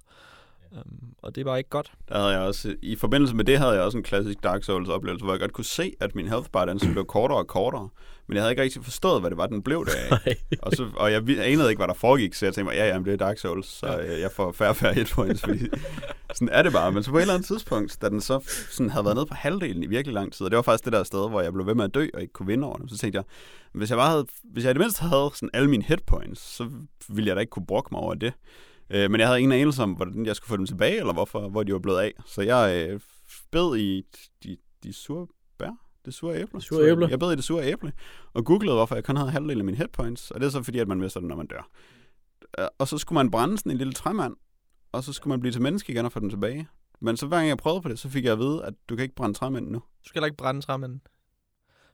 [0.72, 1.92] Um, og det var ikke godt.
[2.10, 4.90] Der havde jeg også, I forbindelse med det havde jeg også en klassisk Dark Souls
[4.90, 7.90] oplevelse, hvor jeg godt kunne se, at min health bar den blev kortere og kortere.
[8.28, 10.10] Men jeg havde ikke rigtig forstået, hvad det var, den blev deraf.
[10.26, 10.36] Nej.
[10.62, 13.06] og, så, og jeg, anede ikke, hvad der foregik, så jeg tænkte mig, ja, jamen,
[13.06, 15.60] det er Dark Souls, så øh, jeg får færre færre hit points, fordi
[16.36, 16.92] sådan er det bare.
[16.92, 18.40] Men så på et eller andet tidspunkt, da den så
[18.70, 20.94] sådan havde været nede på halvdelen i virkelig lang tid, og det var faktisk det
[20.94, 22.88] der sted, hvor jeg blev ved med at dø og ikke kunne vinde over dem,
[22.88, 23.24] så tænkte jeg,
[23.72, 26.42] hvis jeg, bare havde, hvis jeg i det mindste havde sådan alle mine hit points,
[26.42, 26.70] så
[27.10, 28.34] ville jeg da ikke kunne brokke mig over det.
[28.90, 31.50] Øh, men jeg havde ingen anelse om, hvordan jeg skulle få dem tilbage, eller hvorfor,
[31.50, 32.14] hvor de var blevet af.
[32.26, 33.00] Så jeg øh,
[33.52, 34.04] bed i
[34.44, 35.28] de, de sure
[35.58, 35.70] bær,
[36.06, 36.62] det sure æble.
[36.62, 37.08] Sure æble.
[37.10, 37.94] Jeg bed i det sure æble,
[38.34, 40.32] og googlede, hvorfor jeg kun havde halvdelen af mine hit points.
[40.32, 41.70] Og det er så fordi, at man mister det, når man dør.
[42.60, 44.36] Øh, Og så skulle man brænde sådan en lille træmand,
[44.92, 46.68] og så skulle man blive til menneske igen og få den tilbage.
[47.02, 48.96] Men så hver gang jeg prøvede på det, så fik jeg at vide, at du
[48.96, 49.80] kan ikke brænde træmænd nu.
[49.80, 51.02] Du skal heller ikke brænde træmanden.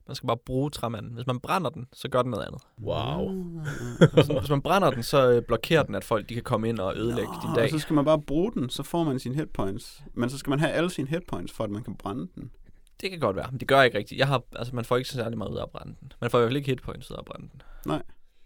[0.08, 1.14] Man skal bare bruge træmanden.
[1.14, 2.62] Hvis man brænder den, så gør den noget andet.
[2.82, 3.34] Wow.
[4.14, 6.80] Hvis, hvis man brænder den, så øh, blokerer den, at folk de kan komme ind
[6.80, 7.64] og ødelægge Nå, din dag.
[7.64, 10.04] Og så skal man bare bruge den, så får man sine hit points.
[10.14, 12.52] Men så skal man have alle sine hit points, for at man kan brænde den.
[13.02, 14.20] Det kan godt være, men det gør jeg ikke rigtigt.
[14.20, 16.12] Jeg har, altså, man får ikke så særlig meget ud af at brænde den.
[16.22, 17.62] Man får i hvert fald ikke hitpoints ud af at brænde den.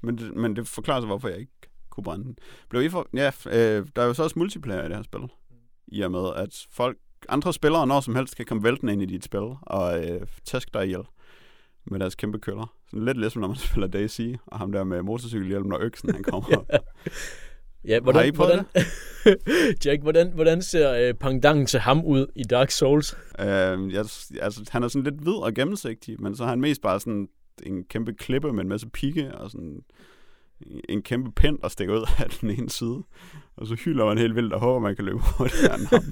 [0.01, 1.51] Men det, men det forklarer så, hvorfor jeg ikke
[1.89, 2.37] kunne brænde den.
[2.69, 5.21] Blev I for, ja, øh, der er jo så også multiplayer i det her spil.
[5.87, 6.97] I og med, at folk,
[7.29, 10.71] andre spillere når som helst kan komme væltende ind i dit spil og øh, tæske
[10.73, 11.03] dig ihjel
[11.91, 12.73] med deres kæmpe køller.
[12.89, 16.23] Sådan lidt ligesom, når man spiller Daisy, og ham der med motorcykelhjelmen og øksen, han
[16.23, 16.63] kommer.
[17.85, 18.65] Ja, hvordan, Har I hvordan,
[19.85, 23.17] Jack, hvordan, hvordan ser øh, pangdangen til ham ud i Dark Souls?
[23.39, 23.47] øh,
[23.93, 24.05] jeg,
[24.41, 27.27] altså, han er sådan lidt hvid og gennemsigtig, men så har han mest bare sådan
[27.63, 29.81] en kæmpe klippe med en masse pigge og sådan
[30.89, 33.03] en kæmpe pind, der stikker ud af den ene side.
[33.57, 36.03] Og så hylder man helt vildt og håber, man kan løbe hurtigere end ham.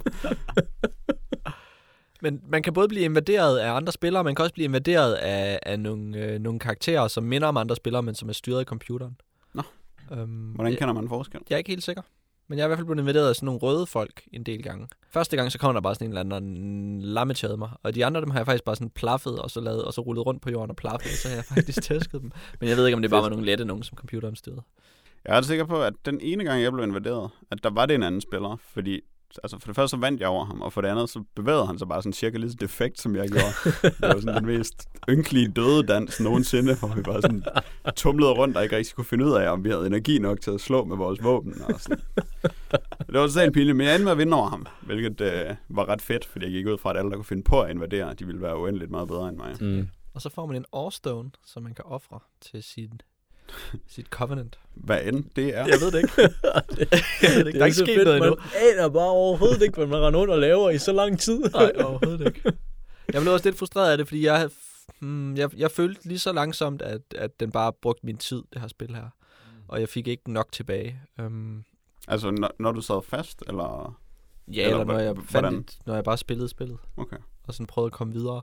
[2.21, 5.59] Men man kan både blive invaderet af andre spillere, man kan også blive invaderet af,
[5.63, 8.65] af nogle, øh, nogle karakterer, som minder om andre spillere, men som er styret af
[8.65, 9.17] computeren.
[9.53, 9.61] Nå.
[10.11, 11.41] Øhm, Hvordan kender man forskel?
[11.49, 12.01] jeg er ikke helt sikker.
[12.49, 14.63] Men jeg er i hvert fald blevet invaderet af sådan nogle røde folk en del
[14.63, 14.87] gange.
[15.11, 17.69] Første gang, så kom der bare sådan en eller anden lammetjade mig.
[17.83, 20.01] Og de andre, dem har jeg faktisk bare sådan plaffet, og så, lavet, og så
[20.01, 22.31] rullet rundt på jorden og plaffet, og så har jeg faktisk tæsket dem.
[22.59, 24.61] Men jeg ved ikke, om det bare var nogle lette nogen, som computeren styrede.
[25.25, 27.85] Jeg er ret sikker på, at den ene gang, jeg blev invaderet, at der var
[27.85, 29.01] det en anden spiller, fordi
[29.43, 31.67] altså for det første så vandt jeg over ham, og for det andet så bevægede
[31.67, 33.53] han sig bare sådan cirka lige så defekt, som jeg gjorde.
[33.81, 37.43] det var sådan den mest ynkelige døde dans nogensinde, hvor vi bare sådan
[37.95, 40.51] tumlede rundt og ikke rigtig kunne finde ud af, om vi havde energi nok til
[40.51, 41.61] at slå med vores våben.
[41.61, 42.01] Og sådan.
[43.07, 45.89] Det var sådan pinligt, men jeg endte med at vinde over ham, hvilket øh, var
[45.89, 48.13] ret fedt, fordi jeg gik ud fra, at alle, der kunne finde på at invadere,
[48.13, 49.55] de ville være uendeligt meget bedre end mig.
[49.61, 49.87] Mm.
[50.13, 53.03] Og så får man en Orstone, som man kan ofre til sit,
[53.95, 54.59] sit covenant.
[54.73, 55.65] Hvad end det er.
[55.67, 56.13] Jeg ved det ikke.
[57.21, 57.59] jeg ved det ikke.
[57.59, 58.35] Der er ikke sket noget endnu.
[58.35, 61.39] Man aner bare overhovedet ikke, hvad man render rundt og laver i så lang tid.
[61.39, 62.41] Nej, overhovedet ikke.
[63.13, 64.49] Jeg blev også lidt frustreret af det, fordi jeg,
[64.99, 68.61] hmm, jeg, jeg følte lige så langsomt, at, at den bare brugte min tid, det
[68.61, 69.09] her spil her.
[69.67, 70.99] Og jeg fik ikke nok tilbage.
[71.19, 71.63] Um,
[72.07, 73.99] Altså, når, når du sad fast, eller...
[74.53, 75.27] ja, Eller eller, når, jeg hvordan?
[75.53, 76.77] fandt et, når jeg bare spillede spillet.
[76.97, 77.17] Okay.
[77.47, 78.41] og sådan prøvede at komme videre.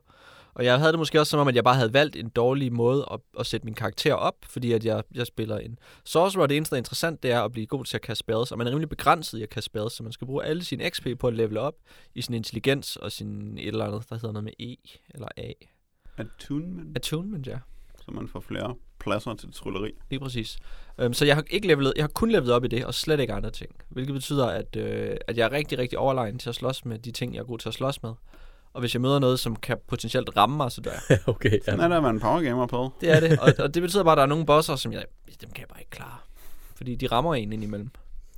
[0.54, 2.72] Og jeg havde det måske også som om, at jeg bare havde valgt en dårlig
[2.72, 6.48] måde at, at sætte min karakter op, fordi at jeg, jeg spiller en sorcerer, og
[6.48, 8.58] det eneste, der er interessant, det er at blive god til at kaste spells, og
[8.58, 11.06] man er rimelig begrænset i at kaste spells, så man skal bruge alle sine XP
[11.18, 11.74] på at level op
[12.14, 14.76] i sin intelligens og sin et eller andet, der hedder noget med E
[15.14, 15.52] eller A.
[16.16, 17.58] Attunement, Attunement, ja.
[18.04, 19.90] så man får flere pladser til trylleri.
[20.10, 20.58] Lige præcis.
[21.04, 23.20] Um, så jeg har ikke levelet, jeg har kun levelet op i det, og slet
[23.20, 23.70] ikke andre ting.
[23.88, 27.10] Hvilket betyder, at, øh, at jeg er rigtig, rigtig overlegen til at slås med de
[27.10, 28.12] ting, jeg er god til at slås med.
[28.74, 31.18] Og hvis jeg møder noget, som kan potentielt ramme mig, så dør jeg.
[31.34, 31.84] okay, Sådan ja.
[31.84, 32.92] er der, man power gamer på.
[33.00, 35.04] Det er det, og, og det betyder bare, at der er nogle bosser, som jeg,
[35.40, 36.18] dem kan jeg bare ikke klare.
[36.76, 37.90] Fordi de rammer en indimellem.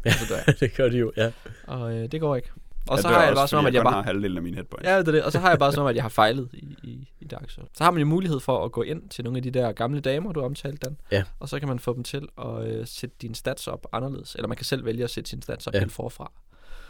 [0.04, 0.54] Og så dør jeg.
[0.60, 1.32] det gør de jo, ja.
[1.66, 2.48] Og øh, det går ikke.
[2.88, 3.92] Og Jeg så har jeg bare som om, at jeg bare...
[3.94, 4.88] har halvdelen af mine hitpoints.
[4.88, 5.22] Ja, det er det.
[5.24, 7.50] Og så har jeg bare som om, at jeg har fejlet i, i, i Dark
[7.50, 7.70] Souls.
[7.74, 10.00] Så har man jo mulighed for at gå ind til nogle af de der gamle
[10.00, 10.96] damer, du har omtalt, Dan.
[11.12, 11.22] Ja.
[11.40, 14.34] Og så kan man få dem til at øh, sætte dine stats op anderledes.
[14.34, 15.78] Eller man kan selv vælge at sætte sine stats op Ja.
[15.78, 16.32] helt forfra.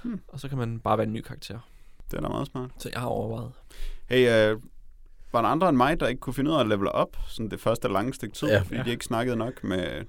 [0.03, 0.21] Hmm.
[0.29, 1.59] Og så kan man bare være en ny karakter.
[2.11, 2.71] Det er da meget smart.
[2.79, 3.51] Så jeg har overvejet.
[4.09, 4.61] Hey, øh,
[5.33, 7.51] var der andre end mig, der ikke kunne finde ud af at level op sådan
[7.51, 8.59] det første lange stykke tid, Ja.
[8.61, 10.05] fordi de ikke snakkede nok med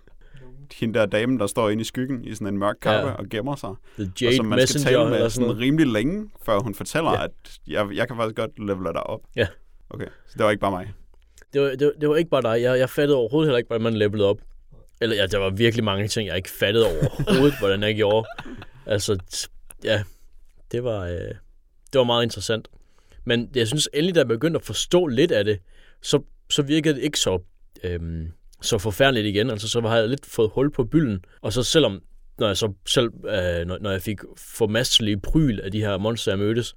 [0.73, 3.13] hende der dame, der står inde i skyggen i sådan en mørk kappe Ja.
[3.15, 3.69] og gemmer sig.
[3.99, 6.59] The og Jade som man skal Messenger tale eller med sådan sådan rimelig længe, før
[6.59, 7.23] hun fortæller, Ja.
[7.23, 7.31] at
[7.67, 9.19] jeg, jeg kan faktisk godt levele dig op.
[9.35, 9.47] Ja.
[9.89, 10.93] Okay, så det var ikke bare mig.
[11.53, 12.61] Det var, det, var, det var ikke bare dig.
[12.61, 14.37] Jeg, jeg fattede overhovedet heller ikke, hvordan man levelede op.
[15.01, 18.27] Eller ja, der var virkelig mange ting, jeg ikke fattede overhovedet, hvordan jeg gjorde.
[18.85, 19.19] Altså,
[19.83, 20.03] ja,
[20.71, 21.17] det var, øh,
[21.93, 22.67] det var meget interessant.
[23.25, 25.59] Men jeg synes endelig, da jeg begyndte at forstå lidt af det,
[26.01, 26.19] så,
[26.49, 27.39] så virkede det ikke så,
[27.83, 28.31] øhm,
[28.61, 29.49] så forfærdeligt igen.
[29.49, 31.25] Altså, så har jeg lidt fået hul på bylden.
[31.41, 32.01] Og så selvom,
[32.37, 36.31] når jeg så selv, øh, når, når jeg fik formastelige pryl af de her monster,
[36.31, 36.75] jeg mødtes,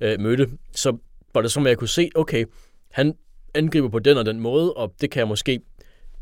[0.00, 0.96] øh, mødte, så
[1.34, 2.44] var det som, at jeg kunne se, okay,
[2.90, 3.14] han
[3.54, 5.60] angriber på den og den måde, og det kan jeg måske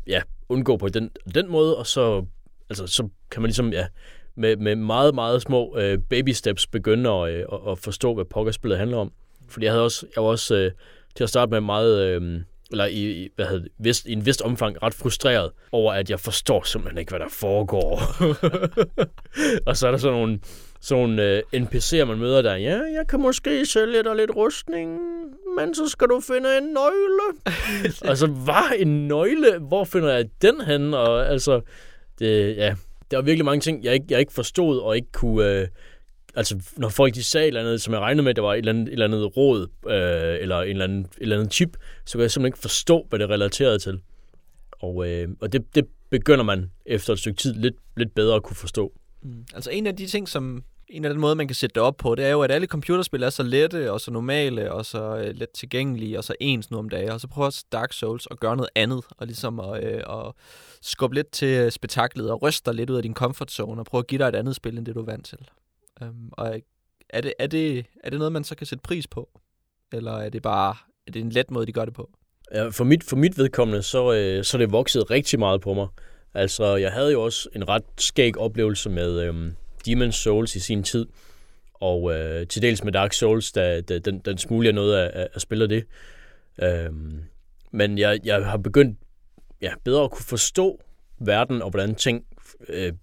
[0.07, 2.25] ja, undgå på den den måde, og så,
[2.69, 3.87] altså, så kan man ligesom ja,
[4.39, 8.79] med, med meget, meget små øh, baby steps begynde at, øh, at, forstå, hvad pokerspillet
[8.79, 9.11] handler om.
[9.49, 10.71] Fordi jeg havde også, jeg var også øh,
[11.15, 12.41] til at starte med meget, øh,
[12.71, 16.63] eller i, hvad hedder vist, i en vist omfang ret frustreret over, at jeg forstår
[16.63, 18.01] simpelthen ikke, hvad der foregår.
[19.67, 20.39] og så er der sådan nogle,
[20.81, 22.55] sådan nogle øh, NPC'er, man møder der.
[22.55, 24.99] Ja, jeg kan måske sælge dig lidt rustning,
[25.57, 27.55] men så skal du finde en nøgle.
[28.11, 29.59] altså, var en nøgle?
[29.59, 30.93] Hvor finder jeg den hen?
[30.93, 31.61] Og altså,
[32.19, 32.75] det, ja,
[33.11, 35.45] der var virkelig mange ting, jeg ikke, jeg ikke forstod og ikke kunne...
[35.45, 35.67] Øh,
[36.35, 38.57] altså, når folk de sagde et eller andet, som jeg regnede med, der var et
[38.57, 41.77] eller andet, et eller andet råd, øh, eller en eller anden, et eller andet chip,
[42.05, 44.01] så kunne jeg simpelthen ikke forstå, hvad det relaterede til.
[44.71, 48.43] Og, øh, og det, det begynder man efter et stykke tid lidt, lidt bedre at
[48.43, 48.93] kunne forstå.
[49.21, 49.45] Mm.
[49.55, 51.97] Altså en af de ting, som en af den måde, man kan sætte det op
[51.97, 55.17] på, det er jo, at alle computerspil er så lette og så normale og så
[55.17, 57.09] øh, let tilgængelige og så ens nu om dagen.
[57.09, 60.33] Og så prøver Dark Souls at gøre noget andet og ligesom at, øh, at
[60.81, 63.99] skubbe lidt til spektaklet og ryste dig lidt ud af din comfort zone og prøve
[63.99, 65.39] at give dig et andet spil, end det du er vant til.
[66.03, 66.61] Øhm, og
[67.09, 69.29] er det, er, det, er det noget, man så kan sætte pris på?
[69.93, 70.75] Eller er det bare
[71.07, 72.09] er det en let måde, de gør det på?
[72.53, 75.73] Ja, for, mit, for mit vedkommende, så, øh, så er det vokset rigtig meget på
[75.73, 75.87] mig.
[76.33, 79.51] Altså, jeg havde jo også en ret skæg oplevelse med Øh,
[79.87, 81.05] Demon's Souls i sin tid,
[81.73, 85.27] og øh, til dels med Dark Souls, da, da den, den smule jeg nåede at,
[85.33, 85.85] at, spille det.
[86.63, 87.23] Øhm,
[87.71, 88.99] men jeg, jeg har begyndt
[89.61, 90.81] ja, bedre at kunne forstå
[91.19, 92.25] verden og hvordan ting
[92.69, 92.93] øh,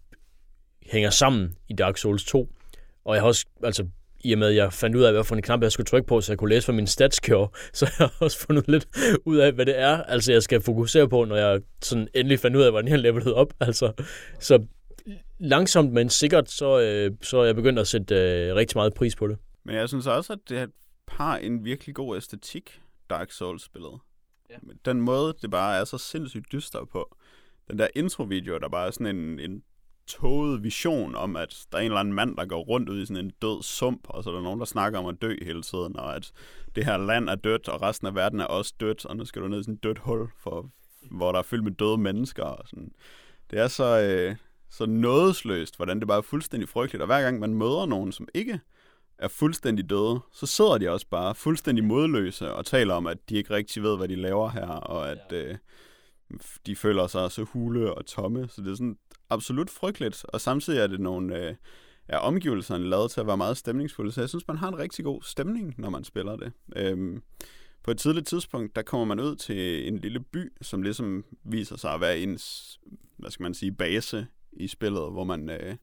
[0.86, 2.48] hænger sammen i Dark Souls 2.
[3.04, 3.86] Og jeg har også, altså
[4.24, 6.08] i og med, at jeg fandt ud af, hvad for en knap jeg skulle trykke
[6.08, 8.86] på, så jeg kunne læse, hvad min stats gjorde, så jeg har også fundet lidt
[9.24, 12.56] ud af, hvad det er, altså jeg skal fokusere på, når jeg sådan endelig fandt
[12.56, 13.52] ud af, hvordan jeg levelede op.
[13.60, 13.92] Altså,
[14.40, 14.64] så
[15.38, 19.16] langsomt, men sikkert, så, øh, så er jeg begyndt at sætte øh, rigtig meget pris
[19.16, 19.38] på det.
[19.64, 20.70] Men jeg synes også, at det
[21.08, 22.80] har en virkelig god æstetik,
[23.10, 23.98] Dark Souls-spillet.
[24.50, 24.56] Ja.
[24.84, 27.16] Den måde, det bare er så sindssygt dyster på.
[27.68, 29.62] Den der intro-video, der bare er sådan en, en
[30.06, 33.06] tåget vision om, at der er en eller anden mand, der går rundt ud i
[33.06, 35.62] sådan en død sump, og så er der nogen, der snakker om at dø hele
[35.62, 36.32] tiden, og at
[36.76, 39.42] det her land er dødt, og resten af verden er også dødt, og nu skal
[39.42, 40.70] du ned i sådan et dødt hul, for,
[41.10, 42.44] hvor der er fyldt med døde mennesker.
[42.44, 42.92] Og sådan.
[43.50, 44.36] Det er så, øh,
[44.70, 48.28] så nådesløst, hvordan det bare er fuldstændig frygteligt, og hver gang man møder nogen, som
[48.34, 48.60] ikke
[49.18, 53.36] er fuldstændig døde, så sidder de også bare fuldstændig modløse og taler om, at de
[53.36, 55.56] ikke rigtig ved, hvad de laver her, og at øh,
[56.66, 58.48] de føler sig så hule og tomme.
[58.48, 58.98] Så det er sådan
[59.30, 61.54] absolut frygteligt, og samtidig er det nogle øh,
[62.08, 65.04] er omgivelserne lavet til at være meget stemningsfulde, så jeg synes, man har en rigtig
[65.04, 66.52] god stemning, når man spiller det.
[66.76, 67.22] Øhm,
[67.82, 71.76] på et tidligt tidspunkt, der kommer man ud til en lille by, som ligesom viser
[71.76, 72.78] sig at være ens,
[73.16, 74.26] hvad skal man sige, base
[74.56, 75.76] i spillet, hvor man, øh,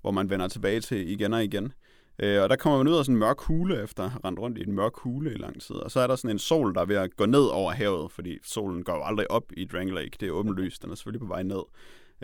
[0.00, 1.72] hvor man vender tilbage til igen og igen.
[2.18, 4.40] Øh, og der kommer man ud af sådan en mørk hule, efter at have rendt
[4.40, 5.76] rundt i en mørk hule i lang tid.
[5.76, 8.12] Og så er der sådan en sol, der er ved at gå ned over havet,
[8.12, 10.16] fordi solen går jo aldrig op i Drang Lake.
[10.20, 11.62] Det er åbenlyst, den er selvfølgelig på vej ned.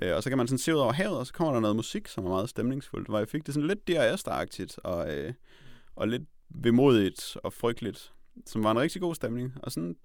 [0.02, 1.76] Øh, og så kan man sådan se ud over havet, og så kommer der noget
[1.76, 3.08] musik, som er meget stemningsfuldt.
[3.08, 5.32] Hvor jeg fik det sådan lidt DRS-agtigt, og, øh,
[5.96, 8.12] og lidt vemodigt og frygteligt,
[8.46, 9.52] som var en rigtig god stemning.
[9.62, 9.96] Og sådan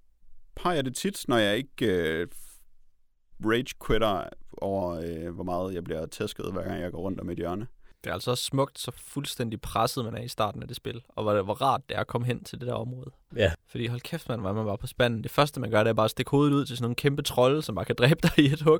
[0.57, 2.27] har jeg det tit, når jeg ikke øh,
[3.45, 4.23] rage-quitter
[4.57, 7.67] over, øh, hvor meget jeg bliver tæsket, hver gang jeg går rundt om et hjørne.
[8.03, 11.01] Det er altså også smukt, så fuldstændig presset man er i starten af det spil,
[11.09, 13.11] og hvor, hvor rart det er at komme hen til det der område.
[13.35, 13.51] Ja.
[13.67, 15.23] Fordi hold kæft, man, var man bare på spanden.
[15.23, 17.21] Det første, man gør, det er bare at stikke hovedet ud til sådan nogle kæmpe
[17.21, 18.79] trolde, som bare kan dræbe dig i et hug.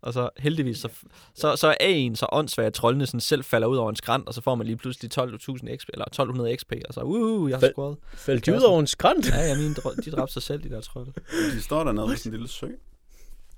[0.00, 0.88] Og så heldigvis, så,
[1.34, 4.28] så, så er en så åndssvagt, at troldene sådan selv falder ud over en skrant,
[4.28, 7.58] og så får man lige pludselig 12.000 XP, eller 1200 XP, og så, uh, jeg
[7.58, 7.96] har scoret.
[8.14, 9.30] Faldt de ud over en skrant?
[9.30, 11.12] Ja, ja, mine, dr- de dræbte sig selv, de der trolde.
[11.54, 12.66] De står dernede ved sådan en lille sø.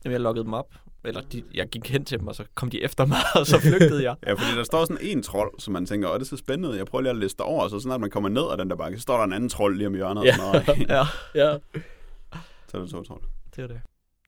[0.04, 0.74] Jamen, jeg loggede dem op.
[1.04, 3.60] Eller de, jeg gik hen til dem, og så kom de efter mig, og så
[3.60, 4.16] flygtede jeg.
[4.26, 6.76] Ja, fordi der står sådan en trold, som man tænker, åh, det er så spændende.
[6.78, 8.76] Jeg prøver lige at liste over, og så snart man kommer ned af den der
[8.76, 10.24] bakke, så står der en anden trold lige om hjørnet.
[10.24, 10.28] Ja.
[10.30, 10.34] Og
[10.66, 10.88] sådan noget.
[11.34, 11.58] Ja, Ja.
[12.68, 13.22] så er det to trold.
[13.56, 13.80] det er det.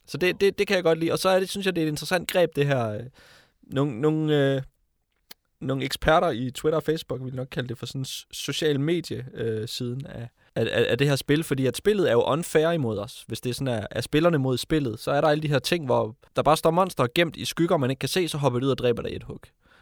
[0.07, 1.13] Så det, det, det kan jeg godt lide.
[1.13, 2.89] Og så er det, synes jeg, det er et interessant greb, det her.
[2.91, 3.01] øh,
[3.63, 4.63] Nogle, nogle, øh,
[5.61, 9.69] nogle eksperter i Twitter og Facebook vil nok kalde det for sådan social medie øh,
[9.69, 12.99] siden af, af, af, af det her spil, fordi at spillet er jo unfair imod
[12.99, 13.25] os.
[13.27, 15.59] Hvis det er sådan er, er spillerne mod spillet, så er der alle de her
[15.59, 18.59] ting, hvor der bare står monster gemt i skygger, man ikke kan se, så hopper
[18.61, 19.41] det ud og dræber dig i et hug.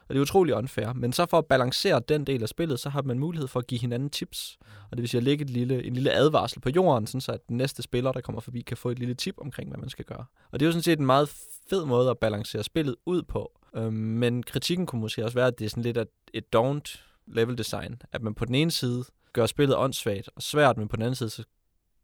[0.09, 0.93] Og det er utrolig unfair.
[0.93, 3.67] Men så for at balancere den del af spillet, så har man mulighed for at
[3.67, 4.59] give hinanden tips.
[4.91, 7.33] Og det vil sige at lægge et lille, en lille advarsel på jorden, sådan så
[7.33, 9.89] at den næste spiller, der kommer forbi, kan få et lille tip omkring, hvad man
[9.89, 10.25] skal gøre.
[10.53, 11.29] Og det er jo sådan set en meget
[11.71, 13.53] fed måde at balancere spillet ud på.
[13.77, 17.14] Øhm, men kritikken kunne måske også være, at det er sådan lidt et, et don't
[17.27, 18.03] level design.
[18.13, 21.15] At man på den ene side gør spillet åndssvagt og svært, men på den anden
[21.15, 21.45] side, så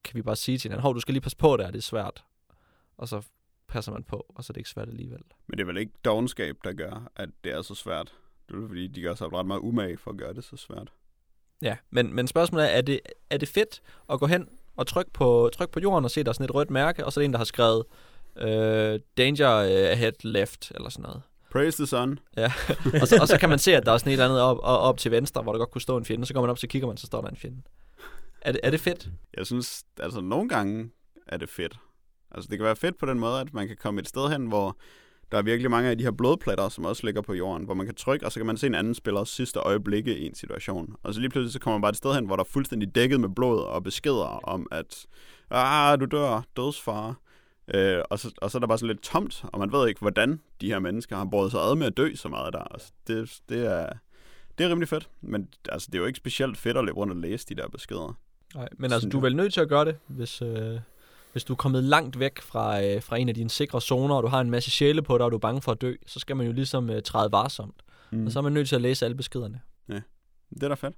[0.05, 1.83] kan vi bare sige til hinanden, hov, du skal lige passe på der, det er
[1.83, 2.25] svært.
[2.97, 3.23] Og så
[3.69, 5.21] passer man på, og så er det ikke svært alligevel.
[5.47, 8.13] Men det er vel ikke dogenskab, der gør, at det er så svært.
[8.49, 10.93] Det er fordi, de gør sig ret meget umage for at gøre det så svært.
[11.63, 15.11] Ja, men, men spørgsmålet er, er det, er det fedt at gå hen og trykke
[15.11, 17.23] på, trykke på jorden og se, der er sådan et rødt mærke, og så er
[17.23, 17.85] der en, der har skrevet
[18.37, 19.49] øh, danger
[19.93, 21.23] ahead left, eller sådan noget.
[21.51, 22.19] Praise the sun.
[23.01, 24.59] Og så, og så kan man se, at der er sådan et eller andet op,
[24.63, 26.27] op, op til venstre, hvor der godt kunne stå en fjende.
[26.27, 27.63] Så går man op, så kigger man, så står der en fjende.
[28.43, 29.09] Er det, er det fedt?
[29.37, 30.91] Jeg synes, altså nogle gange
[31.27, 31.79] er det fedt.
[32.31, 34.47] Altså det kan være fedt på den måde, at man kan komme et sted hen,
[34.47, 34.77] hvor
[35.33, 37.87] der er virkelig mange af de her blodpletter, som også ligger på jorden, hvor man
[37.87, 40.95] kan trykke, og så kan man se en anden spillers sidste øjeblikke i en situation.
[41.03, 42.95] Og så lige pludselig så kommer man bare et sted hen, hvor der er fuldstændig
[42.95, 45.07] dækket med blod og beskeder om, at
[45.51, 47.15] ah, du dør, dødsfare.
[47.75, 50.01] Øh, og, så, og så er der bare sådan lidt tomt, og man ved ikke,
[50.01, 52.63] hvordan de her mennesker har båret sig ad med at dø så meget der.
[52.63, 53.93] Altså, det, det, er,
[54.59, 57.13] det er rimelig fedt, men altså, det er jo ikke specielt fedt at løbe rundt
[57.13, 58.19] og læse de der beskeder.
[58.55, 60.81] Nej, men altså, du er vel nødt til at gøre det, hvis, øh,
[61.33, 64.23] hvis du er kommet langt væk fra, øh, fra en af dine sikre zoner, og
[64.23, 66.19] du har en masse sjæle på dig, og du er bange for at dø, så
[66.21, 67.83] skal man jo ligesom øh, træde varsomt.
[68.11, 68.27] Mm.
[68.27, 69.61] Og så er man nødt til at læse alle beskederne.
[70.55, 70.95] Det er da fedt.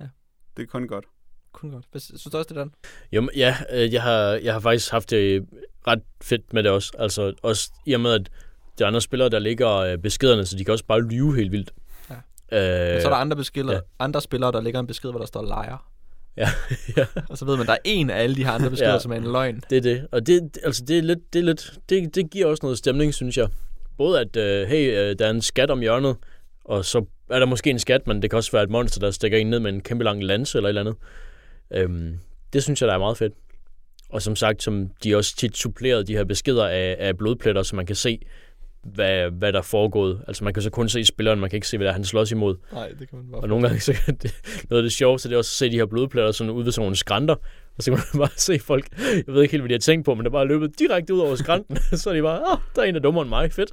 [0.00, 0.08] Ja.
[0.56, 1.04] Det er kun godt.
[1.52, 1.84] Kun godt.
[1.90, 2.72] Hvad- Synes du også, det er den?
[3.12, 5.46] Jo, ja, øh, jeg har, jeg har faktisk haft det
[5.86, 6.92] ret fedt med det også.
[6.98, 8.30] Altså også i og med, at
[8.78, 11.72] de andre spillere, der ligger øh, beskederne, så de kan også bare lyve helt vildt.
[12.10, 12.14] Ja.
[12.58, 13.80] Øh, Men så er der andre, beskeder, ja.
[13.98, 15.88] andre spillere, der ligger en besked, hvor der står lejer.
[16.36, 16.48] Ja,
[16.96, 17.06] ja.
[17.28, 18.98] Og så ved man, der er en af alle de her andre beskeder, Ja.
[18.98, 19.62] som er en løgn.
[19.70, 20.06] Det er det.
[20.12, 23.14] Og det, altså, det er lidt, det, er lidt, det, det giver også noget stemning,
[23.14, 23.48] synes jeg.
[23.98, 26.16] Både at, øh, hey, øh, der er en skat om hjørnet,
[26.64, 29.10] og så er der måske en skat, men det kan også være et monster, der
[29.10, 30.96] stikker ind ned med en kæmpe lang lanse eller et eller andet.
[31.74, 32.18] Øhm,
[32.52, 33.32] det synes jeg, der er meget fedt.
[34.08, 37.76] Og som sagt, som de også tit supplerede de her beskeder af, af blodpletter, så
[37.76, 38.18] man kan se,
[38.82, 40.24] hvad, hvad der er foregået.
[40.28, 42.04] Altså man kan så kun se spilleren, man kan ikke se, hvad der er, han
[42.04, 42.56] slås imod.
[42.72, 43.92] Nej, det kan man bare Og nogle gange så
[44.22, 44.34] det,
[44.70, 46.72] noget af det sjoveste, det er også at se de her blodpletter sådan ud ved
[46.72, 47.34] sådan nogle skrænter.
[47.76, 48.86] Og så kan man bare se folk,
[49.26, 51.14] jeg ved ikke helt, hvad de har tænkt på, men det er bare løbet direkte
[51.14, 51.76] ud over skrænten.
[52.00, 53.72] så er de bare, åh, der er en, der er dummere end mig, fedt.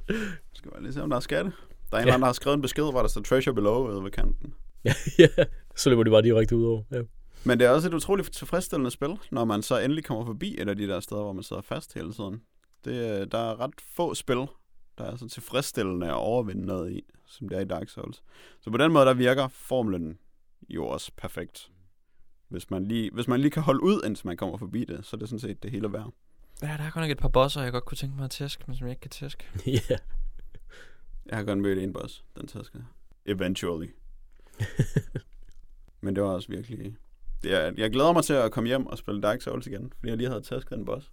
[0.54, 1.52] Skal vi lige se, om der er skatte.
[1.90, 2.14] Der er en Ja.
[2.14, 4.54] der har skrevet en besked, hvor der står treasure below ved kanten.
[5.18, 5.28] ja,
[5.76, 6.82] så løber de bare direkte ud over.
[6.92, 7.00] Ja.
[7.44, 10.68] Men det er også et utroligt tilfredsstillende spil, når man så endelig kommer forbi et
[10.68, 12.42] af de der steder, hvor man sidder fast hele tiden.
[12.84, 14.46] Det, øh, der er ret få spil,
[14.98, 18.22] der er så tilfredsstillende at overvinde noget i, som det er i Dark Souls.
[18.60, 20.18] Så på den måde, der virker formlen
[20.68, 21.70] jo også perfekt.
[22.48, 25.16] Hvis man lige, hvis man lige kan holde ud, indtil man kommer forbi det, så
[25.16, 26.12] er det sådan set det hele værd.
[26.62, 28.64] Ja, der er godt nok et par bosser, jeg godt kunne tænke mig at tæske,
[28.66, 29.44] men som jeg ikke kan tæske.
[29.90, 29.96] Ja.
[31.26, 32.78] Jeg har godt mødt en boss, den taske.
[33.26, 33.86] Eventually.
[36.00, 36.96] Men det var også virkelig...
[37.44, 40.16] Jeg, jeg glæder mig til at komme hjem og spille Dark Souls igen, fordi jeg
[40.16, 41.10] lige havde tasket en boss.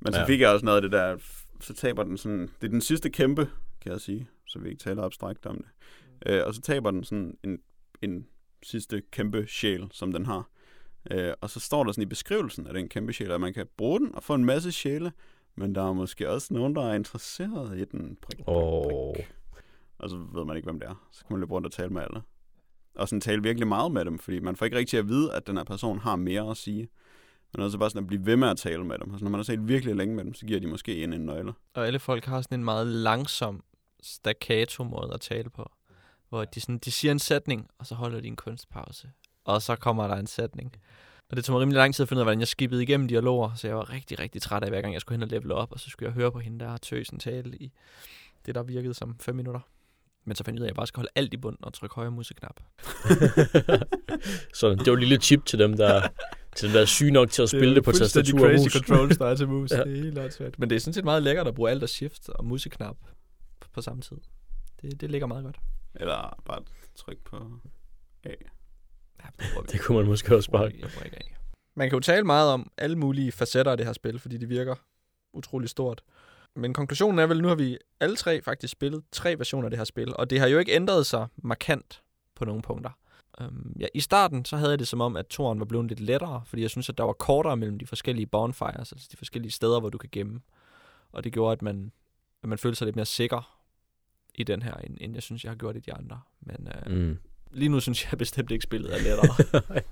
[0.00, 0.26] Men så Ja.
[0.26, 1.16] fik jeg også noget af det der...
[1.60, 2.40] Så taber den sådan...
[2.40, 5.66] Det er den sidste kæmpe, kan jeg sige, så vi ikke taler abstrakt om det.
[6.26, 7.58] Øh, og så taber den sådan en,
[8.02, 8.26] en
[8.62, 10.48] sidste kæmpe sjæl, som den har.
[11.10, 13.66] Øh, og så står der sådan i beskrivelsen af den kæmpe sjæl, at man kan
[13.76, 15.12] bruge den og få en masse sjæle,
[15.56, 18.16] men der er måske også nogen, der er interesseret i den.
[18.22, 19.12] Prik, prik, Åh.
[19.14, 19.26] prik.
[19.98, 21.06] Og så ved man ikke, hvem det er.
[21.12, 22.22] Så kan man løbe rundt og tale med alle.
[22.96, 25.46] Og sådan tale virkelig meget med dem, fordi man får ikke rigtig at vide, at
[25.46, 26.88] den her person har mere at sige.
[27.54, 29.10] Man er også bare sådan at blive ved med at tale med dem.
[29.10, 31.20] Altså, når man har talt virkelig længe med dem, så giver de måske en en
[31.20, 31.52] nøgle.
[31.74, 33.62] Og alle folk har sådan en meget langsom
[34.02, 35.70] staccato-måde at tale på.
[36.28, 39.10] Hvor de, sådan, de siger en sætning, og så holder de en kunstpause.
[39.44, 40.76] Og så kommer der en sætning.
[41.30, 43.08] Og det tog mig rimelig lang tid at finde ud af, hvordan jeg skippede igennem
[43.08, 43.54] dialoger.
[43.54, 45.72] Så jeg var rigtig, rigtig træt af, hver gang jeg skulle hen og level op.
[45.72, 47.72] Og så skulle jeg høre på hende, der tøsen tale i
[48.46, 49.60] det, der virkede som 5 minutter.
[50.26, 51.72] Men så fandt jeg ud af, at jeg bare skal holde alt i bunden og
[51.72, 52.60] trykke højre museknap.
[54.58, 56.08] så det var et lille tip til dem, der,
[56.56, 58.72] til dem, der er syge nok til at spille det, på tastatur og crazy mus.
[58.72, 59.70] controls, der er til mus.
[59.70, 59.84] Ja.
[59.84, 60.58] Det er helt åndssvagt.
[60.58, 62.96] Men det er sådan set meget lækkert at bruge alt og shift og museknap
[63.72, 64.16] på, samme tid.
[64.82, 65.56] Det, det ligger meget godt.
[65.94, 66.62] Eller bare
[66.96, 67.36] tryk på
[68.24, 68.28] A.
[68.28, 69.72] Ja, det.
[69.72, 70.62] Det kunne man måske også bare.
[70.62, 71.36] Jeg bruger ikke af.
[71.76, 74.48] Man kan jo tale meget om alle mulige facetter af det her spil, fordi det
[74.48, 74.74] virker
[75.32, 76.02] utrolig stort.
[76.56, 79.78] Men konklusionen er vel, nu har vi alle tre faktisk spillet tre versioner af det
[79.78, 82.02] her spil, og det har jo ikke ændret sig markant
[82.34, 82.90] på nogle punkter.
[83.40, 86.00] Øhm, ja, I starten så havde jeg det som om, at toren var blevet lidt
[86.00, 89.52] lettere, fordi jeg synes, at der var kortere mellem de forskellige bonfires, altså de forskellige
[89.52, 90.40] steder, hvor du kan gemme.
[91.12, 91.92] Og det gjorde, at man,
[92.42, 93.60] at man følte sig lidt mere sikker
[94.34, 96.20] i den her, end, end jeg synes, jeg har gjort i de andre.
[96.40, 97.18] Men øh, mm.
[97.50, 99.62] Lige nu synes jeg bestemt ikke, spillet er lettere.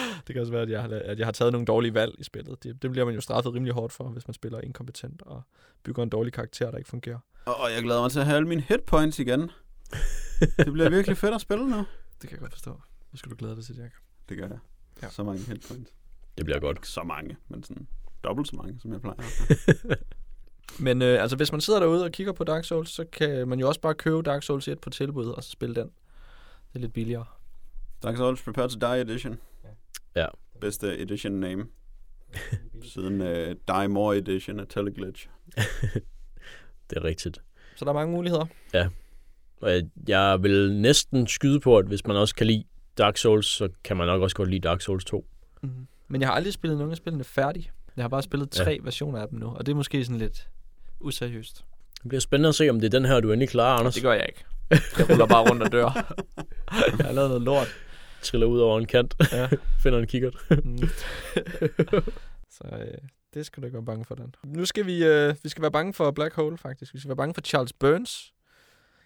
[0.26, 2.24] det kan også være, at jeg, har, at jeg har taget nogle dårlige valg i
[2.24, 2.62] spillet.
[2.62, 5.42] Det, det bliver man jo straffet rimelig hårdt for, hvis man spiller inkompetent og
[5.82, 7.18] bygger en dårlig karakter, der ikke fungerer.
[7.44, 9.50] Og jeg glæder mig til at have alle mine hitpoints igen.
[10.40, 11.76] Det bliver virkelig fedt at spille nu.
[12.22, 12.70] Det kan jeg godt forstå.
[13.10, 13.92] Hvad skal du glæde dig til, Jack?
[14.28, 14.58] Det gør jeg.
[15.02, 15.06] Ja.
[15.06, 15.10] Ja.
[15.10, 15.92] Så mange hitpoints.
[16.38, 16.76] Det bliver godt.
[16.76, 17.86] Ikke så mange, men sådan
[18.24, 19.16] dobbelt så mange, som jeg plejer.
[20.78, 23.60] Men øh, altså, hvis man sidder derude og kigger på Dark Souls, så kan man
[23.60, 25.90] jo også bare købe Dark Souls 1 på tilbud, og så spille den.
[26.72, 27.24] Det er lidt billigere.
[28.02, 29.38] Dark Souls Prepare to Die Edition.
[30.16, 30.26] Ja.
[30.60, 31.66] Bedste edition name.
[32.92, 35.28] Siden uh, Die More Edition af Teleglitch.
[36.90, 37.42] Det er rigtigt.
[37.76, 38.46] Så der er mange muligheder.
[39.60, 42.64] Og jeg, vil næsten skyde på, at hvis man også kan lide
[42.98, 45.26] Dark Souls, så kan man nok også godt lide Dark Souls 2.
[45.62, 45.86] Mm.
[46.08, 47.70] Men jeg har aldrig spillet nogen af spillene færdig.
[47.96, 48.70] Jeg har bare spillet tre Ja.
[48.70, 48.78] ja.
[48.82, 50.48] versioner af dem nu, og det er måske sådan lidt
[51.00, 51.64] useriøst.
[52.02, 53.94] Det bliver spændende at se, om det er den her, du endelig klarer, Anders.
[53.94, 54.44] Det gør jeg ikke.
[54.70, 55.84] Jeg ruller bare rundt og dør.
[56.98, 57.68] jeg har lavet noget lort.
[58.22, 59.48] Triller ud over en kant, Ja.
[59.82, 60.36] finder en kikkert.
[60.64, 60.78] Mm.
[62.56, 62.98] Så øh,
[63.34, 64.34] det skal du ikke være bange for, den.
[64.44, 66.94] Nu skal vi, øh, vi skal være bange for Black Hole, faktisk.
[66.94, 68.32] Vi skal være bange for Charles Burns.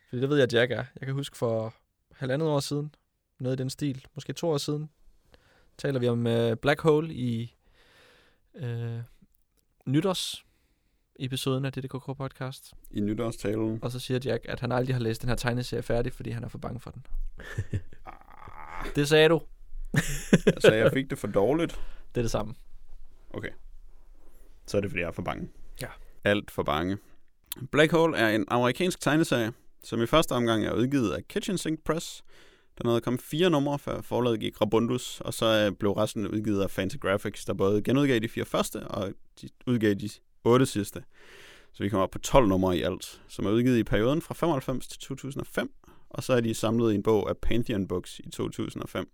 [0.09, 0.85] Fordi det ved jeg, at Jack er.
[1.01, 1.75] Jeg kan huske for
[2.15, 2.95] halvandet år siden,
[3.41, 4.91] noget i den stil, måske to år siden,
[5.79, 7.57] taler vi om øh, Black Hole i
[8.55, 8.99] øh,
[9.87, 10.46] nytårs
[11.19, 12.73] episoden af DDKK podcast.
[12.91, 13.79] I nytårstalen.
[13.83, 16.45] Og så siger Jack, at han aldrig har læst den her tegneserie færdig, fordi han
[16.45, 17.07] er for bange for den.
[18.07, 19.41] Ah, Det sagde du.
[20.47, 21.73] altså, jeg fik det for dårligt.
[22.15, 22.55] Det er det samme.
[24.67, 25.49] Så er det, fordi jeg er for bange.
[25.81, 25.87] Ja.
[26.25, 26.99] Alt for bange.
[27.73, 29.53] Black Hole er en amerikansk tegneserie,
[29.85, 32.25] som i første omgang er udgivet af Kitchen Sink Press.
[32.79, 36.63] Der nåede komme fire numre, før forlaget gik Rabundus, og så øh, blev resten udgivet
[36.63, 40.09] af Fantagraphics, der både genudgav de fire første, og de udgav de
[40.47, 41.03] otte sidste.
[41.73, 44.35] Så vi kommer op på 12 numre i alt, som er udgivet i perioden fra
[44.35, 45.71] 95 til 2005,
[46.11, 49.09] og så er de samlet i en bog af Pantheon Books i 2005.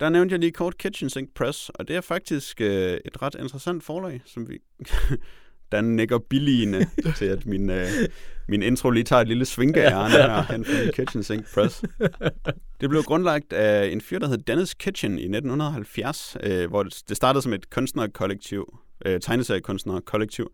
[0.00, 3.36] Der nævnte jeg lige kort Kitchen Sink Press, og det er faktisk øh, et ret
[3.38, 4.58] interessant forlag, som vi...
[5.72, 6.86] Dan nikker billigende
[7.18, 7.88] til, at min, øh,
[8.48, 11.84] min intro lige tager et lille svinkeærne her hen fra Kitchen Sink Press.
[12.80, 17.02] Det blev grundlagt af en fyr, der hed Dennis Kitchen i 1970, øh, hvor det,
[17.08, 20.52] det startede som et kunstnerkollektiv, øh, tegneseriekunstnerkollektiv,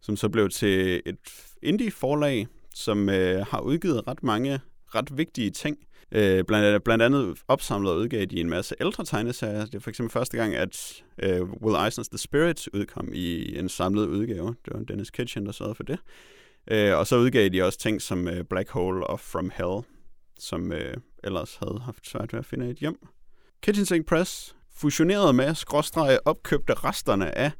[0.00, 1.16] som så blev til et
[1.62, 4.60] indie-forlag, som øh, har udgivet ret mange
[4.94, 5.78] ret vigtige ting.
[6.12, 9.64] Øh, blandt, blandt andet opsamlet og udgav de en masse ældre tegneserier.
[9.64, 13.68] Det er for eksempel første gang, at øh, Will Eisner's The Spirit udkom i en
[13.68, 14.54] samlet udgave.
[14.64, 15.98] Det var Dennis Kitchen, der sørgede for det.
[16.70, 19.80] Øh, og så udgav de også ting som øh, Black Hole og From Hell,
[20.38, 22.98] som øh, ellers havde haft svært ved at finde et hjem.
[23.62, 27.50] Kitchen Sink Press fusionerede med skråstrege opkøbte resterne af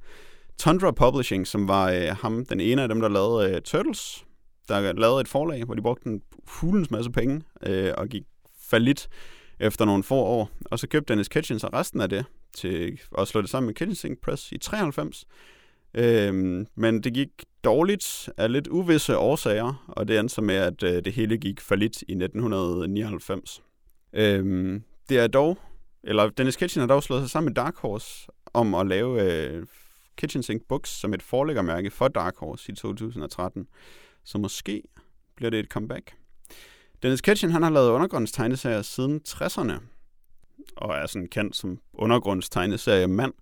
[0.59, 4.24] Tundra Publishing, som var øh, ham, den ene af dem, der lavede øh, Turtles,
[4.69, 8.23] der lavede et forlag, hvor de brugte en hulens masse penge øh, og gik
[8.70, 9.09] fallit
[9.61, 10.51] efter nogle få år.
[10.65, 12.24] Og så købte Dennis Kitchens og resten af det
[12.57, 15.24] til at slå det sammen med Kitchens Press i 93.
[15.95, 17.29] Øhm, men det gik
[17.65, 21.61] dårligt af lidt uvisse årsager, og det endte så med, at øh, det hele gik
[21.61, 23.62] fallit i 1999.
[24.12, 25.59] Øhm, det er dog,
[26.05, 29.66] eller Dennis Kitchen har dog slået sig sammen med Dark Horse om at lave øh,
[30.16, 33.66] Kitchen Sink Books som et forlæggermærke for Dark Horse i 2013.
[34.24, 34.82] Så måske
[35.36, 36.14] bliver det et comeback.
[37.02, 39.72] Dennis Kitchen han har lavet undergrundstegneserier siden 60'erne,
[40.76, 43.32] og er sådan kendt som undergrundstegneseriemand.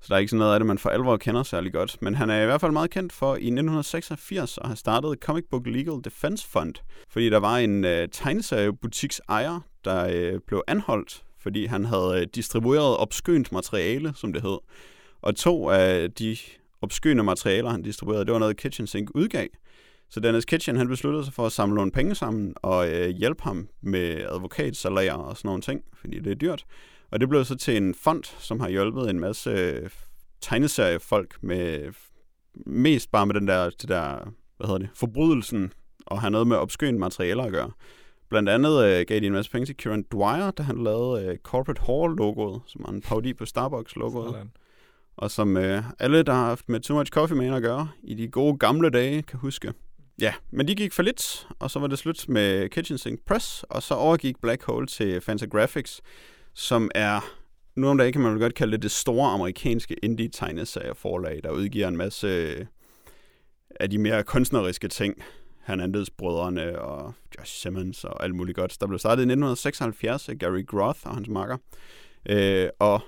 [0.00, 2.02] Så der er ikke sådan noget af det, man for alvor kender særlig godt.
[2.02, 5.44] Men han er i hvert fald meget kendt for i 1986 at have startet Comic
[5.50, 6.74] Book Legal Defense Fund.
[7.08, 12.26] Fordi der var en øh, tegneseriebutiks ejer, der øh, blev anholdt, fordi han havde øh,
[12.34, 14.58] distribueret obskønt materiale, som det hed.
[15.22, 16.36] Og to af de
[16.82, 19.46] obskøne materialer, han distribuerede, det var noget Kitchen Sink udgav.
[20.10, 23.42] Så Dennis Kitchen han besluttede sig for at samle nogle penge sammen og øh, hjælpe
[23.42, 26.64] ham med advokatsalærer og sådan nogle ting, fordi det er dyrt.
[27.10, 29.90] Og det blev så til en fond, som har hjulpet en masse øh,
[30.40, 31.92] tegneseriefolk med
[32.54, 35.72] mest bare med den der, det der hvad hedder det, forbrydelsen
[36.06, 37.70] og have noget med obskønt materialer at gøre.
[38.28, 41.38] Blandt andet øh, gav de en masse penge til Kieran Dwyer, da han lavede øh,
[41.38, 44.32] Corporate Hall-logoet, som er en parodi på Starbucks-logoet.
[44.32, 44.50] Sådan.
[45.16, 48.14] Og som øh, alle, der har haft med Too Much Coffee Man at gøre i
[48.14, 49.72] de gode gamle dage, kan huske.
[50.20, 53.64] Ja, men de gik for lidt, og så var det slut med Kitchen Sink Press,
[53.70, 56.00] og så overgik Black Hole til Fantagraphics,
[56.54, 57.20] som er,
[57.76, 61.88] nu om dagen kan man vel godt kalde det det store amerikanske indie-tegneserieforlag, der udgiver
[61.88, 62.66] en masse øh,
[63.80, 65.22] af de mere kunstneriske ting.
[65.66, 68.76] Hernandez brødrene og Josh Simmons og alt muligt godt.
[68.80, 71.56] Der blev startet i 1976 af Gary Groth og hans makker,
[72.28, 73.00] øh, og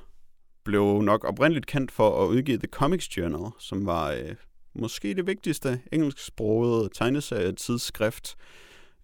[0.65, 4.35] blev nok oprindeligt kendt for at udgive The Comics Journal, som var øh,
[4.75, 8.37] måske det vigtigste engelsksprogede tegneserie-tidsskrift,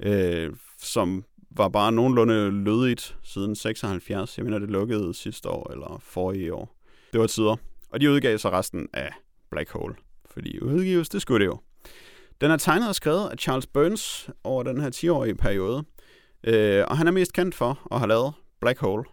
[0.01, 4.39] øh, som var bare nogenlunde lødigt siden 76.
[4.39, 6.77] Jeg mener, det lukkede sidste år eller forrige år.
[7.13, 7.57] Det var tider.
[7.91, 9.13] Og de udgav så resten af
[9.51, 9.95] Black Hole,
[10.31, 11.59] fordi udgives, det skulle det jo.
[12.41, 15.85] Den er tegnet og skrevet af Charles Burns over den her 10-årige periode,
[16.45, 19.05] øh, og han er mest kendt for at have lavet Black Hole.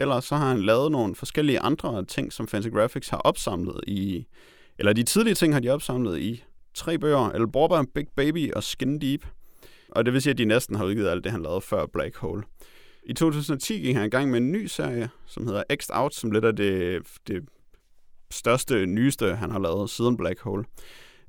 [0.00, 4.26] Ellers så har han lavet nogle forskellige andre ting, som Fancy Graphics har opsamlet i
[4.78, 6.44] eller de tidlige ting har de opsamlet i
[6.74, 9.26] tre bøger, El Borba, Big Baby og Skin Deep.
[9.88, 12.16] Og det vil sige, at de næsten har udgivet alt det, han lavede før Black
[12.16, 12.42] Hole.
[13.06, 16.30] I 2010 gik han i gang med en ny serie, som hedder X Out, som
[16.30, 17.44] lidt er det, det
[18.30, 20.64] største, nyeste, han har lavet siden Black Hole.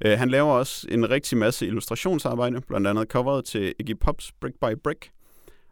[0.06, 4.56] Uh, han laver også en rigtig masse illustrationsarbejde, blandt andet coveret til Iggy Pops Brick
[4.56, 5.12] by Brick,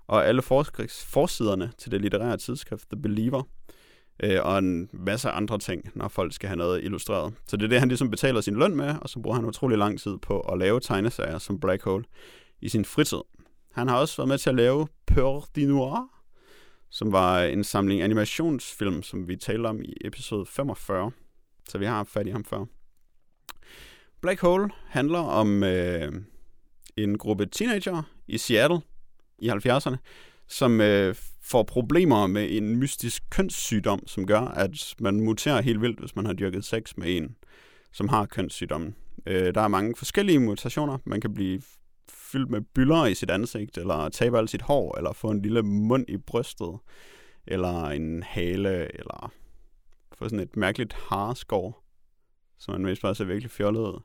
[0.08, 3.44] og alle forsiderne til det litterære tidsskrift The Believer
[4.24, 7.34] øh, og en masse andre ting, når folk skal have noget illustreret.
[7.48, 9.78] Så det er det, han ligesom betaler sin løn med, og så bruger han utrolig
[9.78, 12.04] lang tid på at lave tegneserier som Black Hole
[12.62, 13.22] i sin fritid.
[13.74, 16.10] Han har også været med til at lave Peur du Noir,
[16.90, 21.12] som var en samling animationsfilm, som vi talte om i episode 45.
[21.70, 22.66] Så vi har haft fat i ham før.
[24.22, 26.12] Black Hole handler om øh,
[26.98, 28.82] en gruppe teenager i Seattle
[29.40, 29.96] i 70'erne,
[30.48, 36.00] som øh, får problemer med en mystisk kønssygdom, som gør, at man muterer helt vildt,
[36.00, 37.36] hvis man har dyrket sex med en,
[37.92, 38.96] som har kønssygdommen.
[39.26, 40.98] Øh, der er mange forskellige mutationer.
[41.06, 41.62] Man kan blive
[42.10, 45.62] fyldt med byller i sit ansigt, eller tabe alt sit hår, eller få en lille
[45.62, 46.78] mund i brystet,
[47.48, 49.34] eller en hale, eller
[50.14, 51.84] få sådan et mærkeligt harskår,
[52.60, 54.02] som man mest bare ser virkelig fjollet ud.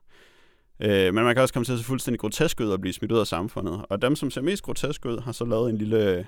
[0.83, 3.11] Øh, men man kan også komme til at se fuldstændig grotesk ud og blive smidt
[3.11, 3.85] ud af samfundet.
[3.89, 6.27] Og dem, som ser mest grotesk ud, har så lavet en lille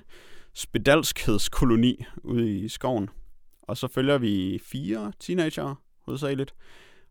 [0.54, 3.10] spedalskedskoloni ude i skoven.
[3.62, 5.76] Og så følger vi fire teenager
[6.06, 6.56] hovedsageligt,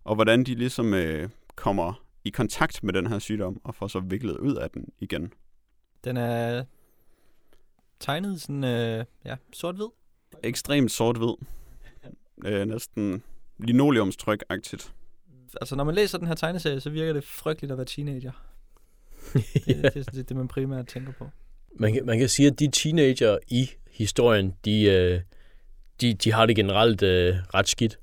[0.04, 4.00] og hvordan de ligesom øh, kommer i kontakt med den her sygdom, og får så
[4.00, 5.32] viklet ud af den igen.
[6.04, 6.64] Den er
[8.00, 9.88] tegnet sådan, øh, ja, sort-hvid.
[10.42, 11.34] Ekstremt sort-hvid.
[12.44, 13.22] Øh, næsten
[13.58, 14.92] linoleumstryk-agtigt.
[15.60, 18.32] Altså, når man læser den her tegneserie, så virker det frygteligt at være teenager.
[19.34, 19.72] Det, ja.
[19.72, 21.28] det, det, det er det, man primært tænker på.
[21.76, 25.20] Man kan, man kan sige, at de teenager i historien, de, øh,
[26.00, 27.98] de, de har det generelt øh, ret skidt.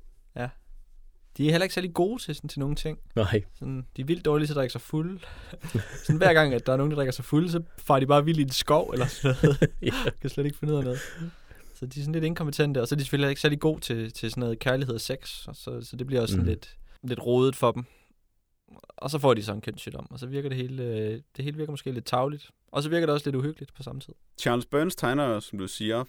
[1.36, 2.98] De er heller ikke særlig gode til, sådan, til nogle ting.
[3.16, 3.42] Nej.
[3.58, 5.18] Sådan, de er vildt dårlige til at drikke sig fulde.
[6.04, 8.24] sådan, hver gang, at der er nogen, der drikker sig fulde, så farer de bare
[8.24, 9.60] vildt i en skov, eller sådan noget.
[9.82, 9.92] ja.
[10.20, 10.98] kan slet ikke finde ud af noget.
[11.74, 14.12] Så de er sådan lidt inkompetente, og så er de selvfølgelig ikke særlig gode til,
[14.12, 16.48] til sådan noget kærlighed og sex, og så, så det bliver også sådan Mhm.
[16.50, 17.84] lidt, lidt rodet for dem.
[18.96, 21.56] Og så får de sådan en kønssygdom, og så virker det hele, øh, det hele
[21.56, 22.50] virker måske lidt tavligt.
[22.72, 24.14] Og så virker det også lidt uhyggeligt på samme tid.
[24.38, 26.04] Charles Burns tegner, som du siger,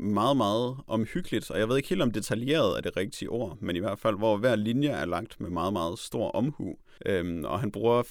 [0.00, 3.76] meget, meget omhyggeligt, og jeg ved ikke helt om detaljeret er det rigtige ord, men
[3.76, 6.76] i hvert fald, hvor hver linje er lagt med meget, meget stor omhu.
[7.06, 8.02] Øhm, og han bruger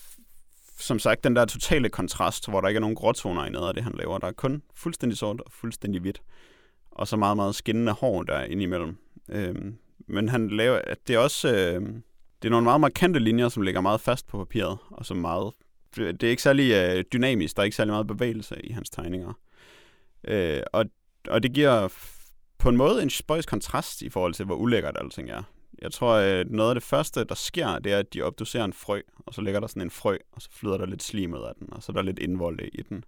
[0.79, 3.73] som sagt den der totale kontrast, hvor der ikke er nogen gråtoner i noget af
[3.73, 4.17] det, han laver.
[4.17, 6.21] Der er kun fuldstændig sort og fuldstændig hvidt,
[6.91, 8.97] og så meget, meget skinnende hår der indimellem.
[9.29, 9.77] Øhm,
[10.07, 11.81] men han laver, det er også, øh,
[12.41, 15.53] det er nogle meget markante linjer, som ligger meget fast på papiret, og som meget,
[15.95, 19.33] det er ikke særlig øh, dynamisk, der er ikke særlig meget bevægelse i hans tegninger.
[20.27, 20.85] Øh, og,
[21.27, 21.93] og det giver
[22.57, 25.43] på en måde en spøjs kontrast i forhold til, hvor ulækkert alting er.
[25.81, 28.73] Jeg tror, at noget af det første, der sker, det er, at de obducerer en
[28.73, 31.39] frø, og så ligger der sådan en frø, og så flyder der lidt slim ud
[31.39, 33.03] af den, og så er der lidt indvold i den.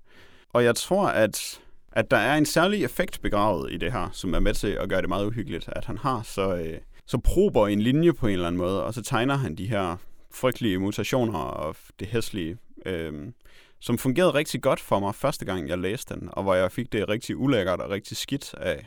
[0.49, 1.61] Og jeg tror, at,
[1.91, 4.89] at der er en særlig effekt begravet i det her, som er med til at
[4.89, 6.77] gøre det meget uhyggeligt, at han har så, øh,
[7.09, 9.97] så prober en linje på en eller anden måde, og så tegner han de her
[10.31, 13.31] frygtelige mutationer og det hæslige, øh,
[13.79, 16.91] som fungerede rigtig godt for mig første gang, jeg læste den, og hvor jeg fik
[16.91, 18.85] det rigtig ulækkert og rigtig skidt af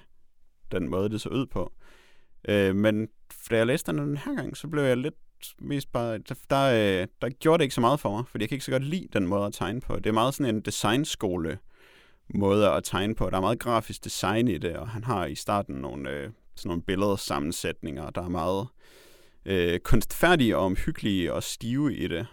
[0.72, 1.72] den måde, det så ud på.
[2.48, 3.08] Øh, men
[3.50, 5.14] da jeg læste den den her gang, så blev jeg lidt
[5.58, 6.18] mest bare...
[6.18, 8.64] Der, der, øh, der gjorde det ikke så meget for mig, fordi jeg kan ikke
[8.64, 9.96] så godt lide den måde at tegne på.
[9.96, 11.58] Det er meget sådan en designskole
[12.34, 13.30] måde at tegne på.
[13.30, 16.68] Der er meget grafisk design i det, og han har i starten nogle, øh, sådan
[16.68, 18.68] nogle billeder sammensætninger, der er meget
[19.44, 22.26] øh, kunstfærdige og omhyggelige og stive i det.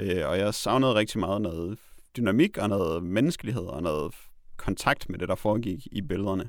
[0.00, 1.78] Øh, og jeg savnede rigtig meget noget
[2.16, 4.14] dynamik og noget menneskelighed og noget
[4.56, 6.48] kontakt med det, der foregik i billederne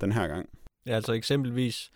[0.00, 0.48] den her gang.
[0.86, 1.90] Ja, altså eksempelvis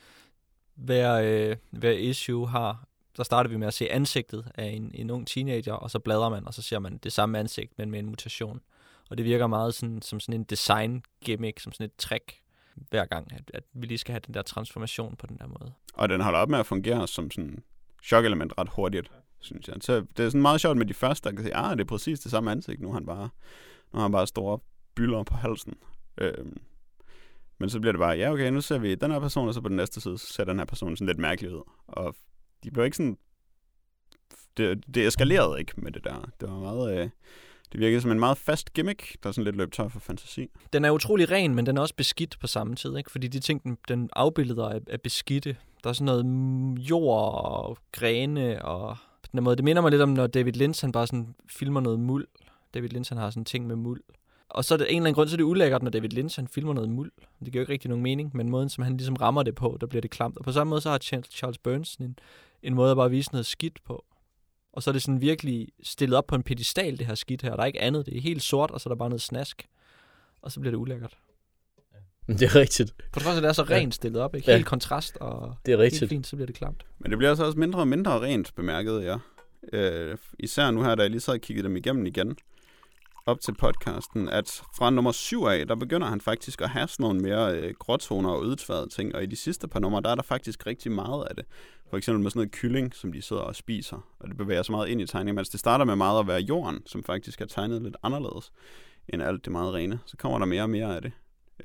[0.74, 5.10] hver, øh, hver issue har, der starter vi med at se ansigtet af en, en
[5.10, 7.98] ung teenager, og så bladrer man, og så ser man det samme ansigt, men med
[7.98, 8.60] en mutation.
[9.10, 12.41] Og det virker meget sådan, som sådan en design-gimmick, som sådan et trick
[12.74, 15.72] hver gang, at, at vi lige skal have den der transformation på den der måde.
[15.94, 17.62] Og den holder op med at fungere som sådan
[18.04, 19.76] chokelement ret hurtigt, synes jeg.
[19.80, 21.88] Så det er sådan meget sjovt med de første, der kan sige, ah, det er
[21.88, 23.28] præcis det samme ansigt, nu har han bare,
[23.92, 24.58] nu har han bare store
[24.94, 25.74] byller på halsen.
[26.18, 26.60] Øhm,
[27.58, 29.60] men så bliver det bare, ja okay, nu ser vi den her person, og så
[29.60, 31.62] på den næste side, så ser den her person sådan lidt mærkelig ud.
[31.86, 32.16] Og
[32.64, 33.18] de blev ikke sådan...
[34.56, 36.30] Det, det eskalerede ikke med det der.
[36.40, 36.98] Det var meget...
[36.98, 37.10] Øh,
[37.72, 40.48] det virkede som en meget fast gimmick, der sådan lidt løb tør for fantasi.
[40.72, 43.10] Den er utrolig ren, men den er også beskidt på samme tid, ikke?
[43.10, 45.56] Fordi de ting, den, den afbilleder er, er beskidte.
[45.84, 46.24] Der er sådan noget
[46.78, 49.56] jord og grene og på den måde.
[49.56, 52.26] Det minder mig lidt om, når David Lynch han bare sådan filmer noget muld.
[52.74, 54.00] David Lynch han har sådan ting med muld.
[54.48, 56.38] Og så er det en eller anden grund, så er det ulækkert, når David Lynch
[56.38, 57.12] han filmer noget muld.
[57.44, 59.76] Det giver jo ikke rigtig nogen mening, men måden, som han ligesom rammer det på,
[59.80, 60.38] der bliver det klamt.
[60.38, 60.98] Og på samme måde, så har
[61.30, 62.18] Charles Burns en,
[62.62, 64.04] en måde at bare vise noget skidt på.
[64.72, 67.56] Og så er det sådan virkelig stillet op på en pedestal, det her skidt her.
[67.56, 68.06] Der er ikke andet.
[68.06, 69.68] Det er helt sort, og så er der bare noget snask.
[70.42, 71.18] Og så bliver det ulækkert.
[72.28, 72.94] Det er rigtigt.
[73.12, 74.46] På trods af, at det er så rent stillet op, ikke?
[74.46, 74.64] Helt ja.
[74.64, 76.00] kontrast, og det er rigtigt.
[76.00, 76.86] helt fint, så bliver det klamt.
[76.98, 79.18] Men det bliver så også mindre og mindre rent, bemærket jeg.
[79.72, 82.36] Øh, især nu her, da jeg lige så kigget dem igennem igen
[83.26, 87.04] op til podcasten, at fra nummer 7 af, der begynder han faktisk at have sådan
[87.04, 90.14] nogle mere øh, gråtoner og udtværede ting, og i de sidste par numre, der er
[90.14, 91.44] der faktisk rigtig meget af det.
[91.90, 94.72] For eksempel med sådan noget kylling, som de sidder og spiser, og det bevæger sig
[94.72, 97.46] meget ind i tegningen, mens det starter med meget at være jorden, som faktisk er
[97.46, 98.52] tegnet lidt anderledes
[99.08, 100.00] end alt det meget rene.
[100.06, 101.12] Så kommer der mere og mere af det,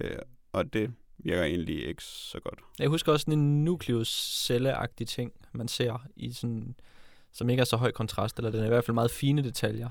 [0.01, 0.17] øh,
[0.51, 2.59] og det virker egentlig ikke så godt.
[2.79, 6.75] Jeg husker også sådan en nukleuscelleagtig ting, man ser i sådan,
[7.31, 9.89] som ikke er så høj kontrast, eller den er i hvert fald meget fine detaljer.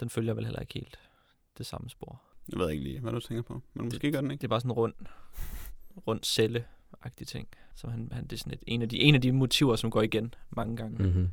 [0.00, 0.98] Den følger vel heller ikke helt
[1.58, 2.22] det samme spor.
[2.52, 4.40] Jeg ved ikke lige, hvad du tænker på, men måske det, gør den ikke.
[4.40, 4.94] Det er bare sådan en rund,
[6.06, 6.64] rund celle
[7.02, 7.48] agtig ting.
[7.74, 9.90] Så han, han, det er sådan et, en, af de, en af de motiver, som
[9.90, 11.02] går igen mange gange.
[11.02, 11.28] Mm-hmm.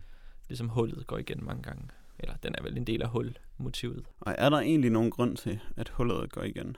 [0.48, 1.88] Ligesom hullet går igen mange gange.
[2.19, 4.06] Eller den er vel en del af hul-motivet.
[4.19, 6.77] Og er der egentlig nogen grund til, at hullet går igen?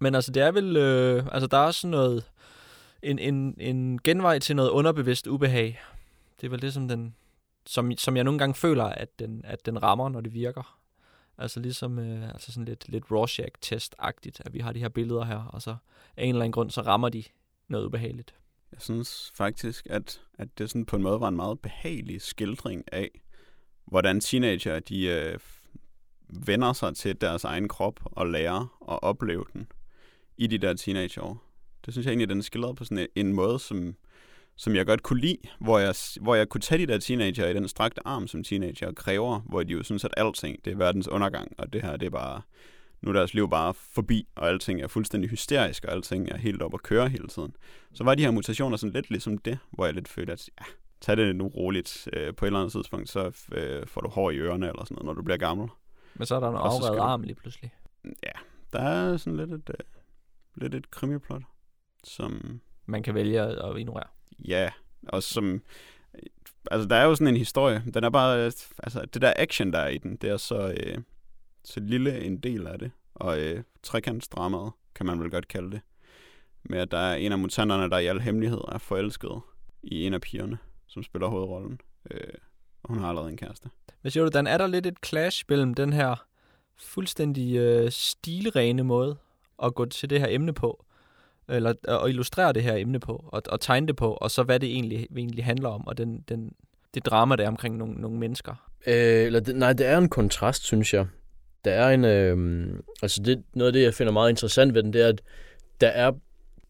[0.00, 0.76] Men altså, det er vel...
[0.76, 2.30] Øh, altså, der er også sådan noget...
[3.02, 5.80] En, en, en genvej til noget underbevidst ubehag.
[6.40, 7.14] Det er vel det, som den...
[7.66, 10.77] Som, som jeg nogle gange føler, at den, at den rammer, når det virker.
[11.38, 15.42] Altså ligesom øh, altså sådan lidt, lidt Rorschach-test-agtigt, at vi har de her billeder her,
[15.44, 15.76] og så
[16.16, 17.24] af en eller anden grund, så rammer de
[17.68, 18.34] noget ubehageligt.
[18.72, 22.84] Jeg synes faktisk, at, at det sådan på en måde var en meget behagelig skildring
[22.92, 23.10] af,
[23.86, 25.38] hvordan teenager de øh,
[26.28, 28.60] vender sig til deres egen krop og lærer
[28.92, 29.72] at opleve den
[30.36, 31.44] i de der teenageår.
[31.86, 33.96] Det synes jeg egentlig, at den er skildret på sådan en, en måde, som
[34.58, 37.54] som jeg godt kunne lide, hvor jeg, hvor jeg kunne tage de der teenager i
[37.54, 41.08] den strakte arm, som teenager kræver, hvor de jo synes, at alting det er verdens
[41.08, 42.42] undergang, og det her det er bare,
[43.00, 46.62] nu er deres liv bare forbi, og alting er fuldstændig hysterisk, og alting er helt
[46.62, 47.56] op at køre hele tiden.
[47.94, 50.64] Så var de her mutationer sådan lidt ligesom det, hvor jeg lidt følte, at ja,
[51.00, 52.08] tag det nu roligt.
[52.12, 54.94] Øh, på et eller andet tidspunkt, så øh, får du hår i ørerne eller sådan
[54.94, 55.68] noget, når du bliver gammel.
[56.14, 57.72] Men så er der en afredet arm lige pludselig.
[58.04, 58.32] Ja,
[58.72, 59.84] der er sådan lidt et, øh,
[60.54, 61.42] lidt et krimiplot,
[62.04, 62.60] som...
[62.86, 64.06] Man kan vælge at ignorere
[64.44, 64.70] ja,
[65.08, 65.62] og som...
[66.70, 67.82] Altså, der er jo sådan en historie.
[67.94, 68.44] Den er bare...
[68.78, 70.98] Altså, det der action, der er i den, det er så, øh,
[71.64, 72.90] så lille en del af det.
[73.14, 75.80] Og øh, trekantsdramaet, kan man vel godt kalde det.
[76.62, 79.40] med, at der er en af mutanterne, der i al hemmelighed er forelsket
[79.82, 81.80] i en af pigerne, som spiller hovedrollen.
[82.10, 82.34] Øh,
[82.82, 83.70] og hun har allerede en kæreste.
[84.00, 86.24] Hvad siger du, den Er der lidt et clash mellem den her
[86.76, 89.16] fuldstændig øh, stilrene måde
[89.62, 90.84] at gå til det her emne på,
[91.48, 94.42] eller øh, at illustrere det her emne på, og, og tegne det på, og så
[94.42, 96.52] hvad det egentlig, egentlig handler om, og den, den,
[96.94, 98.68] det drama, der er omkring nogle, nogle mennesker?
[98.86, 101.06] Øh, eller det, nej, det er en kontrast, synes jeg.
[101.64, 102.04] Der er en...
[102.04, 102.68] Øh,
[103.02, 105.22] altså, det, noget af det, jeg finder meget interessant ved den, det er, at
[105.80, 106.12] der er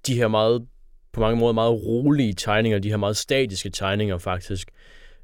[0.06, 0.66] de her meget,
[1.12, 4.70] på mange måder meget rolige tegninger, de her meget statiske tegninger faktisk,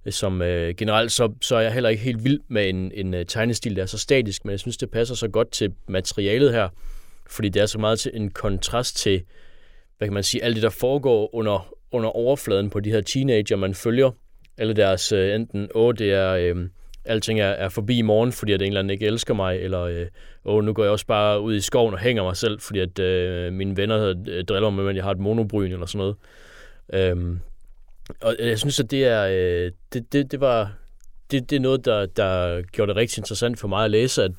[0.05, 3.15] øh, som øh, generelt så, så er jeg heller ikke helt vild med en, en
[3.15, 6.53] øh, tegnestil, der er så statisk, men jeg synes, det passer så godt til materialet
[6.53, 6.69] her,
[7.27, 9.23] fordi det er så meget til en kontrast til,
[9.99, 13.57] hvad kan man sige, alt det, der foregår under, under overfladen på de her teenager,
[13.57, 14.11] man følger.
[14.59, 16.69] Alle deres, øh, enten, åh, det er, øh,
[17.05, 19.81] alting er, er forbi i morgen, fordi at en eller anden ikke elsker mig, eller
[19.81, 20.07] øh,
[20.45, 22.99] åh, nu går jeg også bare ud i skoven og hænger mig selv, fordi at
[22.99, 26.17] øh, mine venner øh, driller mig med, at jeg har et monobryn eller sådan noget.
[26.93, 27.41] Øhm,
[28.21, 30.73] og øh, jeg synes, at det er, øh, det, det, det var,
[31.31, 34.31] det, det er noget, der, der gjorde det rigtig interessant for mig at læse, at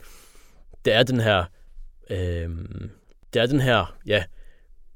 [0.85, 1.43] det er den her,
[2.10, 2.49] øh,
[3.34, 4.23] der er den her, ja,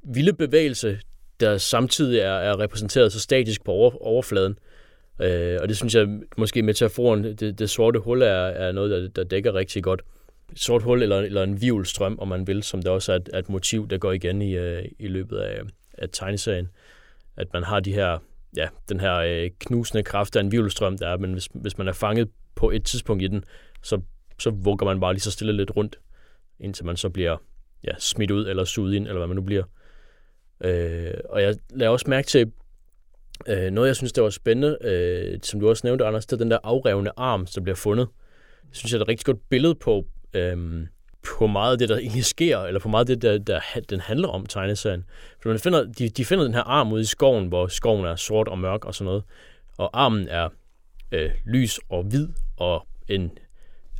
[0.03, 0.99] vilde bevægelse,
[1.39, 4.59] der samtidig er, er repræsenteret så statisk på over, overfladen.
[5.21, 9.07] Øh, og det synes jeg måske metaforen, det, det sorte hul er, er noget, der,
[9.07, 10.01] der dækker rigtig godt.
[10.51, 13.29] Et sort hul eller, eller en vivlstrøm, om man vil, som der også er et,
[13.35, 15.61] et motiv, der går igen i, øh, i løbet af,
[15.97, 16.69] af tegneserien.
[17.37, 18.19] At man har de her,
[18.57, 21.87] ja, den her øh, knusende kraft af en vivlstrøm, der er, men hvis, hvis man
[21.87, 23.43] er fanget på et tidspunkt i den,
[23.83, 24.01] så,
[24.39, 25.99] så vugger man bare lige så stille lidt rundt,
[26.59, 27.37] indtil man så bliver
[27.83, 29.63] ja, smidt ud eller suget ind, eller hvad man nu bliver.
[30.63, 32.51] Øh, og jeg lader også mærke til,
[33.47, 36.37] øh, noget jeg synes, der var spændende, øh, som du også nævnte, Anders, det er
[36.37, 38.07] den der afrevne arm, som bliver fundet.
[38.69, 40.87] Det synes jeg er et rigtig godt billede på, øh,
[41.23, 43.59] på meget af det, der egentlig sker, eller på meget af det, der, der
[43.89, 45.05] den handler om, tegneserien.
[45.41, 48.15] For man finder, de, de finder den her arm ude i skoven, hvor skoven er
[48.15, 49.23] sort og mørk og sådan noget,
[49.77, 50.49] og armen er
[51.11, 52.27] øh, lys og hvid,
[52.57, 53.31] og en,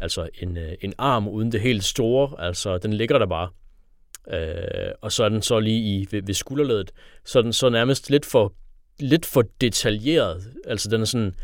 [0.01, 3.49] altså en, øh, en arm uden det helt store, altså den ligger der bare.
[4.34, 6.91] Øh, og så er den så lige i, ved, ved skulderledet,
[7.26, 8.53] så er den så nærmest lidt for,
[8.99, 10.43] lidt for detaljeret.
[10.65, 11.35] Altså den er sådan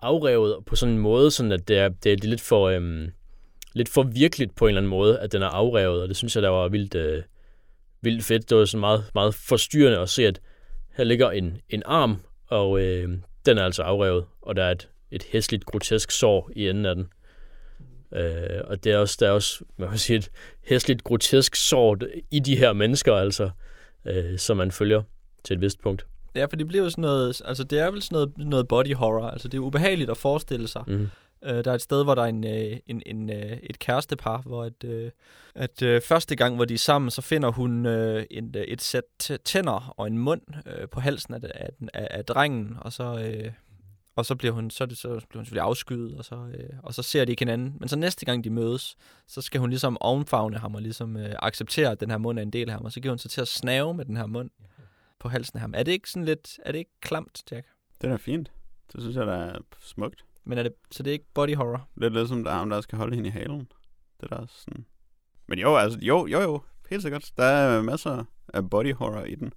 [0.00, 3.10] afrevet på sådan en måde, sådan at det er, det er lidt for, øhm,
[3.72, 6.36] lidt for virkeligt på en eller anden måde, at den er afrevet, og det synes
[6.36, 7.22] jeg, der var vildt, øh,
[8.00, 8.50] vildt fedt.
[8.50, 10.40] Det var sådan meget, meget forstyrrende at se, at
[10.96, 12.16] her ligger en, en arm,
[12.48, 13.08] og øh,
[13.46, 16.94] den er altså afrevet, og der er et, et hæsligt, grotesk sår i enden af
[16.94, 17.08] den.
[18.16, 20.30] Øh, og det er også, der er også man kan sige, et
[20.64, 21.98] hæsligt, grotesk sår
[22.30, 23.50] i de her mennesker, altså,
[24.04, 25.02] øh, som man følger
[25.44, 26.06] til et vist punkt.
[26.34, 28.94] Ja, for det bliver jo sådan noget, altså det er vel sådan noget, noget body
[28.94, 30.82] horror, altså det er ubehageligt at forestille sig.
[30.86, 31.08] Mm.
[31.44, 34.42] Øh, der er et sted, hvor der er en, øh, en, en, øh, et kærestepar,
[34.46, 35.10] hvor at, øh,
[35.54, 38.82] at øh, første gang, hvor de er sammen, så finder hun øh, en, øh, et
[38.82, 43.04] sæt tænder og en mund øh, på halsen af, af, af, af drengen, og så,
[43.04, 43.52] øh,
[44.16, 46.94] og så bliver hun så, det, så bliver hun selvfølgelig afskyet, og så, øh, og
[46.94, 47.76] så ser de ikke hinanden.
[47.80, 51.34] Men så næste gang de mødes, så skal hun ligesom ovenfavne ham og ligesom øh,
[51.38, 53.30] acceptere, at den her mund er en del af ham, og så giver hun sig
[53.30, 54.50] til at snave med den her mund
[55.18, 55.74] på halsen af ham.
[55.76, 57.66] Er det ikke sådan lidt, er det ikke klamt, Jack?
[58.00, 58.52] Det er da fint.
[58.92, 60.24] Det synes jeg, der er smukt.
[60.44, 61.88] Men er det, så det er ikke body horror?
[61.96, 63.68] Lidt ligesom der er ham, der skal holde hende i halen.
[64.20, 64.86] Det der er sådan...
[65.46, 67.32] Men jo, altså, jo, jo, jo, helt sikkert.
[67.36, 68.24] Der er masser
[68.54, 69.52] af body horror i den.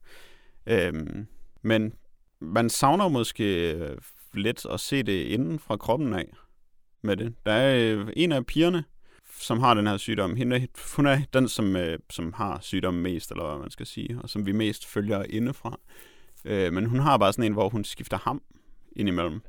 [0.68, 1.28] Øhm,
[1.62, 1.94] men
[2.40, 3.98] man savner måske
[4.38, 6.34] øh, lidt at se det inden fra kroppen af
[7.02, 7.34] med det.
[7.46, 8.84] Der er øh, en af pigerne,
[9.40, 10.36] som har den her sygdom.
[10.36, 14.20] Hende, hun er den, som, øh, som har sygdommen mest, eller hvad man skal sige,
[14.24, 15.80] og som vi mest følger indefra.
[16.46, 18.42] Øh, men hun har bare sådan en, hvor hun skifter ham
[18.96, 19.42] indimellem.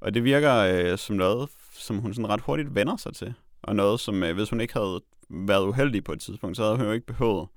[0.00, 3.34] Og det virker øh, som noget, som hun sådan ret hurtigt vender sig til.
[3.62, 5.00] Og noget, som øh, hvis hun ikke havde
[5.30, 7.48] været uheldig på et tidspunkt, så havde hun jo ikke behøvet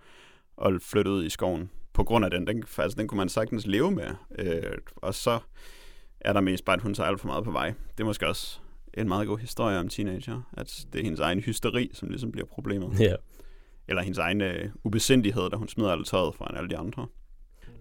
[0.66, 1.70] at flytte ud i skoven.
[1.94, 2.48] På grund af den.
[2.48, 4.08] Den, altså, den kunne man sagtens leve med.
[4.40, 5.40] Øh, og så
[6.26, 7.74] er der mest bare, at hun tager alt for meget på vej.
[7.98, 8.60] Det er måske også
[8.94, 12.48] en meget god historie om teenager, at det er hendes egen hysteri, som ligesom bliver
[12.48, 13.00] problemet.
[13.00, 13.16] Ja.
[13.88, 17.08] Eller hendes egen øh, ubesindighed, da hun smider alt tøjet foran alle de andre.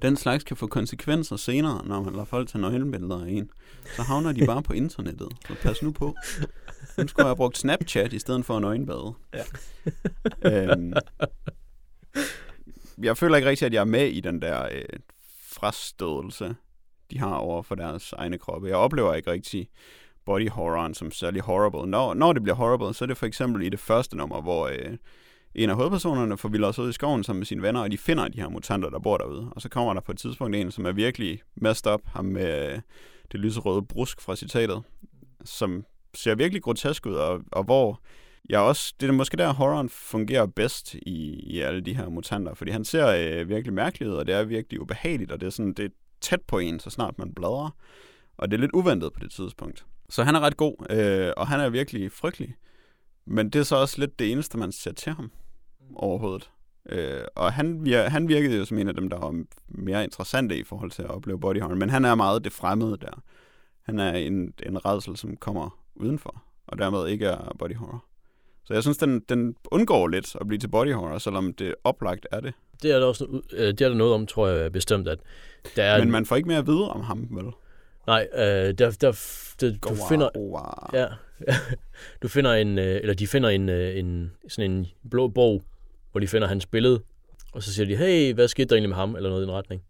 [0.03, 3.51] Den slags kan få konsekvenser senere, når man lader folk tage nøglebilleder af en.
[3.97, 5.29] Så havner de bare på internettet.
[5.49, 6.15] Så pas nu på.
[6.97, 9.15] Hun skulle have brugt Snapchat i stedet for en øjenbade.
[9.35, 9.45] Ja.
[10.73, 10.93] øhm,
[13.03, 14.85] jeg føler ikke rigtigt, at jeg er med i den der øh,
[15.49, 16.55] frastødelse,
[17.11, 18.69] de har over for deres egne kroppe.
[18.69, 19.69] Jeg oplever ikke rigtig
[20.25, 21.91] body horroren som særlig horrible.
[21.91, 24.67] Når, når det bliver horrible, så er det for eksempel i det første nummer, hvor
[24.67, 24.97] øh,
[25.55, 28.29] en af hovedpersonerne forvilder sig ud i skoven sammen med sine venner, og de finder
[28.29, 29.49] de her mutanter, der bor derude.
[29.51, 32.73] Og så kommer der på et tidspunkt en, som er virkelig messed up, ham med
[32.73, 32.81] øh,
[33.33, 34.83] det lyserøde brusk fra citatet,
[35.45, 38.01] som ser virkelig grotesk ud, og, og hvor
[38.49, 42.55] jeg også, det er måske der, horroren fungerer bedst i, i alle de her mutanter,
[42.55, 45.51] fordi han ser øh, virkelig mærkeligt ud, og det er virkelig ubehageligt, og det er
[45.51, 45.93] sådan, det
[46.25, 47.71] tæt på en, så snart man bladrer.
[48.37, 49.87] Og det er lidt uventet på det tidspunkt.
[50.11, 52.55] Så han er ret god, øh, og han er virkelig frygtelig.
[53.27, 55.31] Men det er så også lidt det eneste, man ser til ham
[55.97, 56.51] overhovedet.
[56.89, 60.59] Øh, og han, vir- han virkede jo som en af dem, der var mere interessante
[60.59, 61.75] i forhold til at opleve body horror.
[61.75, 63.23] Men han er meget det fremmede der.
[63.83, 68.05] Han er en, en redsel, som kommer udenfor, og dermed ikke er body horror.
[68.65, 72.27] Så jeg synes, den, den undgår lidt at blive til body horror, selvom det oplagt
[72.33, 72.55] er det.
[72.83, 75.19] Det er der også øh, det er der noget om, tror jeg bestemt, at
[75.77, 75.99] der er...
[75.99, 77.45] Men man får ikke mere at vide om ham, vel?
[78.07, 78.91] Nej, øh, der, der,
[79.61, 80.29] der, du finder...
[80.93, 81.07] Ja,
[82.23, 85.63] du finder en, øh, eller de finder en, øh, en, sådan en blå bog,
[86.13, 87.03] hvor de finder hans billede,
[87.53, 89.55] og så siger de, hey, hvad skete der egentlig med ham, eller noget i den
[89.55, 89.83] retning.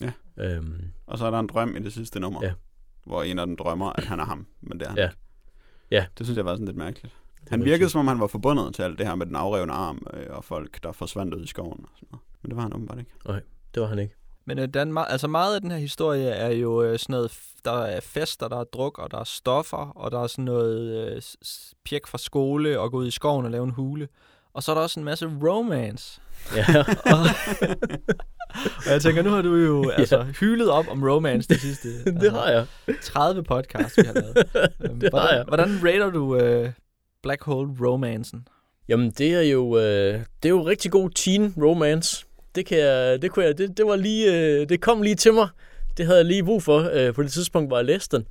[0.00, 0.12] Ja.
[0.38, 2.52] Øhm, Og så er der en drøm i det sidste nummer, Ja.
[3.06, 5.04] hvor en af dem drømmer, at han er ham, men det er han Ja.
[5.04, 5.16] ikke.
[5.90, 6.06] Ja.
[6.18, 7.14] Det synes jeg var sådan lidt mærkeligt.
[7.50, 9.74] Det Han virkede, som om han var forbundet til alt det her med den afrivende
[9.74, 12.22] arm, øh, og folk, der forsvandt ud i skoven og sådan noget.
[12.42, 13.10] Men det var han åbenbart ikke.
[13.74, 14.14] Det var han ikke.
[14.44, 17.72] Men øh, den, altså meget af den her historie er jo øh, sådan noget, der
[17.82, 21.22] er fester, der er druk, og der er stoffer, og der er sådan noget øh,
[21.88, 24.08] pjek fra skole, og gå ud i skoven og lave en hule.
[24.54, 26.20] Og så er der også en masse romance.
[26.56, 26.64] Ja,
[27.14, 27.18] og,
[28.86, 32.32] og jeg tænker, nu har du jo altså hyldet op om romance de sidste det
[32.32, 32.66] har jeg.
[33.02, 34.36] 30 podcasts, vi har lavet.
[34.80, 35.44] Øhm, Det har hvordan, jeg.
[35.48, 36.72] hvordan rater du øh,
[37.22, 38.48] Black Hole romancen?
[38.88, 42.26] Jamen, det er jo, øh, det er jo rigtig god teen romance.
[42.54, 45.34] Det, kan jeg, det, kunne jeg, det, det, var lige, øh, det kom lige til
[45.34, 45.48] mig.
[45.96, 48.26] Det havde jeg lige brug for øh, på det tidspunkt, hvor jeg læste den.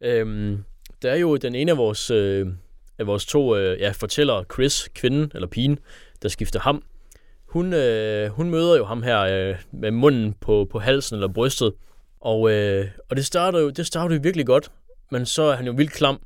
[0.00, 0.64] Øhm,
[1.02, 2.46] der er jo den ene af vores, øh,
[2.98, 5.78] af vores to øh, ja, fortællere, Chris, kvinden eller pigen,
[6.22, 6.82] der skifter ham.
[7.46, 11.72] Hun, øh, hun møder jo ham her øh, med munden på, på halsen eller brystet.
[12.20, 14.72] Og, øh, og det starter jo det starter jo virkelig godt,
[15.10, 16.20] men så er han jo vildt klam,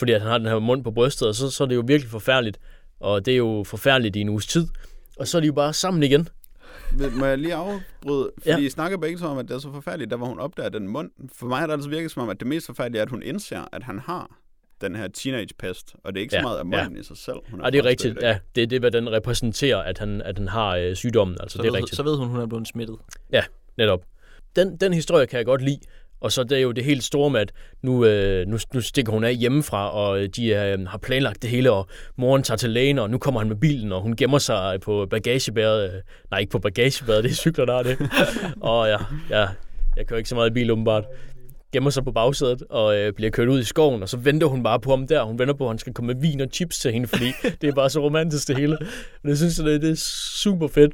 [0.00, 1.82] fordi at han har den her mund på brystet, og så, så er det jo
[1.86, 2.58] virkelig forfærdeligt.
[3.00, 4.66] Og det er jo forfærdeligt i en uges tid.
[5.18, 6.28] Og så er de jo bare sammen igen.
[7.12, 8.30] Må jeg lige afbryde?
[8.38, 8.56] Fordi Ja.
[8.58, 8.62] ja.
[8.66, 10.88] I snakker begge to om, at det er så forfærdeligt, der hvor hun opdager den
[10.88, 11.10] mund.
[11.38, 13.22] For mig har det altså virket som om, at det mest forfærdelige er, at hun
[13.22, 14.36] indser, at han har
[14.80, 15.94] den her teenage-pest.
[16.04, 16.84] Og det er ikke Ja, så meget af ja.
[16.84, 17.36] munden i sig selv.
[17.50, 18.14] Hun Og det er rigtigt.
[18.14, 18.22] det.
[18.22, 21.36] Ja, det er det, hvad den repræsenterer, at han, at han har øh, sygdommen.
[21.40, 21.96] Altså, Så, det er ved, rigtigt.
[21.96, 22.96] så ved hun, hun er blevet smittet.
[23.78, 24.00] Netop.
[24.56, 25.78] Den, den historie kan jeg godt lide.
[26.20, 27.52] Og så det er jo det helt store med, at
[27.82, 31.72] nu, øh, nu, nu stikker hun af hjemmefra, og de øh, har planlagt det hele,
[31.72, 34.80] og moren tager til lægen, og nu kommer han med bilen, og hun gemmer sig
[34.80, 35.84] på bagagebæret.
[35.84, 37.98] Øh, nej, ikke på bagagebæret, det er cykler, der er det.
[38.60, 38.96] og ja,
[39.30, 39.48] ja,
[39.96, 41.04] jeg kører ikke så meget i bil, åbenbart.
[41.72, 44.62] Gemmer sig på bagsædet og øh, bliver kørt ud i skoven, og så venter hun
[44.62, 45.22] bare på ham der.
[45.22, 47.68] Hun venter på, at han skal komme med vin og chips til hende, fordi det
[47.68, 48.78] er bare så romantisk det hele.
[49.22, 50.00] Og det synes jeg, det, det er
[50.42, 50.92] super fedt.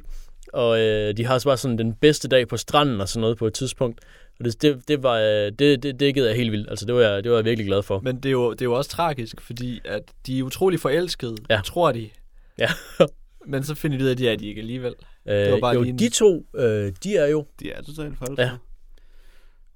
[0.53, 3.37] Og øh, de har så bare sådan den bedste dag på stranden og sådan noget
[3.37, 3.99] på et tidspunkt.
[4.39, 6.69] Og det, det, det var, øh, det, det dækkede jeg helt vildt.
[6.69, 7.99] Altså, det var jeg, det var jeg virkelig glad for.
[7.99, 11.35] Men det er, jo, det er jo også tragisk, fordi at de er utrolig forelskede,
[11.49, 11.61] Ja.
[11.65, 12.09] tror de.
[12.57, 12.69] Ja.
[13.51, 14.95] Men så finder de ud af, at de er de ikke alligevel.
[15.25, 17.45] Øh, var bare jo, lige en- de to, øh, de er jo...
[17.59, 18.43] De er totalt forelsket.
[18.43, 18.51] Ja.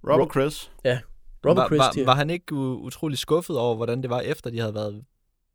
[0.03, 0.71] Robert Ro- Chris.
[1.45, 4.49] Robert var, Chris, var, er- var han ikke utrolig skuffet over, hvordan det var, efter
[4.49, 5.03] de havde været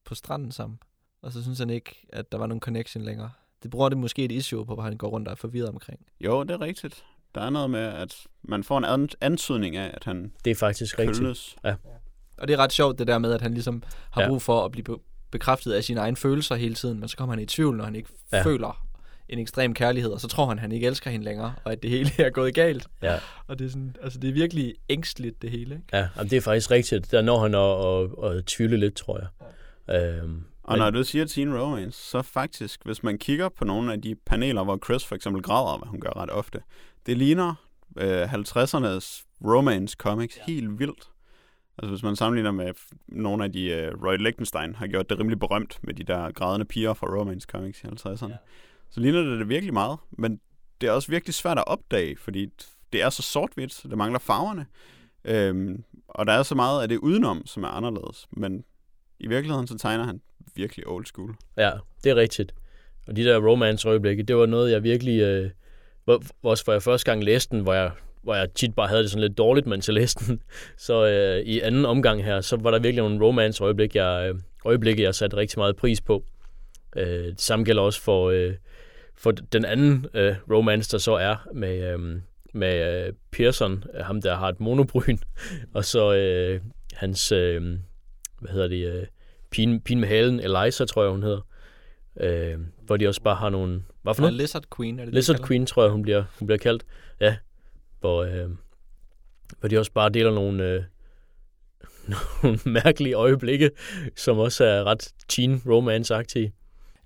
[0.04, 0.78] på stranden sammen?
[1.22, 3.30] Og så synes han ikke, at der var nogen connection længere.
[3.62, 6.00] Det bruger det måske et issue på, hvor han går rundt og er forvirret omkring.
[6.20, 7.04] Jo, det er rigtigt.
[7.36, 10.54] Der er noget med, at man får en an- antydning af, at han Det er
[10.54, 11.18] faktisk rigtigt.
[11.18, 11.56] kølles.
[12.38, 14.28] Og det er ret sjovt, det der med, at han ligesom har Ja.
[14.28, 17.34] brug for at blive be- bekræftet af sine egne følelser hele tiden, men så kommer
[17.34, 18.36] han i tvivl, når han ikke Ja.
[18.36, 18.42] ja.
[18.44, 18.82] føler
[19.28, 21.82] en ekstrem kærlighed, og så tror han, at han ikke elsker hende længere, og at
[21.82, 22.86] det hele er gået galt.
[23.02, 25.74] Ja, Og det er, sådan, altså det er virkelig ængstligt, det hele.
[25.74, 25.86] Ikke?
[25.92, 27.10] ja jamen, det er faktisk rigtigt.
[27.10, 29.28] Der når han at, at, at tvivle lidt, tror jeg.
[30.18, 33.92] Øhm, Og men- når du siger teen romance, så faktisk, hvis man kigger på nogle
[33.92, 36.58] af de paneler, hvor Chris for eksempel græder, hvad hun gør ret ofte,
[37.06, 37.54] det ligner
[37.98, 40.52] øh, 50'ernes romance comics ja.
[40.52, 41.08] helt vildt.
[41.78, 42.72] Altså hvis man sammenligner med
[43.08, 46.64] nogle af de, uh, Roy Lichtenstein har gjort det rimelig berømt med de der grædende
[46.64, 48.30] piger fra romance comics i 50'erne.
[48.30, 48.36] Ja.
[48.90, 50.40] Så ligner det det virkelig meget, men
[50.80, 52.46] det er også virkelig svært at opdage, fordi
[52.92, 54.66] det er så sort-hvidt, så det mangler farverne.
[55.24, 58.26] Øhm, og der er så meget af det udenom, som er anderledes.
[58.30, 58.64] Men
[59.18, 60.20] i virkeligheden, så tegner han
[60.54, 61.36] virkelig old school.
[61.56, 61.72] Ja,
[62.04, 62.54] det er rigtigt.
[63.06, 65.20] Og de der romance-øjeblikke, det var noget, jeg virkelig...
[65.20, 65.50] Øh,
[66.06, 67.90] hvor, også for jeg første gang læste den, hvor jeg,
[68.22, 70.42] hvor jeg tit bare havde det sådan lidt dårligt, mens jeg læste den.
[70.86, 75.02] Så øh, i anden omgang her, så var der virkelig nogle romance-øjeblik, jeg, øh, øjeblikke,
[75.02, 76.24] jeg satte rigtig meget pris på.
[76.96, 78.54] Øh, det samme gælder også for, øh,
[79.14, 82.20] for den anden øh, romance, der så er med, øh,
[82.54, 85.18] med øh, Pearson, ham der har et monobryn,
[85.74, 86.60] og så øh,
[86.92, 87.62] hans, øh,
[88.40, 89.06] hvad hedder det, øh,
[89.50, 91.40] pigen, pigen med halen, Eliza, tror jeg, hun hedder.
[92.20, 93.82] Øh, hvor de også bare har nogle...
[94.06, 94.40] Hvad for Ja, noget?
[94.40, 96.58] Lizard Queen er det, det, Lizard de kalder Queen, tror jeg, hun bliver, hun bliver
[96.58, 96.86] kaldt.
[97.20, 97.36] Ja,
[98.00, 98.50] hvor, øh,
[99.60, 100.82] hvor de også bare deler nogle, øh,
[102.42, 103.70] nogle mærkelige øjeblikke,
[104.16, 106.52] som også er ret teen romance-agtige.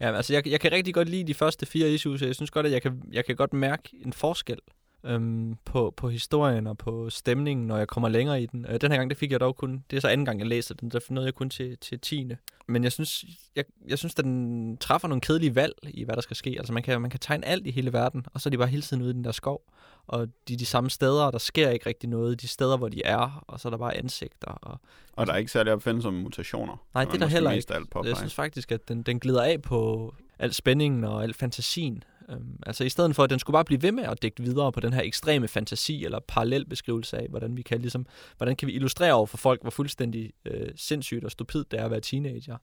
[0.01, 2.51] Ja, altså jeg, jeg kan rigtig godt lide de første fire issues, og jeg synes
[2.51, 4.59] godt, at jeg kan, jeg kan godt mærke en forskel
[5.05, 8.67] øhm, på, på historien og på stemningen, når jeg kommer længere i den.
[8.69, 10.47] Øh, den her gang, det fik jeg dog kun, det er så anden gang, jeg
[10.47, 12.33] læser den, der nåede jeg kun til, til 10.
[12.69, 13.25] Men jeg synes,
[13.57, 16.55] jeg, jeg synes, den træffer nogle kedelige valg i, hvad der skal ske.
[16.59, 18.69] Altså man kan, man kan tegne alt i hele verden, og så er de bare
[18.69, 19.63] hele tiden ude i den der skov.
[20.07, 22.41] Og de er de samme steder, og der sker ikke rigtig noget.
[22.41, 24.51] De steder, hvor de er, og så er der bare ansigter.
[24.51, 24.81] Og,
[25.13, 26.87] Og der er ikke særlig opfindsomme mutationer.
[26.95, 27.75] Nej, det er der heller ikke.
[28.05, 32.05] Jeg synes faktisk, at den, den glider af på al spændingen og al fantasien.
[32.31, 34.73] Øhm, altså i stedet for, at den skulle bare blive ved med at dække videre
[34.73, 38.69] på den her ekstreme fantasi eller parallel beskrivelse af, hvordan vi kan, ligesom, hvordan kan
[38.69, 42.01] vi illustrere over for folk, hvor fuldstændig øh, sindssygt og stupid det er at være
[42.01, 42.57] teenager.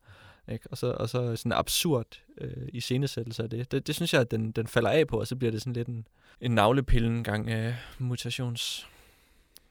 [0.52, 0.68] Ikke?
[0.72, 3.72] Og, så, og så sådan absurd øh, iscenesættelse af det.
[3.72, 3.88] det.
[3.88, 5.88] Det synes jeg, at den, den falder af på, og så bliver det sådan lidt
[5.88, 6.08] en,
[6.42, 8.88] en navlepille gang øh, mutations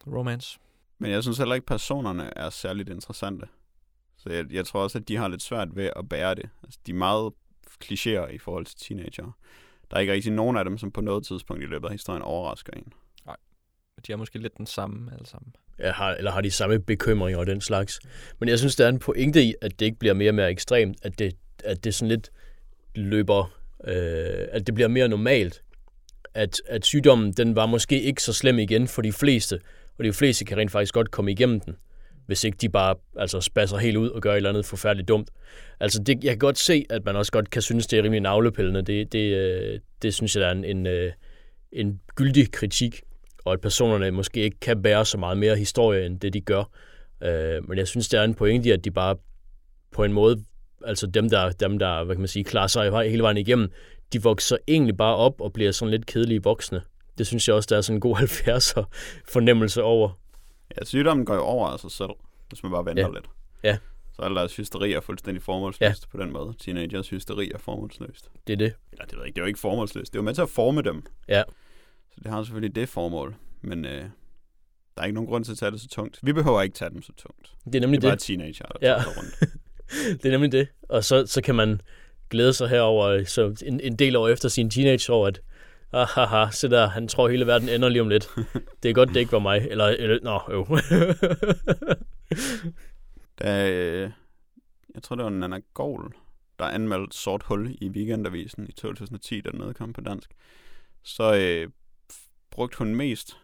[0.06, 0.58] romance.
[0.98, 3.46] Men jeg synes heller ikke, personerne er særligt interessante.
[4.16, 6.48] Så jeg, jeg tror også, at de har lidt svært ved at bære det.
[6.62, 7.32] Altså, de er meget
[7.84, 9.32] klichéer i forhold til teenager.
[9.90, 12.22] Der er ikke rigtig nogen af dem, som på noget tidspunkt i løbet af historien
[12.22, 12.92] overrasker en.
[14.06, 15.54] De er måske lidt den samme alle sammen.
[15.78, 18.00] Ja, har, eller har de samme bekymringer og den slags.
[18.38, 20.50] Men jeg synes, der er en pointe i, at det ikke bliver mere og mere
[20.50, 22.30] ekstremt, at det, at det sådan lidt
[22.94, 25.62] løber, øh, at det bliver mere normalt.
[26.34, 29.60] At, at sygdommen, den var måske ikke så slem igen for de fleste,
[29.98, 31.76] og de fleste kan rent faktisk godt komme igennem den,
[32.26, 35.30] hvis ikke de bare altså, spasser helt ud og gør et eller andet forfærdeligt dumt.
[35.80, 38.20] Altså, det, jeg kan godt se, at man også godt kan synes, det er rimelig
[38.20, 38.82] navlepillende.
[38.82, 41.12] Det, det, øh, det synes jeg, der er en, en, øh,
[41.72, 43.00] en gyldig kritik
[43.46, 46.64] og at personerne måske ikke kan bære så meget mere historie, end det de gør.
[47.22, 49.16] Øh, men jeg synes, der er en pointe i, at de bare
[49.92, 50.44] på en måde,
[50.84, 53.70] altså dem, der, dem, der hvad kan man sige, klarer sig hele vejen igennem,
[54.12, 56.82] de vokser egentlig bare op og bliver sådan lidt kedelige voksne.
[57.18, 58.84] Det synes jeg også, der er sådan en god 70'er
[59.28, 60.10] fornemmelse over.
[60.78, 62.10] Ja, sygdommen går jo over af sig selv,
[62.48, 63.14] hvis man bare venter Ja.
[63.14, 63.26] lidt.
[63.62, 63.78] Ja.
[64.12, 66.08] Så al deres hysteri er fuldstændig formålsløst ja.
[66.18, 66.54] på den måde.
[66.58, 68.30] Teenagers hysteri er formålsløst.
[68.46, 68.72] Det er det.
[68.92, 70.12] Eller det ved jeg ikke, det er jo ikke formålsløst.
[70.12, 71.02] Det er jo med til at forme dem.
[71.28, 71.42] Ja.
[72.10, 73.34] Så det har selvfølgelig det formål.
[73.62, 73.92] Men øh,
[74.94, 76.18] der er ikke nogen grund til at tage det så tungt.
[76.22, 77.52] Vi behøver ikke tage dem så tungt.
[77.64, 78.22] Det er nemlig Det er bare det.
[78.22, 79.02] teenager, der Ja.
[79.18, 79.40] rundt.
[80.22, 80.68] Det er nemlig det.
[80.82, 81.80] Og så, så kan man
[82.30, 85.40] glæde sig herover så en, en del år efter sin teenageår, at
[85.92, 88.28] ah, haha, se der, han tror hele verden ender lige om lidt.
[88.82, 89.66] Det er godt, det ikke var mig.
[89.70, 90.66] Eller, eller nå, jo.
[93.38, 94.10] Da, øh,
[94.94, 96.12] jeg tror, det var Nana Gold,
[96.58, 100.30] der anmeldte Sort Hul i Weekendavisen i 2010, da den udkom på dansk.
[101.02, 101.70] Så øh,
[102.50, 103.36] brugte hun mest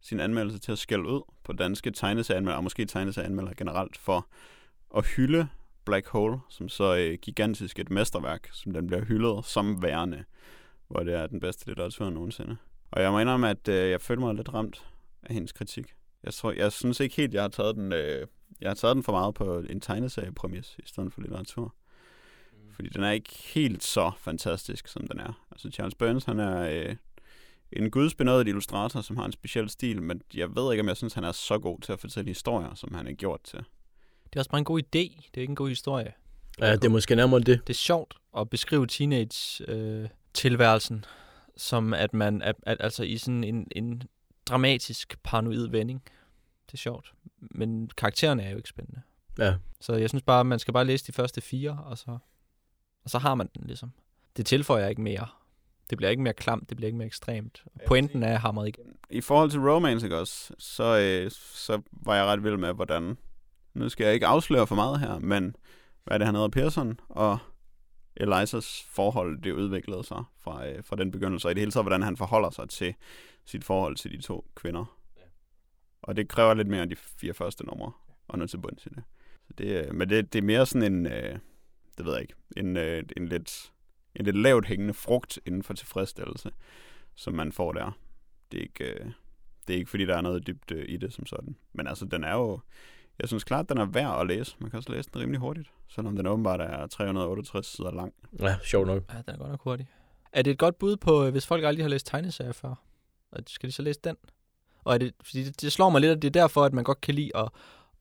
[0.00, 4.26] sin anmeldelse til at skælde ud på danske tegneserieanmeldere, og måske tegneserieanmeldere generelt, for
[4.96, 5.48] at hylde
[5.84, 10.24] Black Hole, som så øh, gigantisk et mesterværk, som den bliver hyldet som værende,
[10.88, 12.56] hvor det er den bedste litteratur nogensinde.
[12.90, 14.84] Og jeg må indrømme, at øh, jeg følte mig lidt ramt
[15.22, 15.94] af hendes kritik.
[16.22, 18.26] Jeg, tror, jeg synes ikke helt, jeg har taget den, øh,
[18.60, 21.74] jeg har taget den for meget på en tegneseriepræmis i stedet for litteratur.
[22.74, 25.46] Fordi den er ikke helt så fantastisk, som den er.
[25.52, 26.96] Altså Charles Burns, han er øh,
[27.72, 31.14] en gudsbenådet illustrator, som har en speciel stil, men jeg ved ikke, om jeg synes,
[31.14, 33.58] han er så god til at fortælle historier, som han er gjort til.
[34.24, 35.28] Det er også bare en god idé.
[35.30, 36.12] Det er ikke en god historie.
[36.58, 37.60] ja, det er måske nærmere det.
[37.66, 38.86] det er sjovt at beskrive
[40.34, 41.04] teenage-tilværelsen
[41.56, 44.02] som at man at, at, altså i sådan en, en
[44.46, 46.02] dramatisk paranoid vending.
[46.66, 47.12] Det er sjovt.
[47.38, 49.02] Men karaktererne er jo ikke spændende.
[49.38, 49.54] Ja.
[49.80, 52.18] Så jeg synes bare, man skal bare læse de første fire, og så,
[53.04, 53.92] og så har man den ligesom.
[54.36, 55.26] Det tilføjer ikke mere.
[55.90, 57.62] Det bliver ikke mere klamt, det bliver ikke mere ekstremt.
[57.66, 58.78] Og pointen er hamret ikke.
[59.10, 63.16] I forhold til romance, ikke også, så, øh, så var jeg ret vild med, hvordan...
[63.74, 65.56] Nu skal jeg ikke afsløre for meget her, men
[66.04, 67.38] hvad er det, han hedder Pearson og
[68.16, 71.84] Elisas forhold, det udviklede sig fra, øh, fra den begyndelse, og i det hele taget,
[71.84, 72.94] hvordan han forholder sig til
[73.44, 74.98] sit forhold til de to kvinder.
[76.02, 77.92] Og det kræver lidt mere end de fire første numre,
[78.28, 79.02] og nå til bunds i det.
[79.46, 81.38] Så det øh, men det, det er mere sådan en, øh,
[81.98, 83.72] det ved jeg ikke, en, øh, en, lidt,
[84.14, 86.50] en lidt lavt hængende frugt inden for tilfredsstillelse,
[87.14, 87.98] som man får der.
[88.52, 89.10] Det er ikke, øh,
[89.66, 91.56] det er ikke fordi, der er noget dybt øh, i det som sådan.
[91.72, 92.60] Men altså, den er jo...
[93.20, 94.56] Jeg synes klart, den er værd at læse.
[94.58, 98.12] Man kan også læse den rimelig hurtigt, selvom den åbenbart er 368 sider lang.
[98.40, 99.02] Ja, sjovt nok.
[99.12, 99.88] Ja, den er godt nok hurtig.
[100.32, 102.74] Er det et godt bud på, øh, hvis folk aldrig har læst tegneserier før?
[103.32, 104.16] Og skal de så læse den?
[104.84, 106.84] Og er det, fordi det, det slår mig lidt, at det er derfor, at man
[106.84, 107.48] godt kan lide at,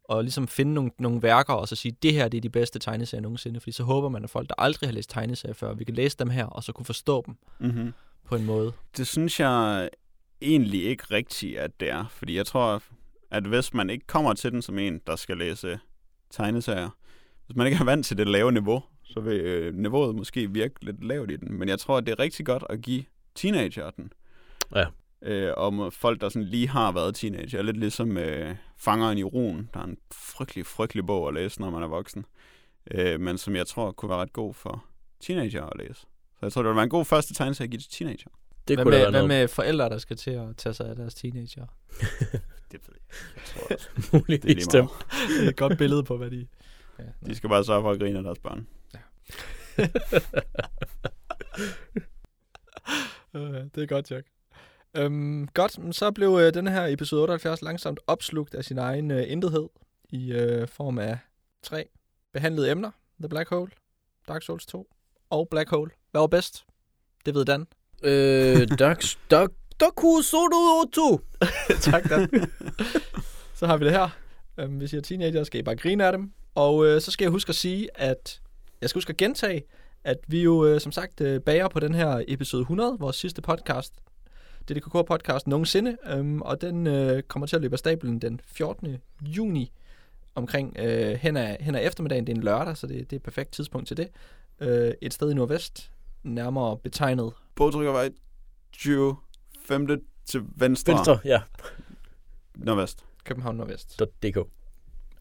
[0.09, 2.79] at ligesom finde nogle, nogle værker, og så sige, det her det er de bedste
[2.79, 3.59] tegneserier nogensinde.
[3.59, 6.17] Fordi så håber man, at folk, der aldrig har læst tegneserier før, vi kan læse
[6.17, 7.93] dem her, og så kunne forstå dem Mm-hmm.
[8.25, 8.73] på en måde.
[8.97, 9.89] Det synes jeg
[10.41, 12.05] egentlig ikke rigtigt, at det er.
[12.09, 12.81] Fordi jeg tror,
[13.33, 15.79] at hvis man ikke kommer til den som en, der skal læse
[16.29, 16.89] tegneserier,
[17.45, 20.85] hvis man ikke er vant til det lave niveau, så vil øh, niveauet måske virke
[20.85, 21.53] lidt lavt i den.
[21.59, 23.03] Men jeg tror, at det er rigtig godt at give
[23.35, 24.13] teenager den.
[24.75, 24.85] Ja.
[25.21, 27.61] øh, om folk, der sådan lige har været teenager.
[27.61, 31.69] Lidt ligesom øh, Fangeren i Roen, der er en frygtelig, frygtelig bog at læse, når
[31.69, 32.25] man er voksen.
[32.91, 34.85] Øh, men som jeg tror kunne være ret god for
[35.19, 36.01] teenager at læse.
[36.39, 38.29] Så jeg tror, det ville være en god første tegn til at give til teenager.
[38.67, 39.27] Det Hvad kunne med, være hvad noget.
[39.41, 41.65] med forældre, der skal til at tage sig af deres teenager?
[42.71, 43.15] Det ved jeg.
[43.35, 44.85] jeg tror også, Muligvis det er lige dem.
[44.85, 45.37] meget.
[45.39, 46.47] Det er et godt billede på, hvad de...
[46.99, 48.67] Ja, De skal bare sørge for at grine af deres børn.
[53.35, 54.27] Øh, det er godt, Jack.
[54.97, 59.31] Øhm, godt, så blev øh, denne her episode 78 langsomt opslugt af sin egen øh,
[59.31, 59.69] intethed
[60.09, 61.17] i øh, form af
[61.63, 61.89] tre
[62.33, 62.91] behandlede emner.
[63.19, 63.71] The Black Hole,
[64.27, 64.93] Dark Souls 2
[65.29, 65.91] og Black Hole.
[66.11, 66.65] Hvad var bedst?
[67.25, 67.67] Det ved Dan.
[68.03, 71.21] Øh, dok, dok, Dark Sodo 2.
[71.91, 72.29] tak, Dan.
[73.59, 74.09] så har vi det her.
[74.57, 76.31] Øhm, hvis I er teenager, skal I bare grine af dem.
[76.55, 78.41] Og øh, så skal jeg huske at sige, at
[78.81, 79.63] jeg skal huske at gentage,
[80.03, 83.41] at vi jo øh, som sagt øh, bager på den her episode 100, vores sidste
[83.41, 83.93] podcast.
[84.71, 88.97] DDKK-podcast nogensinde, øhm, og den øh, kommer til at løbe af stablen den 14.
[89.21, 89.71] juni
[90.35, 92.27] omkring øh, hen, af, hen af eftermiddagen.
[92.27, 94.09] Det er en lørdag, så det, det er et perfekt tidspunkt til det.
[94.59, 95.91] Øh, et sted i Nordvest,
[96.23, 98.09] nærmere betegnet Bogtrykkervej
[98.71, 99.15] 20,
[99.65, 99.87] 5.
[100.25, 100.93] til venstre.
[100.93, 101.41] Venstre, ja.
[102.55, 103.05] Nordvest.
[103.23, 104.01] København Nordvest.
[104.23, 104.37] .dk.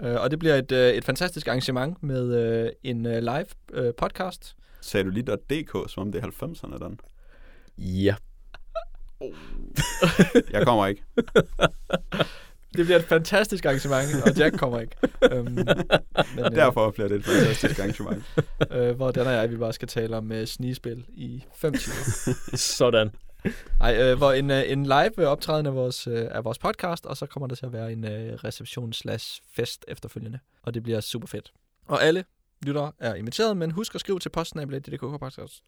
[0.00, 3.94] Øh, og det bliver et, øh, et fantastisk arrangement med øh, en øh, live øh,
[3.94, 4.56] podcast.
[4.80, 7.00] Sagde du lige .dk, som om det er 90'erne, den?
[7.78, 8.14] Ja.
[10.50, 11.04] Jeg kommer ikke.
[12.76, 14.96] Det bliver et fantastisk arrangement, og Jack kommer ikke.
[15.32, 15.68] øhm, men,
[16.38, 18.24] øh, Derfor bliver det et fantastisk arrangement.
[18.76, 22.34] øh, hvor den og jeg, vi bare skal tale om øh, snigespil i fem timer.
[22.56, 23.10] Sådan.
[23.80, 27.06] Ej, øh, hvor en, øh, en live øh, optræden af vores, øh, af vores podcast,
[27.06, 30.38] og så kommer der til at være en øh, reception slash fest efterfølgende.
[30.62, 31.52] Og det bliver super fedt.
[31.86, 32.24] Og alle
[32.62, 35.62] lyttere er inviteret, men husk at skrive til postsnabelag.dkk-podcast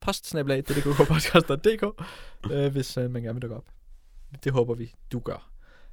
[0.00, 2.04] postsnabelag.dkk-podcast.dk
[2.52, 3.64] øh, hvis øh, man gerne vil dukke op.
[4.44, 5.50] Det håber vi, du gør.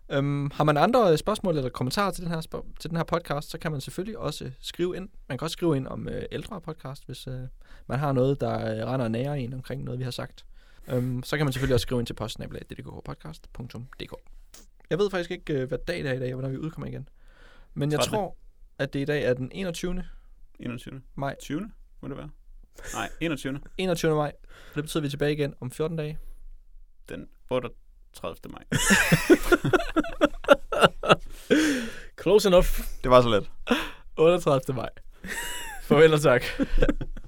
[0.09, 2.41] Øhm, har man andre øh, spørgsmål eller kommentarer til den, her
[2.79, 5.09] til den her podcast, så kan man selvfølgelig også skrive ind.
[5.29, 7.39] Man kan også skrive ind om øh, ældre podcast, hvis øh,
[7.87, 10.45] man har noget, der øh, render og nærer en omkring noget, vi har sagt.
[10.87, 14.13] Øhm, så kan man selvfølgelig også skrive ind til postsnabelag.dkk-podcast.dk
[14.89, 16.87] Jeg ved faktisk ikke, øh, hvad dag det er i dag, og hvornår vi udkommer
[16.87, 17.09] igen.
[17.73, 18.15] Men jeg 13..
[18.15, 18.35] tror,
[18.77, 20.03] at det i dag er den 21.
[20.59, 21.01] 21.
[21.15, 21.35] maj.
[21.39, 21.71] 20.
[22.01, 22.29] må det være?
[22.93, 23.59] Nej, 21.
[23.77, 24.15] 21.
[24.15, 24.33] maj.
[24.69, 26.19] Og det betyder, at vi er tilbage igen om 14 dage.
[27.09, 27.27] Den
[28.13, 28.49] 38.
[28.51, 28.63] maj.
[32.17, 32.67] Close enough.
[33.03, 33.49] Det var så let.
[34.15, 34.73] 38.
[34.73, 34.89] maj.
[35.87, 36.43] Farvel og tak.